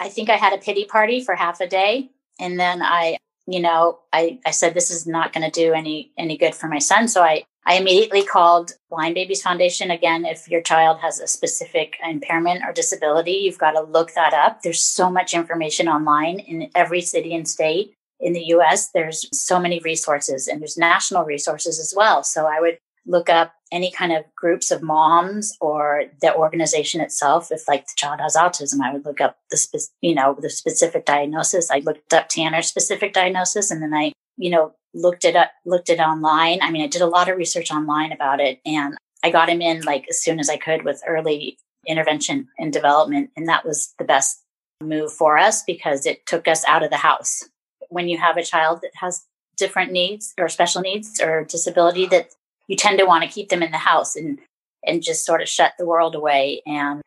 I 0.00 0.08
think 0.08 0.30
I 0.30 0.36
had 0.36 0.52
a 0.52 0.58
pity 0.58 0.84
party 0.84 1.22
for 1.24 1.34
half 1.34 1.60
a 1.60 1.66
day. 1.66 2.10
And 2.38 2.58
then 2.58 2.82
I, 2.82 3.16
you 3.48 3.58
know, 3.58 3.98
I, 4.12 4.38
I 4.46 4.52
said 4.52 4.72
this 4.72 4.92
is 4.92 5.08
not 5.08 5.32
going 5.32 5.42
to 5.42 5.50
do 5.50 5.72
any 5.72 6.12
any 6.16 6.36
good 6.36 6.54
for 6.54 6.68
my 6.68 6.78
son. 6.78 7.08
So 7.08 7.22
I, 7.24 7.42
I 7.66 7.74
immediately 7.74 8.22
called 8.24 8.74
Blind 8.90 9.16
Babies 9.16 9.42
Foundation. 9.42 9.90
Again, 9.90 10.24
if 10.24 10.48
your 10.48 10.62
child 10.62 11.00
has 11.00 11.18
a 11.18 11.26
specific 11.26 11.96
impairment 12.08 12.62
or 12.64 12.72
disability, 12.72 13.32
you've 13.32 13.58
got 13.58 13.72
to 13.72 13.82
look 13.82 14.14
that 14.14 14.32
up. 14.32 14.62
There's 14.62 14.82
so 14.84 15.10
much 15.10 15.34
information 15.34 15.88
online 15.88 16.38
in 16.38 16.70
every 16.76 17.00
city 17.00 17.34
and 17.34 17.48
state. 17.48 17.94
In 18.20 18.32
the 18.32 18.44
US, 18.46 18.90
there's 18.90 19.26
so 19.32 19.58
many 19.60 19.80
resources 19.80 20.48
and 20.48 20.60
there's 20.60 20.76
national 20.76 21.24
resources 21.24 21.78
as 21.78 21.94
well. 21.96 22.22
So 22.22 22.46
I 22.46 22.60
would 22.60 22.78
look 23.06 23.30
up 23.30 23.54
any 23.72 23.90
kind 23.90 24.12
of 24.12 24.24
groups 24.36 24.70
of 24.70 24.82
moms 24.82 25.56
or 25.60 26.04
the 26.20 26.34
organization 26.34 27.00
itself. 27.00 27.48
If 27.50 27.66
like 27.66 27.86
the 27.86 27.94
child 27.96 28.20
has 28.20 28.36
autism, 28.36 28.80
I 28.80 28.92
would 28.92 29.04
look 29.04 29.20
up 29.20 29.38
the 29.50 29.56
spe- 29.56 29.92
you 30.00 30.14
know 30.14 30.36
the 30.40 30.50
specific 30.50 31.04
diagnosis. 31.04 31.70
I 31.70 31.78
looked 31.80 32.12
up 32.12 32.28
Tanner's 32.28 32.66
specific 32.66 33.12
diagnosis, 33.12 33.70
and 33.70 33.82
then 33.82 33.94
I 33.94 34.12
you 34.36 34.50
know 34.50 34.74
looked 34.94 35.24
it 35.24 35.36
up, 35.36 35.50
looked 35.64 35.88
it 35.88 36.00
online. 36.00 36.60
I 36.62 36.70
mean, 36.70 36.82
I 36.82 36.86
did 36.86 37.02
a 37.02 37.06
lot 37.06 37.28
of 37.28 37.36
research 37.36 37.70
online 37.70 38.12
about 38.12 38.40
it, 38.40 38.60
and 38.64 38.96
I 39.22 39.30
got 39.30 39.48
him 39.48 39.60
in 39.60 39.82
like 39.82 40.06
as 40.08 40.22
soon 40.22 40.38
as 40.38 40.48
I 40.48 40.56
could 40.56 40.84
with 40.84 41.02
early 41.06 41.58
intervention 41.86 42.48
and 42.58 42.72
development, 42.72 43.30
and 43.36 43.48
that 43.48 43.64
was 43.64 43.94
the 43.98 44.04
best 44.04 44.42
move 44.80 45.12
for 45.12 45.36
us 45.36 45.62
because 45.64 46.06
it 46.06 46.24
took 46.26 46.46
us 46.46 46.64
out 46.66 46.82
of 46.82 46.90
the 46.90 46.96
house. 46.96 47.42
When 47.88 48.08
you 48.08 48.18
have 48.18 48.36
a 48.36 48.42
child 48.42 48.80
that 48.82 48.92
has 48.94 49.24
different 49.56 49.92
needs 49.92 50.34
or 50.38 50.48
special 50.48 50.80
needs 50.82 51.20
or 51.20 51.44
disability 51.44 52.06
that 52.06 52.30
you 52.68 52.76
tend 52.76 52.98
to 52.98 53.04
want 53.04 53.24
to 53.24 53.30
keep 53.30 53.48
them 53.48 53.62
in 53.62 53.70
the 53.70 53.78
house 53.78 54.16
and 54.16 54.38
and 54.86 55.02
just 55.02 55.24
sort 55.24 55.42
of 55.42 55.48
shut 55.48 55.72
the 55.78 55.86
world 55.86 56.14
away 56.14 56.62
and 56.66 57.02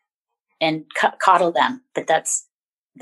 and 0.59 0.85
coddle 1.19 1.51
them. 1.51 1.81
But 1.95 2.07
that's 2.07 2.45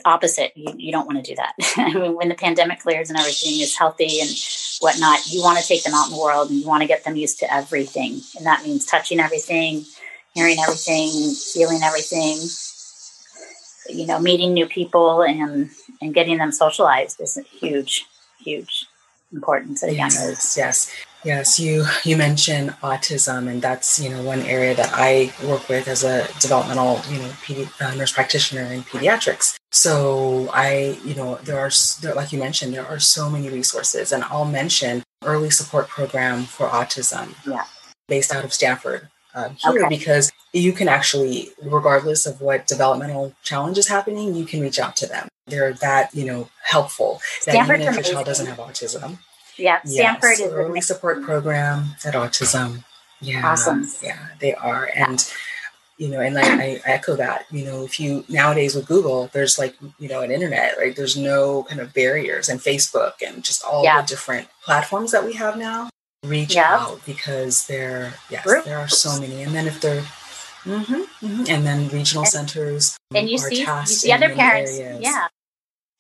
opposite. 0.06 0.52
You, 0.56 0.74
you 0.78 0.92
don't 0.92 1.08
want 1.08 1.24
to 1.24 1.32
do 1.32 1.36
that. 1.36 2.14
When 2.16 2.30
the 2.30 2.36
pandemic 2.36 2.80
clears 2.80 3.10
and 3.10 3.18
everything 3.18 3.60
is 3.60 3.76
healthy 3.76 4.22
and 4.22 4.30
whatnot 4.80 5.28
you 5.28 5.42
want 5.42 5.60
to 5.60 5.68
take 5.68 5.84
them 5.84 5.94
out 5.94 6.08
in 6.08 6.14
the 6.14 6.22
world 6.22 6.50
and 6.50 6.60
you 6.60 6.68
want 6.68 6.82
to 6.82 6.88
get 6.88 7.04
them 7.04 7.16
used 7.16 7.40
to 7.40 7.54
everything. 7.54 8.22
And 8.38 8.46
that 8.46 8.64
means 8.64 8.86
touching 8.86 9.20
everything 9.20 9.86
hearing 10.36 10.58
everything 10.60 11.34
feeling 11.54 11.82
everything 11.84 12.38
you 13.90 14.06
know 14.06 14.20
meeting 14.20 14.54
new 14.54 14.66
people 14.68 15.22
and 15.22 15.70
and 16.02 16.14
getting 16.14 16.38
them 16.38 16.52
socialized 16.52 17.20
is 17.22 17.38
huge 17.60 18.06
huge 18.44 18.86
importance 19.34 19.84
at 19.84 19.90
a 19.90 19.94
young 19.94 20.08
age 20.12 20.16
yes 20.18 20.56
yes 20.58 20.78
yes. 21.24 21.60
You 21.60 21.86
you 22.04 22.16
mentioned 22.18 22.72
autism 22.82 23.48
and 23.52 23.62
that's 23.62 24.00
you 24.00 24.10
know 24.10 24.24
one 24.24 24.42
area 24.44 24.74
that 24.76 24.90
i 24.94 25.32
work 25.46 25.68
with 25.70 25.88
as 25.88 26.04
a 26.04 26.28
developmental 26.40 27.02
you 27.12 27.20
know 27.22 27.30
pedi- 27.46 27.70
uh, 27.82 27.94
nurse 27.96 28.12
practitioner 28.12 28.64
in 28.74 28.82
pediatrics. 28.84 29.56
So 29.72 30.50
i 30.54 30.98
you 31.06 31.14
know 31.16 31.36
there 31.44 31.60
are 31.60 31.70
there, 32.02 32.16
like 32.16 32.32
you 32.34 32.40
mentioned 32.40 32.74
there 32.74 32.88
are 32.88 33.00
so 33.00 33.30
many 33.30 33.50
resources 33.50 34.12
and 34.12 34.24
i'll 34.26 34.46
mention 34.62 35.04
early 35.24 35.50
support 35.50 35.88
program 35.90 36.46
for 36.46 36.68
autism 36.70 37.36
Yeah. 37.46 37.66
based 38.08 38.34
out 38.34 38.44
of 38.46 38.52
stanford 38.54 39.10
um, 39.36 39.56
here 39.56 39.72
Okay. 39.86 39.90
because 39.90 40.32
you 40.54 40.72
can 40.74 40.88
actually 40.88 41.50
regardless 41.62 42.26
of 42.26 42.42
what 42.42 42.68
developmental 42.68 43.34
challenge 43.44 43.78
is 43.78 43.88
happening 43.88 44.34
you 44.36 44.46
can 44.46 44.62
reach 44.62 44.80
out 44.80 44.96
to 44.96 45.06
them 45.08 45.28
they're 45.48 45.74
that 45.74 46.14
you 46.14 46.26
know 46.26 46.50
helpful 46.64 47.22
that 47.46 47.52
Stanford's 47.54 47.82
even 47.82 47.94
if 47.94 47.96
your 47.96 48.14
child 48.14 48.26
doesn't 48.26 48.48
have 48.48 48.58
autism 48.58 49.20
yeah 49.58 49.80
stanford 49.84 50.32
yes, 50.38 50.40
is 50.40 50.54
early 50.54 50.82
support 50.82 51.22
program 51.24 51.96
at 52.06 52.14
autism. 52.14 52.84
Yeah, 53.22 53.46
Awesome. 53.52 53.86
Yeah, 54.02 54.18
they 54.40 54.54
are, 54.56 54.90
and 54.96 55.20
you 55.98 56.08
know, 56.08 56.22
and 56.22 56.40
I, 56.40 56.42
I 56.62 56.82
echo 56.86 57.18
that. 57.18 57.46
You 57.52 57.66
know, 57.66 57.84
if 57.84 58.00
you 58.00 58.24
nowadays 58.30 58.76
with 58.76 58.88
Google, 58.88 59.30
there's 59.34 59.60
like 59.60 59.76
you 60.00 60.08
know 60.08 60.22
an 60.22 60.32
internet, 60.32 60.78
right? 60.78 60.96
There's 60.96 61.18
no 61.18 61.64
kind 61.64 61.82
of 61.82 61.94
barriers, 61.94 62.48
and 62.48 62.62
Facebook, 62.62 63.16
and 63.26 63.44
just 63.44 63.62
all 63.66 63.84
Yeah. 63.84 64.00
the 64.00 64.08
different 64.08 64.48
platforms 64.64 65.12
that 65.12 65.26
we 65.26 65.34
have 65.34 65.58
now. 65.58 65.90
Reach 66.24 66.56
Yeah. 66.56 66.76
out 66.76 67.06
because 67.06 67.68
there, 67.68 68.14
yes, 68.30 68.44
True. 68.44 68.62
there 68.66 68.78
are 68.78 68.90
so 68.90 69.20
many, 69.20 69.42
and 69.42 69.56
then 69.56 69.68
if 69.68 69.80
they're 69.80 70.04
Mhm, 70.66 71.08
mhm. 71.22 71.50
And 71.50 71.66
then 71.66 71.88
regional 71.88 72.24
And- 72.24 72.32
centers 72.32 72.98
and 73.16 73.30
you 73.30 73.38
are 73.38 73.50
see, 73.50 73.62
you 73.62 73.86
see 73.86 74.12
other 74.12 74.36
parents 74.36 74.72
areas. 74.78 75.00
yeah 75.02 75.28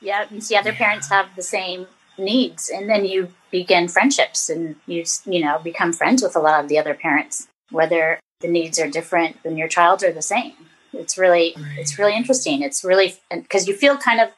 yeah 0.02 0.26
you 0.30 0.42
see 0.42 0.58
other 0.58 0.72
Yeah. 0.72 0.78
parents 0.78 1.08
have 1.10 1.34
the 1.38 1.42
same 1.42 1.88
needs 2.18 2.68
and 2.70 2.90
then 2.90 3.06
you 3.06 3.34
begin 3.52 3.88
friendships 3.88 4.50
and 4.50 4.76
you 4.86 5.06
you 5.26 5.40
know 5.44 5.60
become 5.60 5.94
friends 5.94 6.22
with 6.22 6.36
a 6.36 6.40
lot 6.40 6.62
of 6.62 6.68
the 6.68 6.78
other 6.78 6.94
parents 6.94 7.48
whether 7.72 8.20
the 8.42 8.50
needs 8.50 8.78
are 8.78 8.90
different 8.90 9.42
than 9.44 9.56
your 9.58 9.70
child's 9.70 10.04
or 10.04 10.12
the 10.12 10.22
same 10.22 10.54
it's 10.92 11.18
really 11.18 11.54
right. 11.58 11.78
it's 11.80 11.98
really 11.98 12.16
interesting. 12.16 12.62
It's 12.62 12.84
really 12.84 13.16
because 13.32 13.66
you 13.68 13.74
feel 13.76 13.96
kind 13.98 14.20
of 14.20 14.30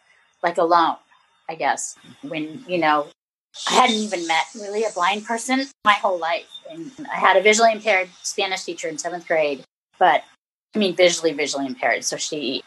like 0.44 0.58
alone, 0.60 0.98
I 1.50 1.56
guess, 1.56 1.96
when 2.22 2.64
you 2.68 2.78
know 2.78 3.08
I 3.70 3.74
hadn't 3.74 3.98
even 3.98 4.28
met 4.28 4.46
really 4.56 4.84
a 4.84 4.92
blind 4.92 5.26
person 5.26 5.66
my 5.84 5.94
whole 5.94 6.18
life. 6.18 6.48
And 6.70 6.92
I 7.12 7.18
had 7.18 7.38
a 7.38 7.42
visually 7.42 7.72
impaired 7.72 8.10
Spanish 8.24 8.64
teacher 8.64 8.88
in 8.88 8.98
seventh 8.98 9.28
grade, 9.28 9.64
but 10.00 10.24
I 10.76 10.80
mean 10.80 10.96
visually 10.96 11.34
visually 11.34 11.68
impaired. 11.68 12.04
So 12.04 12.18
she 12.18 12.64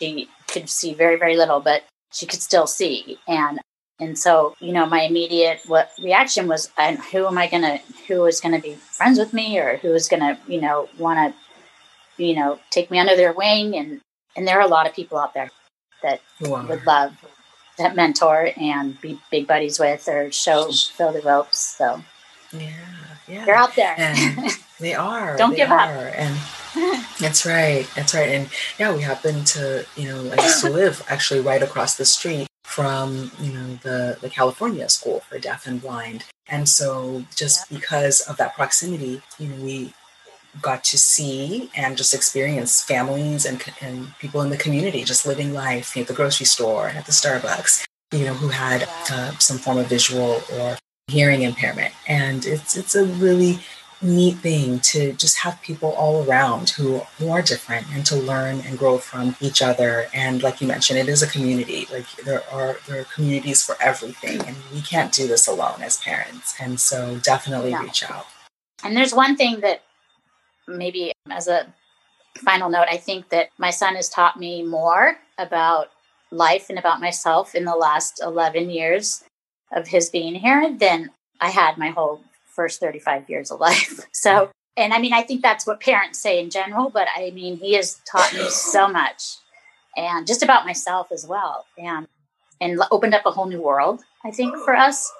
she 0.00 0.28
could 0.48 0.68
see 0.68 0.94
very, 0.94 1.16
very 1.16 1.36
little, 1.36 1.60
but 1.60 1.84
she 2.12 2.26
could 2.26 2.42
still 2.42 2.66
see. 2.66 3.18
And 3.28 3.60
and 4.00 4.18
so, 4.18 4.56
you 4.58 4.72
know, 4.72 4.86
my 4.86 5.02
immediate 5.02 5.60
what 5.66 5.92
reaction 6.02 6.48
was, 6.48 6.70
and 6.76 6.98
who 6.98 7.26
am 7.26 7.38
I 7.38 7.46
gonna 7.48 7.78
who 8.08 8.24
is 8.26 8.40
gonna 8.40 8.60
be 8.60 8.74
friends 8.74 9.18
with 9.18 9.32
me 9.32 9.58
or 9.58 9.76
who 9.76 9.92
is 9.94 10.08
gonna, 10.08 10.38
you 10.48 10.60
know, 10.60 10.88
wanna, 10.98 11.34
you 12.16 12.34
know, 12.34 12.58
take 12.70 12.90
me 12.90 12.98
under 12.98 13.16
their 13.16 13.32
wing 13.32 13.76
and 13.76 14.00
and 14.36 14.48
there 14.48 14.58
are 14.58 14.66
a 14.66 14.68
lot 14.68 14.88
of 14.88 14.94
people 14.94 15.16
out 15.16 15.32
there 15.32 15.50
that 16.02 16.20
would 16.40 16.84
love 16.86 17.16
that 17.78 17.96
mentor 17.96 18.50
and 18.56 19.00
be 19.00 19.18
big 19.30 19.46
buddies 19.46 19.78
with 19.78 20.08
or 20.08 20.30
show 20.32 20.70
Phil 20.70 21.12
the 21.12 21.20
ropes. 21.22 21.58
So 21.58 22.02
yeah, 22.52 22.70
yeah, 23.28 23.44
they're 23.44 23.54
out 23.54 23.74
there. 23.76 23.94
And 23.98 24.50
they 24.80 24.94
are. 24.94 25.36
Don't 25.36 25.50
they 25.50 25.56
give 25.56 25.70
are. 25.70 25.80
up. 25.80 26.14
And 26.16 26.36
that's 27.20 27.46
right. 27.46 27.88
That's 27.94 28.14
right. 28.14 28.30
And 28.30 28.48
yeah, 28.78 28.94
we 28.94 29.02
happen 29.02 29.44
to, 29.44 29.86
you 29.96 30.08
know, 30.08 30.32
I 30.36 30.42
used 30.42 30.60
to 30.62 30.70
live 30.70 31.04
actually 31.08 31.40
right 31.40 31.62
across 31.62 31.96
the 31.96 32.04
street 32.04 32.46
from, 32.64 33.30
you 33.40 33.52
know, 33.52 33.78
the 33.82 34.18
the 34.20 34.30
California 34.30 34.88
School 34.88 35.20
for 35.20 35.38
Deaf 35.38 35.66
and 35.66 35.80
Blind. 35.80 36.24
And 36.48 36.68
so 36.68 37.24
just 37.34 37.70
yeah. 37.70 37.78
because 37.78 38.20
of 38.22 38.36
that 38.36 38.54
proximity, 38.54 39.22
you 39.38 39.48
know, 39.48 39.64
we 39.64 39.94
got 40.60 40.84
to 40.84 40.98
see 40.98 41.70
and 41.76 41.96
just 41.96 42.14
experience 42.14 42.82
families 42.82 43.44
and, 43.44 43.62
and 43.80 44.16
people 44.18 44.40
in 44.42 44.50
the 44.50 44.56
community 44.56 45.04
just 45.04 45.26
living 45.26 45.52
life 45.52 45.96
at 45.96 46.06
the 46.06 46.14
grocery 46.14 46.46
store 46.46 46.88
and 46.88 46.98
at 46.98 47.06
the 47.06 47.12
Starbucks, 47.12 47.84
you 48.12 48.24
know, 48.24 48.34
who 48.34 48.48
had 48.48 48.88
uh, 49.10 49.32
some 49.38 49.58
form 49.58 49.78
of 49.78 49.86
visual 49.86 50.42
or 50.54 50.76
hearing 51.08 51.42
impairment. 51.42 51.92
And 52.08 52.44
it's 52.46 52.76
it's 52.76 52.94
a 52.94 53.04
really 53.04 53.58
neat 54.04 54.36
thing 54.36 54.78
to 54.80 55.12
just 55.14 55.38
have 55.38 55.60
people 55.62 55.92
all 55.92 56.24
around 56.24 56.70
who, 56.70 56.98
who 57.18 57.30
are 57.30 57.42
different 57.42 57.86
and 57.92 58.04
to 58.06 58.16
learn 58.16 58.60
and 58.60 58.78
grow 58.78 58.98
from 58.98 59.34
each 59.40 59.62
other. 59.62 60.06
And 60.12 60.42
like 60.42 60.60
you 60.60 60.66
mentioned, 60.66 60.98
it 60.98 61.08
is 61.08 61.22
a 61.22 61.26
community. 61.26 61.86
Like 61.90 62.06
there 62.24 62.42
are 62.50 62.76
there 62.86 63.00
are 63.00 63.04
communities 63.04 63.62
for 63.62 63.76
everything, 63.80 64.40
and 64.42 64.56
we 64.72 64.82
can't 64.82 65.12
do 65.12 65.26
this 65.26 65.46
alone 65.46 65.82
as 65.82 65.96
parents. 65.98 66.54
And 66.60 66.78
so 66.78 67.18
definitely 67.22 67.74
reach 67.74 68.08
out. 68.08 68.26
And 68.82 68.96
there's 68.96 69.14
one 69.14 69.36
thing 69.36 69.60
that 69.60 69.82
maybe 70.66 71.12
as 71.30 71.48
a 71.48 71.72
final 72.38 72.68
note, 72.68 72.86
I 72.90 72.96
think 72.96 73.28
that 73.30 73.50
my 73.58 73.70
son 73.70 73.94
has 73.96 74.08
taught 74.08 74.38
me 74.38 74.62
more 74.62 75.16
about 75.38 75.90
life 76.30 76.66
and 76.68 76.78
about 76.78 77.00
myself 77.00 77.54
in 77.54 77.64
the 77.64 77.76
last 77.76 78.20
11 78.22 78.70
years 78.70 79.24
of 79.72 79.88
his 79.88 80.10
being 80.10 80.34
here 80.34 80.74
than 80.76 81.10
I 81.40 81.50
had 81.50 81.78
my 81.78 81.90
whole 81.90 82.22
first 82.54 82.80
35 82.80 83.28
years 83.28 83.50
of 83.50 83.60
life. 83.60 84.00
So, 84.12 84.50
and 84.76 84.94
I 84.94 84.98
mean, 84.98 85.12
I 85.12 85.22
think 85.22 85.42
that's 85.42 85.66
what 85.66 85.80
parents 85.80 86.18
say 86.18 86.40
in 86.40 86.48
general, 86.48 86.88
but 86.88 87.08
I 87.14 87.30
mean, 87.30 87.58
he 87.58 87.74
has 87.74 88.00
taught 88.10 88.32
me 88.32 88.48
so 88.48 88.88
much 88.88 89.36
and 89.96 90.26
just 90.26 90.42
about 90.42 90.64
myself 90.64 91.08
as 91.12 91.26
well. 91.26 91.66
And, 91.76 92.08
and 92.60 92.80
opened 92.90 93.14
up 93.14 93.26
a 93.26 93.30
whole 93.30 93.46
new 93.46 93.60
world, 93.60 94.02
I 94.24 94.30
think, 94.30 94.56
for 94.64 94.74
us 94.74 95.12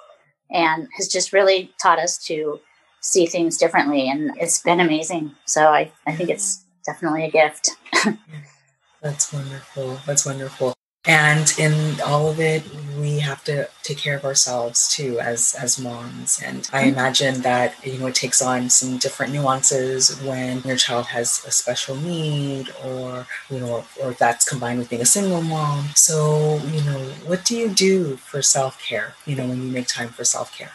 and 0.49 0.87
has 0.97 1.07
just 1.07 1.33
really 1.33 1.71
taught 1.81 1.99
us 1.99 2.17
to 2.25 2.59
see 3.05 3.27
things 3.27 3.57
differently. 3.57 4.09
And 4.09 4.31
it's 4.37 4.61
been 4.61 4.79
amazing. 4.79 5.31
So 5.45 5.67
I, 5.67 5.91
I 6.07 6.15
think 6.15 6.29
it's 6.29 6.65
definitely 6.85 7.25
a 7.25 7.31
gift. 7.31 7.69
That's 9.01 9.31
wonderful. 9.31 9.99
That's 10.07 10.25
wonderful. 10.25 10.73
And 11.07 11.53
in 11.59 12.01
all 12.01 12.29
of 12.29 12.39
it, 12.39 12.63
we 12.99 13.19
have 13.19 13.43
to 13.43 13.69
take 13.83 13.99
care 13.99 14.17
of 14.17 14.25
ourselves 14.25 14.89
too 14.91 15.19
as 15.19 15.53
as 15.53 15.77
moms. 15.77 16.41
And 16.43 16.67
I 16.73 16.81
mm-hmm. 16.81 16.93
imagine 16.93 17.41
that 17.41 17.75
you 17.85 17.99
know 17.99 18.07
it 18.07 18.15
takes 18.15 18.41
on 18.41 18.71
some 18.71 18.97
different 18.97 19.31
nuances 19.31 20.19
when 20.23 20.61
your 20.61 20.77
child 20.77 21.05
has 21.07 21.45
a 21.45 21.51
special 21.51 21.95
need, 21.95 22.73
or 22.83 23.27
you 23.51 23.59
know, 23.59 23.85
or 24.01 24.13
that's 24.13 24.49
combined 24.49 24.79
with 24.79 24.89
being 24.89 25.03
a 25.03 25.05
single 25.05 25.43
mom. 25.43 25.89
So 25.93 26.59
you 26.71 26.81
know, 26.81 26.99
what 27.27 27.45
do 27.45 27.55
you 27.55 27.69
do 27.69 28.15
for 28.15 28.41
self 28.41 28.81
care? 28.81 29.13
You 29.27 29.35
know, 29.35 29.45
when 29.45 29.61
you 29.61 29.69
make 29.69 29.87
time 29.87 30.09
for 30.09 30.23
self 30.23 30.57
care. 30.57 30.71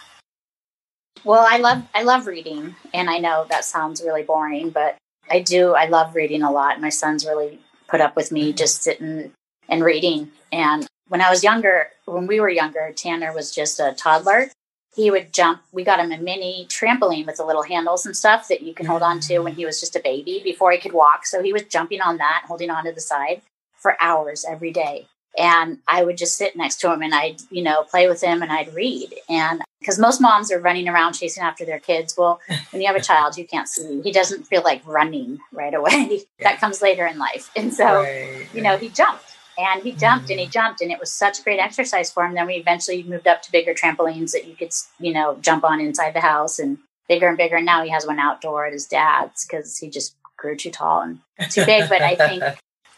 Well, 1.24 1.46
I 1.48 1.58
love 1.58 1.82
I 1.94 2.02
love 2.02 2.26
reading, 2.26 2.76
and 2.94 3.10
I 3.10 3.18
know 3.18 3.46
that 3.50 3.64
sounds 3.64 4.02
really 4.02 4.22
boring, 4.22 4.70
but 4.70 4.96
I 5.30 5.40
do. 5.40 5.74
I 5.74 5.86
love 5.86 6.14
reading 6.14 6.42
a 6.42 6.50
lot. 6.50 6.80
My 6.80 6.88
son's 6.88 7.26
really 7.26 7.58
put 7.88 8.00
up 8.00 8.16
with 8.16 8.32
me 8.32 8.48
mm-hmm. 8.48 8.56
just 8.56 8.82
sitting 8.82 9.32
and 9.68 9.84
reading. 9.84 10.30
And 10.50 10.86
when 11.08 11.20
I 11.20 11.30
was 11.30 11.44
younger, 11.44 11.88
when 12.06 12.26
we 12.26 12.40
were 12.40 12.48
younger, 12.48 12.92
Tanner 12.94 13.32
was 13.34 13.54
just 13.54 13.78
a 13.80 13.94
toddler. 13.96 14.48
He 14.94 15.10
would 15.10 15.32
jump. 15.32 15.62
We 15.72 15.84
got 15.84 16.00
him 16.00 16.10
a 16.10 16.18
mini 16.18 16.66
trampoline 16.68 17.26
with 17.26 17.36
the 17.36 17.44
little 17.44 17.62
handles 17.62 18.06
and 18.06 18.16
stuff 18.16 18.48
that 18.48 18.62
you 18.62 18.74
can 18.74 18.86
hold 18.86 19.02
on 19.02 19.20
to 19.20 19.38
when 19.40 19.52
mm-hmm. 19.52 19.60
he 19.60 19.66
was 19.66 19.78
just 19.78 19.96
a 19.96 20.00
baby 20.00 20.40
before 20.42 20.72
he 20.72 20.78
could 20.78 20.92
walk. 20.92 21.26
So 21.26 21.42
he 21.42 21.52
was 21.52 21.64
jumping 21.64 22.00
on 22.00 22.16
that, 22.16 22.44
holding 22.46 22.70
on 22.70 22.84
to 22.84 22.92
the 22.92 23.00
side 23.00 23.42
for 23.76 23.96
hours 24.00 24.44
every 24.48 24.72
day 24.72 25.06
and 25.38 25.78
I 25.86 26.04
would 26.04 26.16
just 26.16 26.36
sit 26.36 26.56
next 26.56 26.80
to 26.80 26.92
him 26.92 27.02
and 27.02 27.14
I'd, 27.14 27.40
you 27.50 27.62
know, 27.62 27.84
play 27.84 28.08
with 28.08 28.22
him 28.22 28.42
and 28.42 28.50
I'd 28.50 28.74
read. 28.74 29.14
And 29.28 29.62
because 29.80 29.98
most 29.98 30.20
moms 30.20 30.52
are 30.52 30.60
running 30.60 30.88
around 30.88 31.14
chasing 31.14 31.42
after 31.42 31.64
their 31.64 31.78
kids. 31.78 32.14
Well, 32.16 32.40
when 32.70 32.82
you 32.82 32.86
have 32.86 32.96
a 32.96 33.00
child, 33.00 33.36
you 33.38 33.46
can't 33.46 33.68
see. 33.68 34.02
He 34.02 34.12
doesn't 34.12 34.46
feel 34.46 34.62
like 34.62 34.82
running 34.86 35.40
right 35.52 35.74
away. 35.74 36.22
Yeah. 36.40 36.52
that 36.52 36.60
comes 36.60 36.80
later 36.80 37.06
in 37.06 37.18
life. 37.18 37.50
And 37.54 37.72
so, 37.72 38.02
right. 38.02 38.46
you 38.54 38.62
know, 38.62 38.78
he 38.78 38.88
jumped 38.88 39.36
and 39.58 39.82
he 39.82 39.92
jumped 39.92 40.28
mm 40.28 40.30
and 40.30 40.40
he 40.40 40.46
mm. 40.46 40.50
jumped 40.50 40.80
and 40.80 40.90
it 40.90 40.98
was 40.98 41.12
such 41.12 41.44
great 41.44 41.60
exercise 41.60 42.10
for 42.10 42.24
him. 42.24 42.34
Then 42.34 42.46
we 42.46 42.54
eventually 42.54 43.02
moved 43.02 43.26
up 43.26 43.42
to 43.42 43.52
bigger 43.52 43.74
trampolines 43.74 44.32
that 44.32 44.46
you 44.46 44.54
could, 44.54 44.72
you 44.98 45.12
know, 45.12 45.36
jump 45.40 45.64
on 45.64 45.80
inside 45.80 46.14
the 46.14 46.20
house 46.20 46.58
and 46.58 46.78
bigger 47.08 47.28
and 47.28 47.36
bigger. 47.36 47.56
And 47.56 47.66
now 47.66 47.82
he 47.82 47.90
has 47.90 48.06
one 48.06 48.18
outdoor 48.18 48.66
at 48.66 48.72
his 48.72 48.86
dad's 48.86 49.44
because 49.44 49.76
he 49.76 49.90
just 49.90 50.16
grew 50.36 50.56
too 50.56 50.70
tall 50.70 51.02
and 51.02 51.18
too 51.50 51.66
big. 51.66 51.88
But 51.88 52.02
I 52.02 52.14
think 52.14 52.42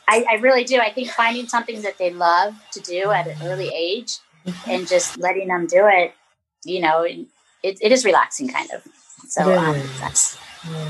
I, 0.08 0.24
I, 0.30 0.34
really 0.36 0.64
do. 0.64 0.78
I 0.78 0.92
think 0.92 1.10
finding 1.10 1.46
something 1.46 1.82
that 1.82 1.98
they 1.98 2.12
love 2.12 2.54
to 2.72 2.80
do 2.80 3.10
at 3.10 3.26
an 3.26 3.36
early 3.42 3.70
age 3.74 4.18
mm-hmm. 4.46 4.70
and 4.70 4.86
just 4.86 5.18
letting 5.18 5.48
them 5.48 5.66
do 5.66 5.86
it, 5.86 6.14
you 6.64 6.80
know, 6.80 7.02
it, 7.02 7.26
it 7.62 7.92
is 7.92 8.04
relaxing 8.04 8.48
kind 8.48 8.70
of. 8.72 8.86
So, 9.28 9.56
um, 9.56 9.76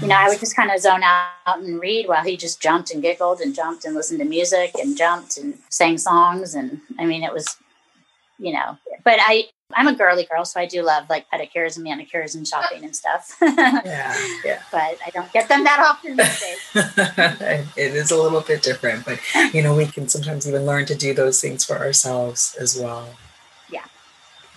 you 0.00 0.08
know, 0.08 0.16
I 0.16 0.28
would 0.28 0.40
just 0.40 0.56
kind 0.56 0.70
of 0.70 0.80
zone 0.80 1.02
out 1.02 1.58
and 1.58 1.80
read 1.80 2.08
while 2.08 2.24
he 2.24 2.36
just 2.36 2.60
jumped 2.60 2.90
and 2.92 3.00
giggled 3.00 3.40
and 3.40 3.54
jumped 3.54 3.84
and 3.84 3.94
listened 3.94 4.20
to 4.20 4.24
music 4.24 4.72
and 4.78 4.96
jumped 4.96 5.38
and 5.38 5.58
sang 5.70 5.98
songs. 5.98 6.54
And 6.54 6.80
I 6.98 7.04
mean, 7.04 7.22
it 7.22 7.32
was, 7.32 7.56
you 8.38 8.52
know, 8.52 8.78
but 9.04 9.18
I, 9.20 9.48
I'm 9.74 9.88
a 9.88 9.94
girly 9.94 10.24
girl, 10.24 10.44
so 10.44 10.60
I 10.60 10.66
do 10.66 10.82
love 10.82 11.08
like 11.08 11.26
pedicures 11.30 11.76
and 11.76 11.84
manicures 11.84 12.34
and 12.34 12.46
shopping 12.46 12.84
and 12.84 12.94
stuff. 12.94 13.36
yeah, 13.42 14.16
yeah. 14.44 14.62
But 14.70 14.98
I 15.04 15.10
don't 15.12 15.32
get 15.32 15.48
them 15.48 15.64
that 15.64 15.80
often 15.80 16.16
these 16.16 16.40
days. 16.40 16.58
it 17.76 17.94
is 17.94 18.10
a 18.10 18.20
little 18.20 18.40
bit 18.40 18.62
different, 18.62 19.04
but 19.04 19.20
you 19.52 19.62
know, 19.62 19.74
we 19.74 19.86
can 19.86 20.08
sometimes 20.08 20.48
even 20.48 20.66
learn 20.66 20.86
to 20.86 20.94
do 20.94 21.14
those 21.14 21.40
things 21.40 21.64
for 21.64 21.78
ourselves 21.78 22.56
as 22.60 22.78
well. 22.78 23.08
Yeah. 23.70 23.84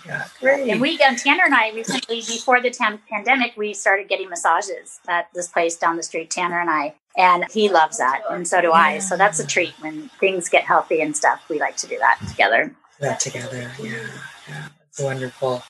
Yeah, 0.06 0.26
great. 0.40 0.70
And 0.70 0.80
we, 0.80 1.00
um, 1.00 1.16
Tanner 1.16 1.44
and 1.44 1.54
I 1.54 1.72
recently, 1.72 2.18
before 2.18 2.60
the 2.60 2.70
tam- 2.70 3.00
pandemic, 3.10 3.56
we 3.56 3.74
started 3.74 4.08
getting 4.08 4.28
massages 4.28 5.00
at 5.08 5.28
this 5.34 5.48
place 5.48 5.76
down 5.76 5.96
the 5.96 6.02
street, 6.02 6.30
Tanner 6.30 6.60
and 6.60 6.70
I. 6.70 6.94
And 7.16 7.46
he 7.50 7.70
loves 7.70 7.96
that, 7.96 8.22
and 8.28 8.46
so 8.46 8.60
do 8.60 8.72
I. 8.72 8.98
So 8.98 9.16
that's 9.16 9.40
a 9.40 9.46
treat 9.46 9.72
when 9.80 10.10
things 10.20 10.50
get 10.50 10.64
healthy 10.64 11.00
and 11.00 11.16
stuff. 11.16 11.42
We 11.48 11.58
like 11.58 11.76
to 11.78 11.86
do 11.86 11.98
that 11.98 12.20
together. 12.28 12.74
That 13.00 13.20
together, 13.20 13.70
yeah, 13.80 14.06
yeah. 14.48 14.68
Wonderful. 14.98 15.62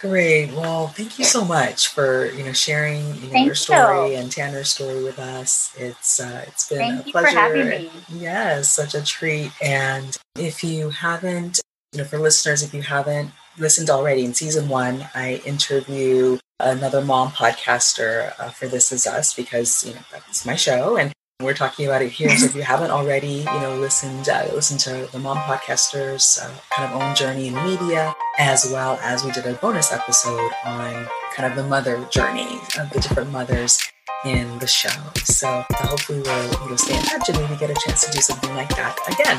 Great. 0.00 0.50
Well, 0.52 0.88
thank 0.88 1.18
you 1.18 1.24
so 1.24 1.44
much 1.44 1.88
for 1.88 2.26
you 2.26 2.42
know 2.42 2.52
sharing 2.52 3.14
you 3.22 3.32
know, 3.32 3.44
your 3.44 3.54
story 3.54 4.12
you. 4.12 4.16
and 4.16 4.32
Tanner's 4.32 4.70
story 4.70 5.04
with 5.04 5.18
us. 5.18 5.72
It's 5.78 6.18
uh, 6.18 6.44
it's 6.48 6.68
been 6.68 6.78
thank 6.78 7.06
a 7.06 7.10
pleasure. 7.10 7.88
Yes, 8.12 8.72
such 8.72 8.94
a 8.94 9.04
treat. 9.04 9.52
And 9.62 10.16
if 10.36 10.64
you 10.64 10.90
haven't, 10.90 11.60
you 11.92 11.98
know, 11.98 12.04
for 12.04 12.18
listeners, 12.18 12.64
if 12.64 12.74
you 12.74 12.82
haven't 12.82 13.30
listened 13.58 13.90
already, 13.90 14.24
in 14.24 14.34
season 14.34 14.68
one, 14.68 15.06
I 15.14 15.40
interview 15.44 16.38
another 16.58 17.00
mom 17.00 17.30
podcaster 17.30 18.32
uh, 18.40 18.50
for 18.50 18.66
This 18.66 18.90
Is 18.90 19.06
Us 19.06 19.34
because 19.34 19.86
you 19.86 19.94
know 19.94 20.00
that's 20.10 20.44
my 20.44 20.56
show, 20.56 20.96
and 20.96 21.12
we're 21.40 21.54
talking 21.54 21.86
about 21.86 22.02
it 22.02 22.10
here. 22.10 22.36
So 22.36 22.46
if 22.46 22.54
you 22.54 22.62
haven't 22.62 22.90
already, 22.90 23.28
you 23.28 23.60
know, 23.60 23.76
listened, 23.76 24.28
uh, 24.28 24.48
listen 24.52 24.78
to 24.78 25.08
the 25.12 25.18
Mom 25.18 25.36
Podcasters 25.38 26.42
uh, 26.42 26.52
kind 26.74 26.92
of 26.92 27.00
own 27.00 27.14
journey 27.14 27.48
in 27.48 27.54
media, 27.54 28.14
as 28.42 28.68
well 28.72 28.98
as 29.02 29.22
we 29.24 29.30
did 29.30 29.46
a 29.46 29.54
bonus 29.54 29.92
episode 29.92 30.50
on 30.64 31.06
kind 31.32 31.48
of 31.48 31.54
the 31.54 31.62
mother 31.62 32.04
journey 32.10 32.58
of 32.76 32.90
the 32.90 32.98
different 32.98 33.30
mothers 33.30 33.80
in 34.24 34.58
the 34.58 34.66
show. 34.66 34.90
So 35.22 35.64
hopefully 35.70 36.22
we'll 36.22 36.52
you 36.64 36.70
know, 36.70 36.76
stay 36.76 36.96
in 36.96 37.02
touch 37.04 37.28
and 37.28 37.38
maybe 37.38 37.56
get 37.56 37.70
a 37.70 37.74
chance 37.86 38.04
to 38.04 38.10
do 38.10 38.20
something 38.20 38.52
like 38.56 38.70
that 38.70 38.98
again. 39.06 39.38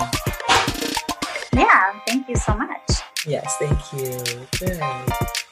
Yeah, 1.54 1.99
thank 2.08 2.30
you 2.30 2.36
so 2.38 2.56
much. 2.56 3.01
Yes, 3.28 3.58
thank 3.60 3.91
you. 3.91 4.47
Good. 4.58 5.43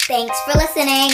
Thanks 0.04 0.40
for 0.44 0.58
listening. 0.58 1.12